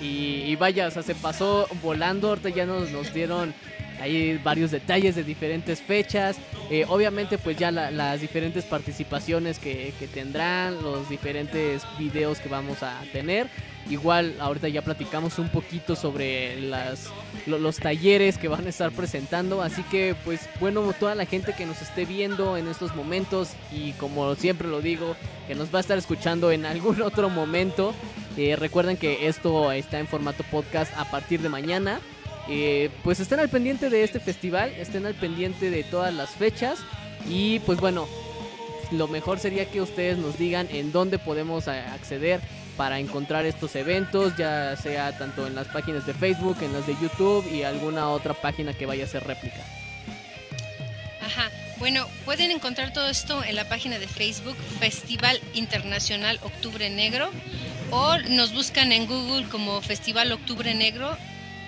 Y, 0.00 0.56
vaya, 0.56 0.88
o 0.88 0.90
sea, 0.90 1.02
se 1.02 1.14
pasó 1.14 1.68
volando. 1.82 2.28
Ahorita 2.28 2.48
ya 2.48 2.66
nos, 2.66 2.90
nos 2.90 3.12
dieron 3.12 3.54
ahí 4.00 4.38
varios 4.42 4.70
detalles 4.70 5.14
de 5.14 5.24
diferentes 5.24 5.80
fechas. 5.80 6.36
Eh, 6.70 6.84
obviamente, 6.88 7.38
pues 7.38 7.56
ya 7.56 7.70
las 7.70 8.20
diferentes 8.20 8.64
participaciones 8.64 9.58
que, 9.58 9.92
tendrán, 10.12 10.82
los 10.82 11.08
diferentes 11.08 11.82
videos 11.98 12.38
que 12.38 12.48
vamos 12.48 12.82
a 12.82 13.00
tener. 13.12 13.48
Igual, 13.88 14.36
ahorita 14.40 14.68
ya 14.68 14.82
platicamos 14.82 15.38
un 15.38 15.48
poquito 15.48 15.96
sobre 15.96 16.60
los 17.46 17.76
talleres 17.78 18.36
que 18.38 18.48
van 18.48 18.66
a 18.66 18.68
estar 18.68 18.92
presentando. 18.92 19.62
Así 19.62 19.82
que, 19.84 20.14
pues 20.24 20.48
bueno, 20.60 20.92
toda 20.98 21.14
la 21.14 21.24
gente 21.24 21.54
que 21.54 21.66
nos 21.66 21.80
esté 21.82 22.04
viendo 22.04 22.56
en 22.56 22.68
estos 22.68 22.94
momentos 22.94 23.50
y 23.72 23.92
como 23.92 24.34
siempre 24.34 24.68
lo 24.68 24.80
digo, 24.80 25.16
que 25.48 25.54
nos 25.54 25.74
va 25.74 25.78
a 25.78 25.80
estar 25.80 25.98
escuchando 25.98 26.52
en 26.52 26.66
algún 26.66 27.02
otro 27.02 27.30
momento. 27.30 27.94
Eh, 28.36 28.54
recuerden 28.56 28.96
que 28.96 29.26
esto 29.26 29.72
está 29.72 29.98
en 29.98 30.06
formato 30.06 30.44
podcast 30.44 30.92
a 30.96 31.10
partir 31.10 31.40
de 31.40 31.48
mañana. 31.48 32.00
Eh, 32.52 32.90
pues 33.04 33.20
estén 33.20 33.38
al 33.38 33.48
pendiente 33.48 33.90
de 33.90 34.02
este 34.02 34.18
festival, 34.18 34.70
estén 34.76 35.06
al 35.06 35.14
pendiente 35.14 35.70
de 35.70 35.84
todas 35.84 36.12
las 36.12 36.30
fechas. 36.30 36.80
Y 37.28 37.60
pues 37.60 37.78
bueno, 37.78 38.08
lo 38.90 39.06
mejor 39.06 39.38
sería 39.38 39.70
que 39.70 39.80
ustedes 39.80 40.18
nos 40.18 40.36
digan 40.36 40.66
en 40.72 40.90
dónde 40.90 41.18
podemos 41.18 41.68
acceder 41.68 42.40
para 42.76 42.98
encontrar 42.98 43.46
estos 43.46 43.76
eventos, 43.76 44.36
ya 44.36 44.76
sea 44.76 45.16
tanto 45.16 45.46
en 45.46 45.54
las 45.54 45.68
páginas 45.68 46.06
de 46.06 46.14
Facebook, 46.14 46.56
en 46.62 46.72
las 46.72 46.86
de 46.86 46.96
YouTube 47.00 47.46
y 47.52 47.62
alguna 47.62 48.08
otra 48.08 48.34
página 48.34 48.72
que 48.72 48.86
vaya 48.86 49.04
a 49.04 49.08
ser 49.08 49.22
réplica. 49.24 49.64
Ajá. 51.24 51.50
Bueno, 51.78 52.06
pueden 52.24 52.50
encontrar 52.50 52.92
todo 52.92 53.08
esto 53.08 53.44
en 53.44 53.54
la 53.54 53.68
página 53.68 53.98
de 53.98 54.08
Facebook 54.08 54.56
Festival 54.80 55.40
Internacional 55.54 56.40
Octubre 56.42 56.90
Negro 56.90 57.30
o 57.90 58.18
nos 58.28 58.52
buscan 58.52 58.92
en 58.92 59.06
Google 59.06 59.46
como 59.48 59.80
Festival 59.80 60.32
Octubre 60.32 60.74
Negro 60.74 61.16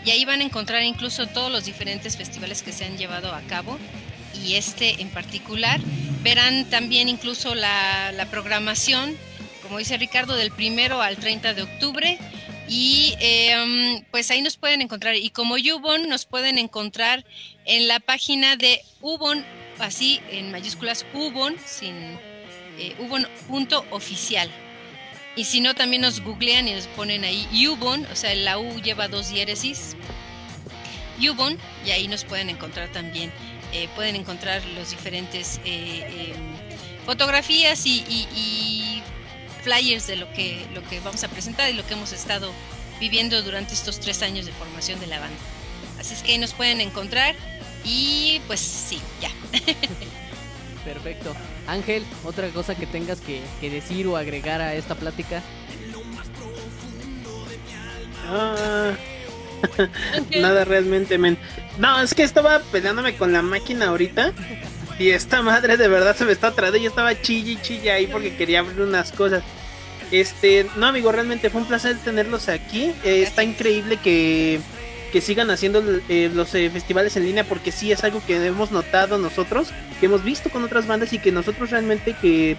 y 0.05 0.11
ahí 0.11 0.25
van 0.25 0.41
a 0.41 0.45
encontrar 0.45 0.83
incluso 0.83 1.27
todos 1.27 1.51
los 1.51 1.65
diferentes 1.65 2.17
festivales 2.17 2.63
que 2.63 2.73
se 2.73 2.85
han 2.85 2.97
llevado 2.97 3.35
a 3.35 3.41
cabo 3.43 3.79
y 4.45 4.55
este 4.55 5.01
en 5.01 5.09
particular. 5.11 5.81
Verán 6.23 6.69
también 6.71 7.09
incluso 7.09 7.55
la, 7.55 8.27
programación, 8.31 9.17
como 9.63 9.79
dice 9.79 9.97
Ricardo, 9.97 10.35
del 10.35 10.51
primero 10.51 11.03
al 11.03 11.17
30 11.17 11.55
de 11.55 11.63
octubre. 11.63 12.19
Y 12.69 13.15
em, 13.21 14.03
pues 14.11 14.31
ahí 14.31 14.41
nos 14.41 14.57
pueden 14.57 14.81
encontrar. 14.83 15.17
Y 15.17 15.31
como 15.31 15.57
Ubon, 15.57 16.09
nos 16.09 16.25
pueden 16.25 16.59
encontrar 16.59 17.25
en 17.65 17.89
la 17.89 18.01
página 18.01 18.57
de 18.57 18.81
Ubon, 19.01 19.45
así 19.79 20.21
en 20.31 20.53
mayúsculas 20.53 21.05
Ubon, 21.13 21.57
sin 21.67 21.95
eh, 22.79 22.97
Ubon.oficial. 23.01 24.49
Y 25.35 25.45
si 25.45 25.61
no, 25.61 25.75
también 25.75 26.03
nos 26.03 26.21
googlean 26.21 26.69
y 26.69 26.75
nos 26.75 26.87
ponen 26.89 27.25
ahí 27.25 27.67
Ubon, 27.67 28.07
o 28.07 28.17
sea, 28.17 28.35
la 28.35 28.59
U 28.59 28.81
lleva 28.81 29.09
dos 29.09 29.31
diéresis. 29.31 29.97
Ubon, 31.19 31.59
y 31.87 31.91
ahí 31.91 32.07
nos 32.09 32.25
pueden 32.25 32.51
encontrar 32.51 32.91
también. 32.91 33.33
Eh, 33.73 33.89
pueden 33.95 34.17
encontrar 34.17 34.63
los 34.77 34.91
diferentes 34.91 35.59
eh, 35.65 36.35
em, 36.35 37.07
fotografías 37.07 37.87
y, 37.87 39.03
flyers 39.63 40.09
de 40.09 40.17
lo 40.17 40.31
que, 40.33 40.67
lo 40.75 40.83
que 40.83 40.99
vamos 41.01 41.23
a 41.23 41.29
presentar 41.29 41.71
y 41.71 41.75
lo 41.75 41.87
que 41.87 41.95
hemos 41.95 42.13
estado 42.13 42.53
viviendo 42.99 43.41
durante 43.43 43.75
estos 43.75 44.01
tres 44.01 44.21
años 44.23 44.45
de 44.45 44.53
formación 44.53 44.99
de 44.99 45.07
la 45.07 45.21
banda. 45.21 45.39
Así 46.01 46.15
es 46.15 46.23
que 46.23 46.33
ahí 46.33 46.39
nos 46.39 46.53
pueden 46.53 46.81
encontrar 46.81 47.37
y 47.85 48.41
pues 48.49 48.61
sí, 48.61 49.01
ya. 49.21 49.31
Perfecto. 50.85 51.35
Ángel, 51.67 52.05
otra 52.25 52.49
cosa 52.49 52.75
que 52.75 52.87
tengas 52.87 53.21
que, 53.21 53.43
decir 53.61 54.07
o 54.07 54.17
agregar 54.17 54.61
a 54.61 54.75
esta 54.75 54.95
plática. 54.95 55.43
Ah, 58.29 58.93
nada 60.41 60.65
realmente, 60.65 61.19
men. 61.19 61.39
No, 61.79 62.01
es 62.01 62.15
que 62.15 62.23
estaba 62.23 62.61
peleándome 62.73 63.17
con 63.17 63.33
la 63.33 63.43
máquina 63.43 63.89
ahorita. 63.89 64.33
Y 64.99 65.11
esta 65.11 65.43
madre 65.43 65.77
de 65.77 65.89
verdad 65.89 66.17
se 66.17 66.25
me 66.25 66.33
está 66.33 66.49
atrás. 66.49 66.73
Yo 66.73 66.89
estaba 66.89 67.21
chilla 67.21 67.53
y 67.53 67.63
chilla 67.63 67.95
ahí 67.95 68.07
porque 68.07 68.37
quería 68.37 68.61
abrir 68.61 68.81
unas 68.81 69.13
cosas. 69.13 69.43
Este, 70.11 70.67
no, 70.77 70.87
amigo, 70.87 71.11
realmente 71.11 71.49
fue 71.49 71.63
un 71.63 71.67
placer 71.67 71.97
tenerlos 71.99 72.49
aquí. 72.49 72.93
Eh, 73.05 73.23
está 73.23 73.43
increíble 73.43 73.97
que 73.97 74.61
que 75.13 75.21
sigan 75.21 75.51
haciendo 75.51 75.83
eh, 76.09 76.31
los 76.35 76.55
eh, 76.55 76.71
festivales 76.71 77.17
en 77.17 77.25
línea 77.25 77.45
porque 77.45 77.71
sí 77.71 77.93
es 77.93 78.03
algo 78.03 78.23
que 78.27 78.45
hemos 78.45 78.73
notado 78.73 79.19
nosotros, 79.19 79.69
que 80.01 80.07
hemos 80.07 80.25
visto 80.25 80.51
con 80.51 80.65
otras 80.65 80.87
bandas 80.87 81.13
y 81.13 81.19
que 81.19 81.31
nosotros 81.31 81.71
realmente 81.71 82.17
que 82.21 82.57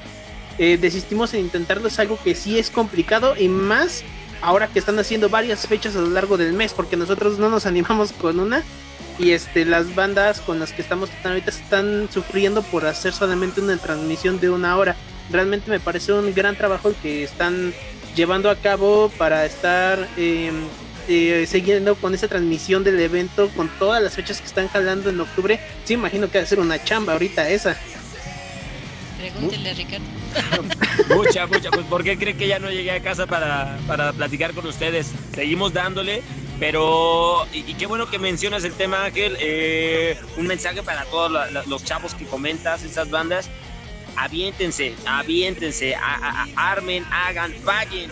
eh, 0.60 0.78
desistimos 0.80 1.34
en 1.34 1.42
intentarlo 1.42 1.88
es 1.88 1.98
algo 2.00 2.20
que 2.24 2.36
sí 2.36 2.60
es 2.60 2.70
complicado 2.70 3.36
y 3.36 3.50
más 3.50 4.04
ahora 4.42 4.68
que 4.68 4.78
están 4.78 5.00
haciendo 5.00 5.30
varias 5.30 5.68
fechas 5.68 5.96
a 5.96 6.02
lo 6.02 6.10
largo 6.10 6.38
del 6.38 6.54
mes 6.54 6.74
porque 6.74 6.96
nosotros 6.96 7.40
no 7.40 7.50
nos 7.50 7.66
animamos 7.66 8.12
con 8.14 8.40
una 8.40 8.64
y 9.18 9.32
este 9.32 9.66
las 9.66 9.96
bandas 9.96 10.40
con 10.40 10.60
las 10.60 10.72
que 10.74 10.82
estamos 10.82 11.10
ahorita 11.24 11.50
están 11.50 12.08
sufriendo 12.12 12.62
por 12.62 12.86
hacer 12.86 13.14
solamente 13.14 13.62
una 13.62 13.78
transmisión 13.78 14.40
de 14.40 14.50
una 14.50 14.78
hora. 14.78 14.96
Realmente 15.32 15.70
me 15.72 15.80
parece 15.80 16.14
un 16.14 16.34
gran 16.34 16.56
trabajo 16.56 16.90
el 16.90 16.96
que 16.96 17.24
están 17.24 17.74
llevando 18.16 18.50
a 18.50 18.56
cabo 18.56 19.12
para 19.18 19.46
estar 19.46 20.08
em, 20.18 20.66
eh, 21.08 21.46
siguiendo 21.48 21.96
con 21.96 22.14
esa 22.14 22.28
transmisión 22.28 22.84
del 22.84 23.00
evento, 23.00 23.50
con 23.56 23.70
todas 23.80 24.02
las 24.02 24.16
fechas 24.16 24.40
que 24.40 24.48
están 24.48 24.68
jalando 24.68 25.10
en 25.10 25.20
octubre, 25.20 25.60
sí 25.84 25.94
imagino 25.94 26.30
que 26.30 26.38
va 26.38 26.44
a 26.44 26.48
ser 26.48 26.60
una 26.60 26.84
chamba 26.84 27.14
ahorita 27.14 27.50
esa. 27.50 27.78
Pregúntele, 29.18 29.74
Ricardo. 29.74 30.06
mucha, 31.16 31.48
mucha. 31.48 31.72
Pues, 31.72 31.86
¿por 31.86 32.04
qué 32.04 32.18
cree 32.18 32.36
que 32.36 32.48
ya 32.48 32.60
no 32.60 32.70
llegué 32.70 32.92
a 32.92 33.02
casa 33.02 33.26
para, 33.26 33.78
platicar 34.16 34.54
con 34.54 34.66
ustedes? 34.66 35.12
Seguimos 35.34 35.74
dándole, 35.74 36.22
pero. 36.60 37.46
Y, 37.54 37.74
qué 37.76 37.86
bueno 37.86 38.10
que 38.10 38.20
mencionas 38.20 38.64
el 38.64 38.74
tema, 38.74 39.06
Ángel. 39.06 39.38
Eh, 39.40 40.18
un 40.38 40.48
mensaje 40.48 40.84
para 40.84 41.06
todos 41.06 41.32
los 41.68 41.84
chavos 41.84 42.16
que 42.16 42.26
comentas, 42.26 42.84
esas 42.84 43.10
bandas. 43.10 43.50
Aviéntense, 44.16 44.94
aviéntense, 45.06 45.96
armen, 46.56 47.04
hagan, 47.12 47.52
fallen, 47.64 48.12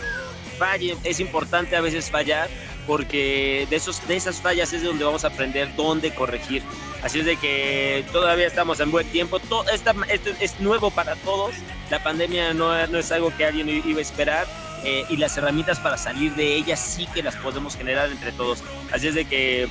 fallen. 0.58 0.98
Es 1.04 1.20
importante 1.20 1.76
a 1.76 1.80
veces 1.80 2.10
fallar 2.10 2.48
porque 2.86 3.66
de, 3.70 3.76
esos, 3.76 4.06
de 4.06 4.16
esas 4.16 4.40
fallas 4.40 4.72
es 4.72 4.82
donde 4.82 5.04
vamos 5.04 5.24
a 5.24 5.28
aprender 5.28 5.74
dónde 5.76 6.14
corregir. 6.14 6.62
Así 7.02 7.20
es 7.20 7.26
de 7.26 7.36
que 7.36 8.04
todavía 8.12 8.46
estamos 8.46 8.80
en 8.80 8.90
buen 8.90 9.06
tiempo. 9.08 9.40
Todo 9.40 9.68
esta, 9.70 9.94
esto 10.08 10.30
es 10.40 10.60
nuevo 10.60 10.90
para 10.90 11.16
todos. 11.16 11.54
La 11.90 12.02
pandemia 12.02 12.54
no, 12.54 12.86
no 12.86 12.98
es 12.98 13.10
algo 13.12 13.32
que 13.36 13.44
alguien 13.44 13.68
iba 13.68 13.98
a 13.98 14.02
esperar. 14.02 14.46
Eh, 14.84 15.04
y 15.08 15.16
las 15.16 15.36
herramientas 15.36 15.78
para 15.78 15.96
salir 15.96 16.34
de 16.34 16.56
ella 16.56 16.76
sí 16.76 17.06
que 17.14 17.22
las 17.22 17.36
podemos 17.36 17.76
generar 17.76 18.10
entre 18.10 18.32
todos. 18.32 18.64
Así 18.92 19.06
es 19.06 19.14
de 19.14 19.24
que, 19.24 19.68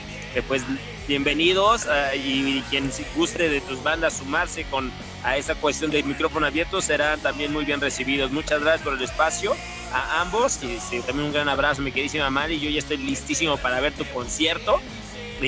pues, 0.47 0.63
bienvenidos 1.07 1.85
ah, 1.87 2.15
y, 2.15 2.63
quien 2.69 2.89
guste 3.15 3.49
de 3.49 3.59
tus 3.59 3.83
bandas 3.83 4.13
sumarse 4.13 4.63
con 4.65 4.89
a 5.23 5.37
esa 5.37 5.55
cuestión 5.55 5.91
del 5.91 6.03
micrófono 6.03 6.45
abierto 6.45 6.81
serán 6.81 7.19
también 7.19 7.53
muy 7.53 7.65
bien 7.65 7.79
recibidos. 7.79 8.31
Muchas 8.31 8.61
gracias 8.61 8.81
por 8.81 8.93
el 8.93 9.01
espacio 9.01 9.55
a 9.93 10.21
ambos 10.21 10.59
y 10.63 10.99
también 11.01 11.27
un 11.27 11.33
gran 11.33 11.49
abrazo, 11.49 11.81
mi 11.81 11.91
queridísima 11.91 12.29
Mari. 12.29 12.59
Yo 12.59 12.69
ya 12.69 12.79
estoy 12.79 12.97
listísimo 12.97 13.57
para 13.57 13.79
ver 13.79 13.93
tu 13.93 14.05
concierto. 14.05 14.81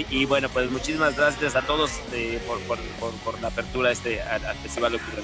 Y, 0.10 0.26
bueno, 0.26 0.50
pues 0.50 0.72
muchísimas 0.72 1.16
gracias 1.16 1.56
a 1.56 1.62
todos 1.62 1.92
eh, 2.14 2.42
por, 2.48 2.60
por, 2.62 2.80
por, 3.24 3.40
la 3.42 3.50
apertura 3.50 3.92
este, 3.92 4.24
al, 4.24 4.42
Festival 4.64 4.96
Octubre 4.96 5.22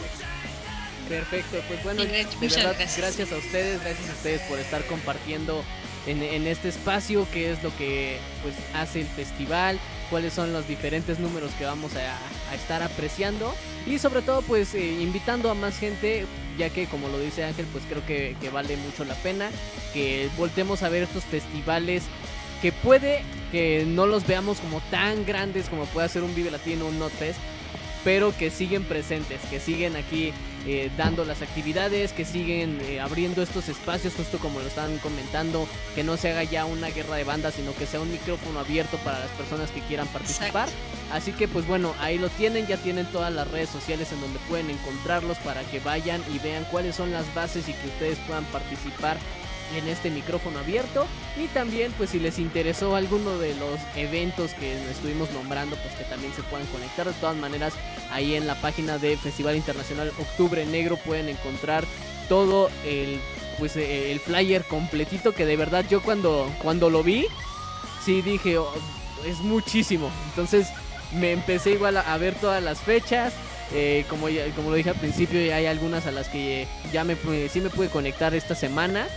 Perfecto, 1.07 1.57
pues 1.67 1.83
bueno, 1.83 2.05
de 2.05 2.27
verdad, 2.39 2.75
gracias. 2.77 3.31
a 3.31 3.37
ustedes, 3.37 3.81
gracias 3.81 4.09
a 4.09 4.13
ustedes 4.13 4.41
por 4.41 4.59
estar 4.59 4.85
compartiendo 4.85 5.63
en, 6.05 6.45
este 6.45 6.69
espacio, 6.69 7.27
qué 7.33 7.51
es 7.51 7.63
lo 7.63 7.75
que 7.77 8.19
pues 8.43 8.53
hace 8.75 9.01
el 9.01 9.07
festival, 9.07 9.79
cuáles 10.09 10.33
son 10.33 10.53
los 10.53 10.67
diferentes 10.67 11.19
números 11.19 11.51
que 11.57 11.65
vamos 11.65 11.91
a, 11.95 12.55
estar 12.55 12.81
apreciando. 12.81 13.53
Y 13.85 13.99
sobre 13.99 14.21
todo 14.21 14.41
pues 14.41 14.73
eh, 14.75 15.01
invitando 15.01 15.49
a 15.49 15.53
más 15.53 15.77
gente, 15.77 16.25
ya 16.57 16.69
que 16.69 16.87
como 16.87 17.07
lo 17.07 17.19
dice 17.19 17.43
Ángel, 17.43 17.65
pues 17.71 17.83
creo 17.87 18.05
que, 18.05 18.35
vale 18.51 18.75
mucho 18.77 19.05
la 19.05 19.15
pena 19.15 19.49
que 19.93 20.29
voltemos 20.37 20.83
a 20.83 20.89
ver 20.89 21.03
estos 21.03 21.23
festivales 21.23 22.03
que 22.61 22.71
puede 22.71 23.23
que 23.51 23.85
no 23.87 24.05
los 24.05 24.27
veamos 24.27 24.59
como 24.59 24.81
tan 24.91 25.25
grandes 25.25 25.69
como 25.69 25.85
puede 25.85 26.09
ser 26.09 26.23
un 26.23 26.35
Vive 26.35 26.51
Latino, 26.51 26.85
un 26.85 26.99
Notfest, 26.99 27.39
pero 28.03 28.35
que 28.35 28.51
siguen 28.51 28.83
presentes, 28.83 29.39
que 29.49 29.59
siguen 29.59 29.95
aquí 29.95 30.33
eh, 30.65 30.91
dando 30.97 31.25
las 31.25 31.41
actividades, 31.41 32.11
que 32.11 32.25
siguen 32.25 32.79
eh, 32.81 32.99
abriendo 32.99 33.41
estos 33.41 33.69
espacios, 33.69 34.13
justo 34.15 34.39
como 34.39 34.59
lo 34.59 34.67
están 34.67 34.97
comentando, 34.99 35.67
que 35.95 36.03
no 36.03 36.17
se 36.17 36.31
haga 36.31 36.43
ya 36.43 36.65
una 36.65 36.89
guerra 36.89 37.15
de 37.15 37.23
bandas, 37.23 37.53
sino 37.55 37.73
que 37.73 37.85
sea 37.85 38.01
un 38.01 38.11
micrófono 38.11 38.59
abierto 38.59 38.97
para 38.97 39.19
las 39.19 39.29
personas 39.31 39.71
que 39.71 39.81
quieran 39.81 40.07
participar. 40.07 40.69
Así 41.11 41.31
que 41.31 41.47
pues 41.47 41.67
bueno, 41.67 41.93
ahí 41.99 42.17
lo 42.17 42.29
tienen, 42.29 42.67
ya 42.67 42.77
tienen 42.77 43.05
todas 43.07 43.33
las 43.33 43.49
redes 43.49 43.69
sociales 43.69 44.11
en 44.11 44.21
donde 44.21 44.39
pueden 44.47 44.69
encontrarlos 44.69 45.37
para 45.39 45.63
que 45.63 45.79
vayan 45.79 46.21
y 46.33 46.39
vean 46.39 46.65
cuáles 46.71 46.95
son 46.95 47.11
las 47.11 47.33
bases 47.33 47.67
y 47.67 47.73
que 47.73 47.87
ustedes 47.87 48.17
puedan 48.27 48.45
participar 48.45 49.17
en 49.75 49.87
este 49.87 50.09
micrófono 50.09 50.59
abierto. 50.59 51.05
Y 51.37 51.47
también 51.47 51.91
pues 51.97 52.11
si 52.11 52.19
les 52.19 52.39
interesó 52.39 52.95
alguno 52.95 53.37
de 53.37 53.55
los 53.55 53.79
eventos 53.95 54.51
que 54.53 54.73
estuvimos 54.89 55.31
nombrando 55.31 55.75
pues 55.77 55.95
que 55.95 56.03
también 56.05 56.33
se 56.33 56.43
puedan 56.43 56.67
conectar. 56.67 57.07
De 57.07 57.13
todas 57.13 57.35
maneras 57.35 57.73
ahí 58.11 58.35
en 58.35 58.47
la 58.47 58.55
página 58.55 58.97
de 58.97 59.17
Festival 59.17 59.55
Internacional 59.55 60.11
Octubre 60.19 60.65
Negro 60.65 60.97
pueden 60.97 61.29
encontrar 61.29 61.85
todo 62.27 62.69
el 62.85 63.19
pues 63.57 63.75
eh, 63.75 64.11
el 64.11 64.19
flyer 64.19 64.63
completito 64.63 65.33
que 65.33 65.45
de 65.45 65.57
verdad 65.57 65.83
yo 65.89 66.01
cuando 66.01 66.49
cuando 66.61 66.89
lo 66.89 67.03
vi 67.03 67.25
sí 68.05 68.21
dije 68.21 68.57
oh, 68.57 68.73
es 69.25 69.39
muchísimo 69.39 70.09
entonces 70.29 70.67
me 71.13 71.31
empecé 71.31 71.71
igual 71.71 71.97
a, 71.97 72.17
ver 72.17 72.35
todas 72.35 72.61
las 72.61 72.79
fechas. 72.79 73.33
Eh, 73.73 74.05
como, 74.09 74.27
como 74.55 74.71
lo 74.71 74.75
dije 74.75 74.89
al 74.89 74.95
principio, 74.95 75.39
hay 75.53 75.65
algunas 75.67 76.07
a 76.07 76.11
las 76.11 76.27
que 76.27 76.67
ya 76.91 77.03
me, 77.03 77.15
sí 77.49 77.61
me 77.61 77.69
pude 77.69 77.89
conectar 77.89 78.33
esta 78.33 78.55
semana. 78.55 79.07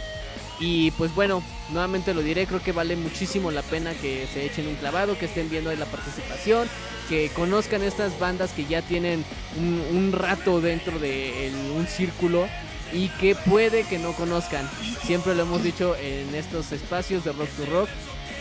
Y 0.65 0.93
pues 0.93 1.13
bueno, 1.13 1.43
nuevamente 1.71 2.15
lo 2.15 2.23
diré, 2.23 2.47
creo 2.47 2.63
que 2.63 2.71
vale 2.71 2.95
muchísimo 2.95 3.51
la 3.51 3.63
pena 3.63 3.95
que 3.95 4.29
se 4.33 4.47
echen 4.47 4.69
un 4.69 4.77
clavado, 4.77 5.19
que 5.19 5.25
estén 5.25 5.51
viendo 5.51 5.75
la 5.75 5.87
participación, 5.87 6.69
que 7.09 7.31
conozcan 7.31 7.83
estas 7.83 8.17
bandas 8.21 8.53
que 8.53 8.65
ya 8.67 8.81
tienen 8.81 9.25
un, 9.59 10.13
rato 10.13 10.61
dentro 10.61 11.01
de 11.01 11.51
un 11.75 11.89
círculo 11.89 12.47
y 12.93 13.09
que 13.09 13.35
puede 13.35 13.83
que 13.83 13.99
no 13.99 14.13
conozcan. 14.13 14.71
Siempre 15.05 15.35
lo 15.35 15.43
hemos 15.43 15.65
dicho 15.65 15.97
en 15.97 16.33
estos 16.33 16.71
espacios 16.71 17.25
de 17.25 17.33
Rock 17.33 17.49
to 17.57 17.67
Rock. 17.67 17.89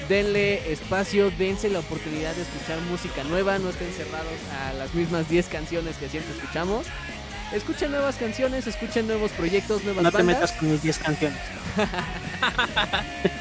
Denle 0.07 0.71
espacio, 0.71 1.31
dense 1.31 1.69
la 1.69 1.79
oportunidad 1.79 2.35
de 2.35 2.43
escuchar 2.43 2.79
música 2.81 3.23
nueva, 3.23 3.57
no 3.57 3.69
estén 3.69 3.91
cerrados 3.93 4.33
a 4.61 4.73
las 4.73 4.93
mismas 4.93 5.27
10 5.27 5.47
canciones 5.47 5.95
que 5.97 6.07
siempre 6.07 6.35
escuchamos 6.35 6.85
escuchen 7.53 7.91
nuevas 7.91 8.15
canciones, 8.15 8.67
escuchen 8.67 9.07
nuevos 9.07 9.31
proyectos, 9.31 9.83
nuevas 9.83 10.03
no 10.03 10.11
bandas. 10.11 10.25
No 10.25 10.33
te 10.33 10.39
metas 10.39 10.51
con 10.53 10.71
mis 10.71 10.81
10 10.81 10.97
canciones. 10.99 11.39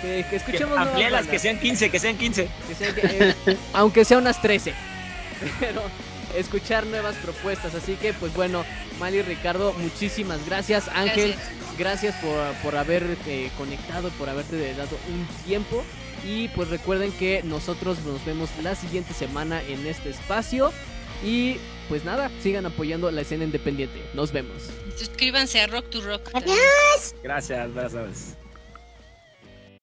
que, 0.02 0.36
escuchemos 0.36 0.88
que, 0.88 1.30
que 1.30 1.38
sean 1.38 1.58
15, 1.58 1.90
que 1.90 1.98
sean 1.98 2.16
15. 2.16 2.48
Eh, 2.80 3.34
aunque 3.72 4.04
sea 4.04 4.18
unas 4.18 4.40
13. 4.40 4.74
Pero 5.60 5.82
escuchar 6.36 6.86
nuevas 6.86 7.16
propuestas. 7.16 7.74
Así 7.74 7.94
que, 7.94 8.12
pues 8.12 8.34
bueno, 8.34 8.64
Mali 8.98 9.18
y 9.18 9.22
Ricardo, 9.22 9.72
muchísimas 9.74 10.44
gracias. 10.46 10.88
Ángel, 10.88 11.34
gracias, 11.78 12.14
por, 12.16 12.52
por 12.62 12.76
haber 12.76 13.16
eh, 13.26 13.50
conectado, 13.56 14.10
por 14.10 14.28
haberte 14.28 14.74
dado 14.74 14.96
un 15.12 15.26
tiempo. 15.44 15.82
Y 16.24 16.48
pues 16.48 16.68
recuerden 16.68 17.12
que 17.12 17.42
nosotros 17.44 17.98
nos 18.00 18.24
vemos 18.24 18.50
la 18.62 18.74
siguiente 18.74 19.14
semana 19.14 19.62
en 19.62 19.86
este 19.86 20.10
espacio. 20.10 20.72
Y 21.24 21.56
pues 21.90 22.04
nada, 22.04 22.30
sigan 22.40 22.64
apoyando 22.66 23.10
la 23.10 23.22
escena 23.22 23.42
independiente. 23.42 24.00
Nos 24.14 24.30
vemos. 24.30 24.70
Suscríbanse 24.96 25.60
a 25.60 25.66
Rock 25.66 25.90
to 25.90 26.00
Rock. 26.00 26.30
Adiós. 26.32 27.16
Gracias, 27.20 27.74
gracias. 27.74 28.36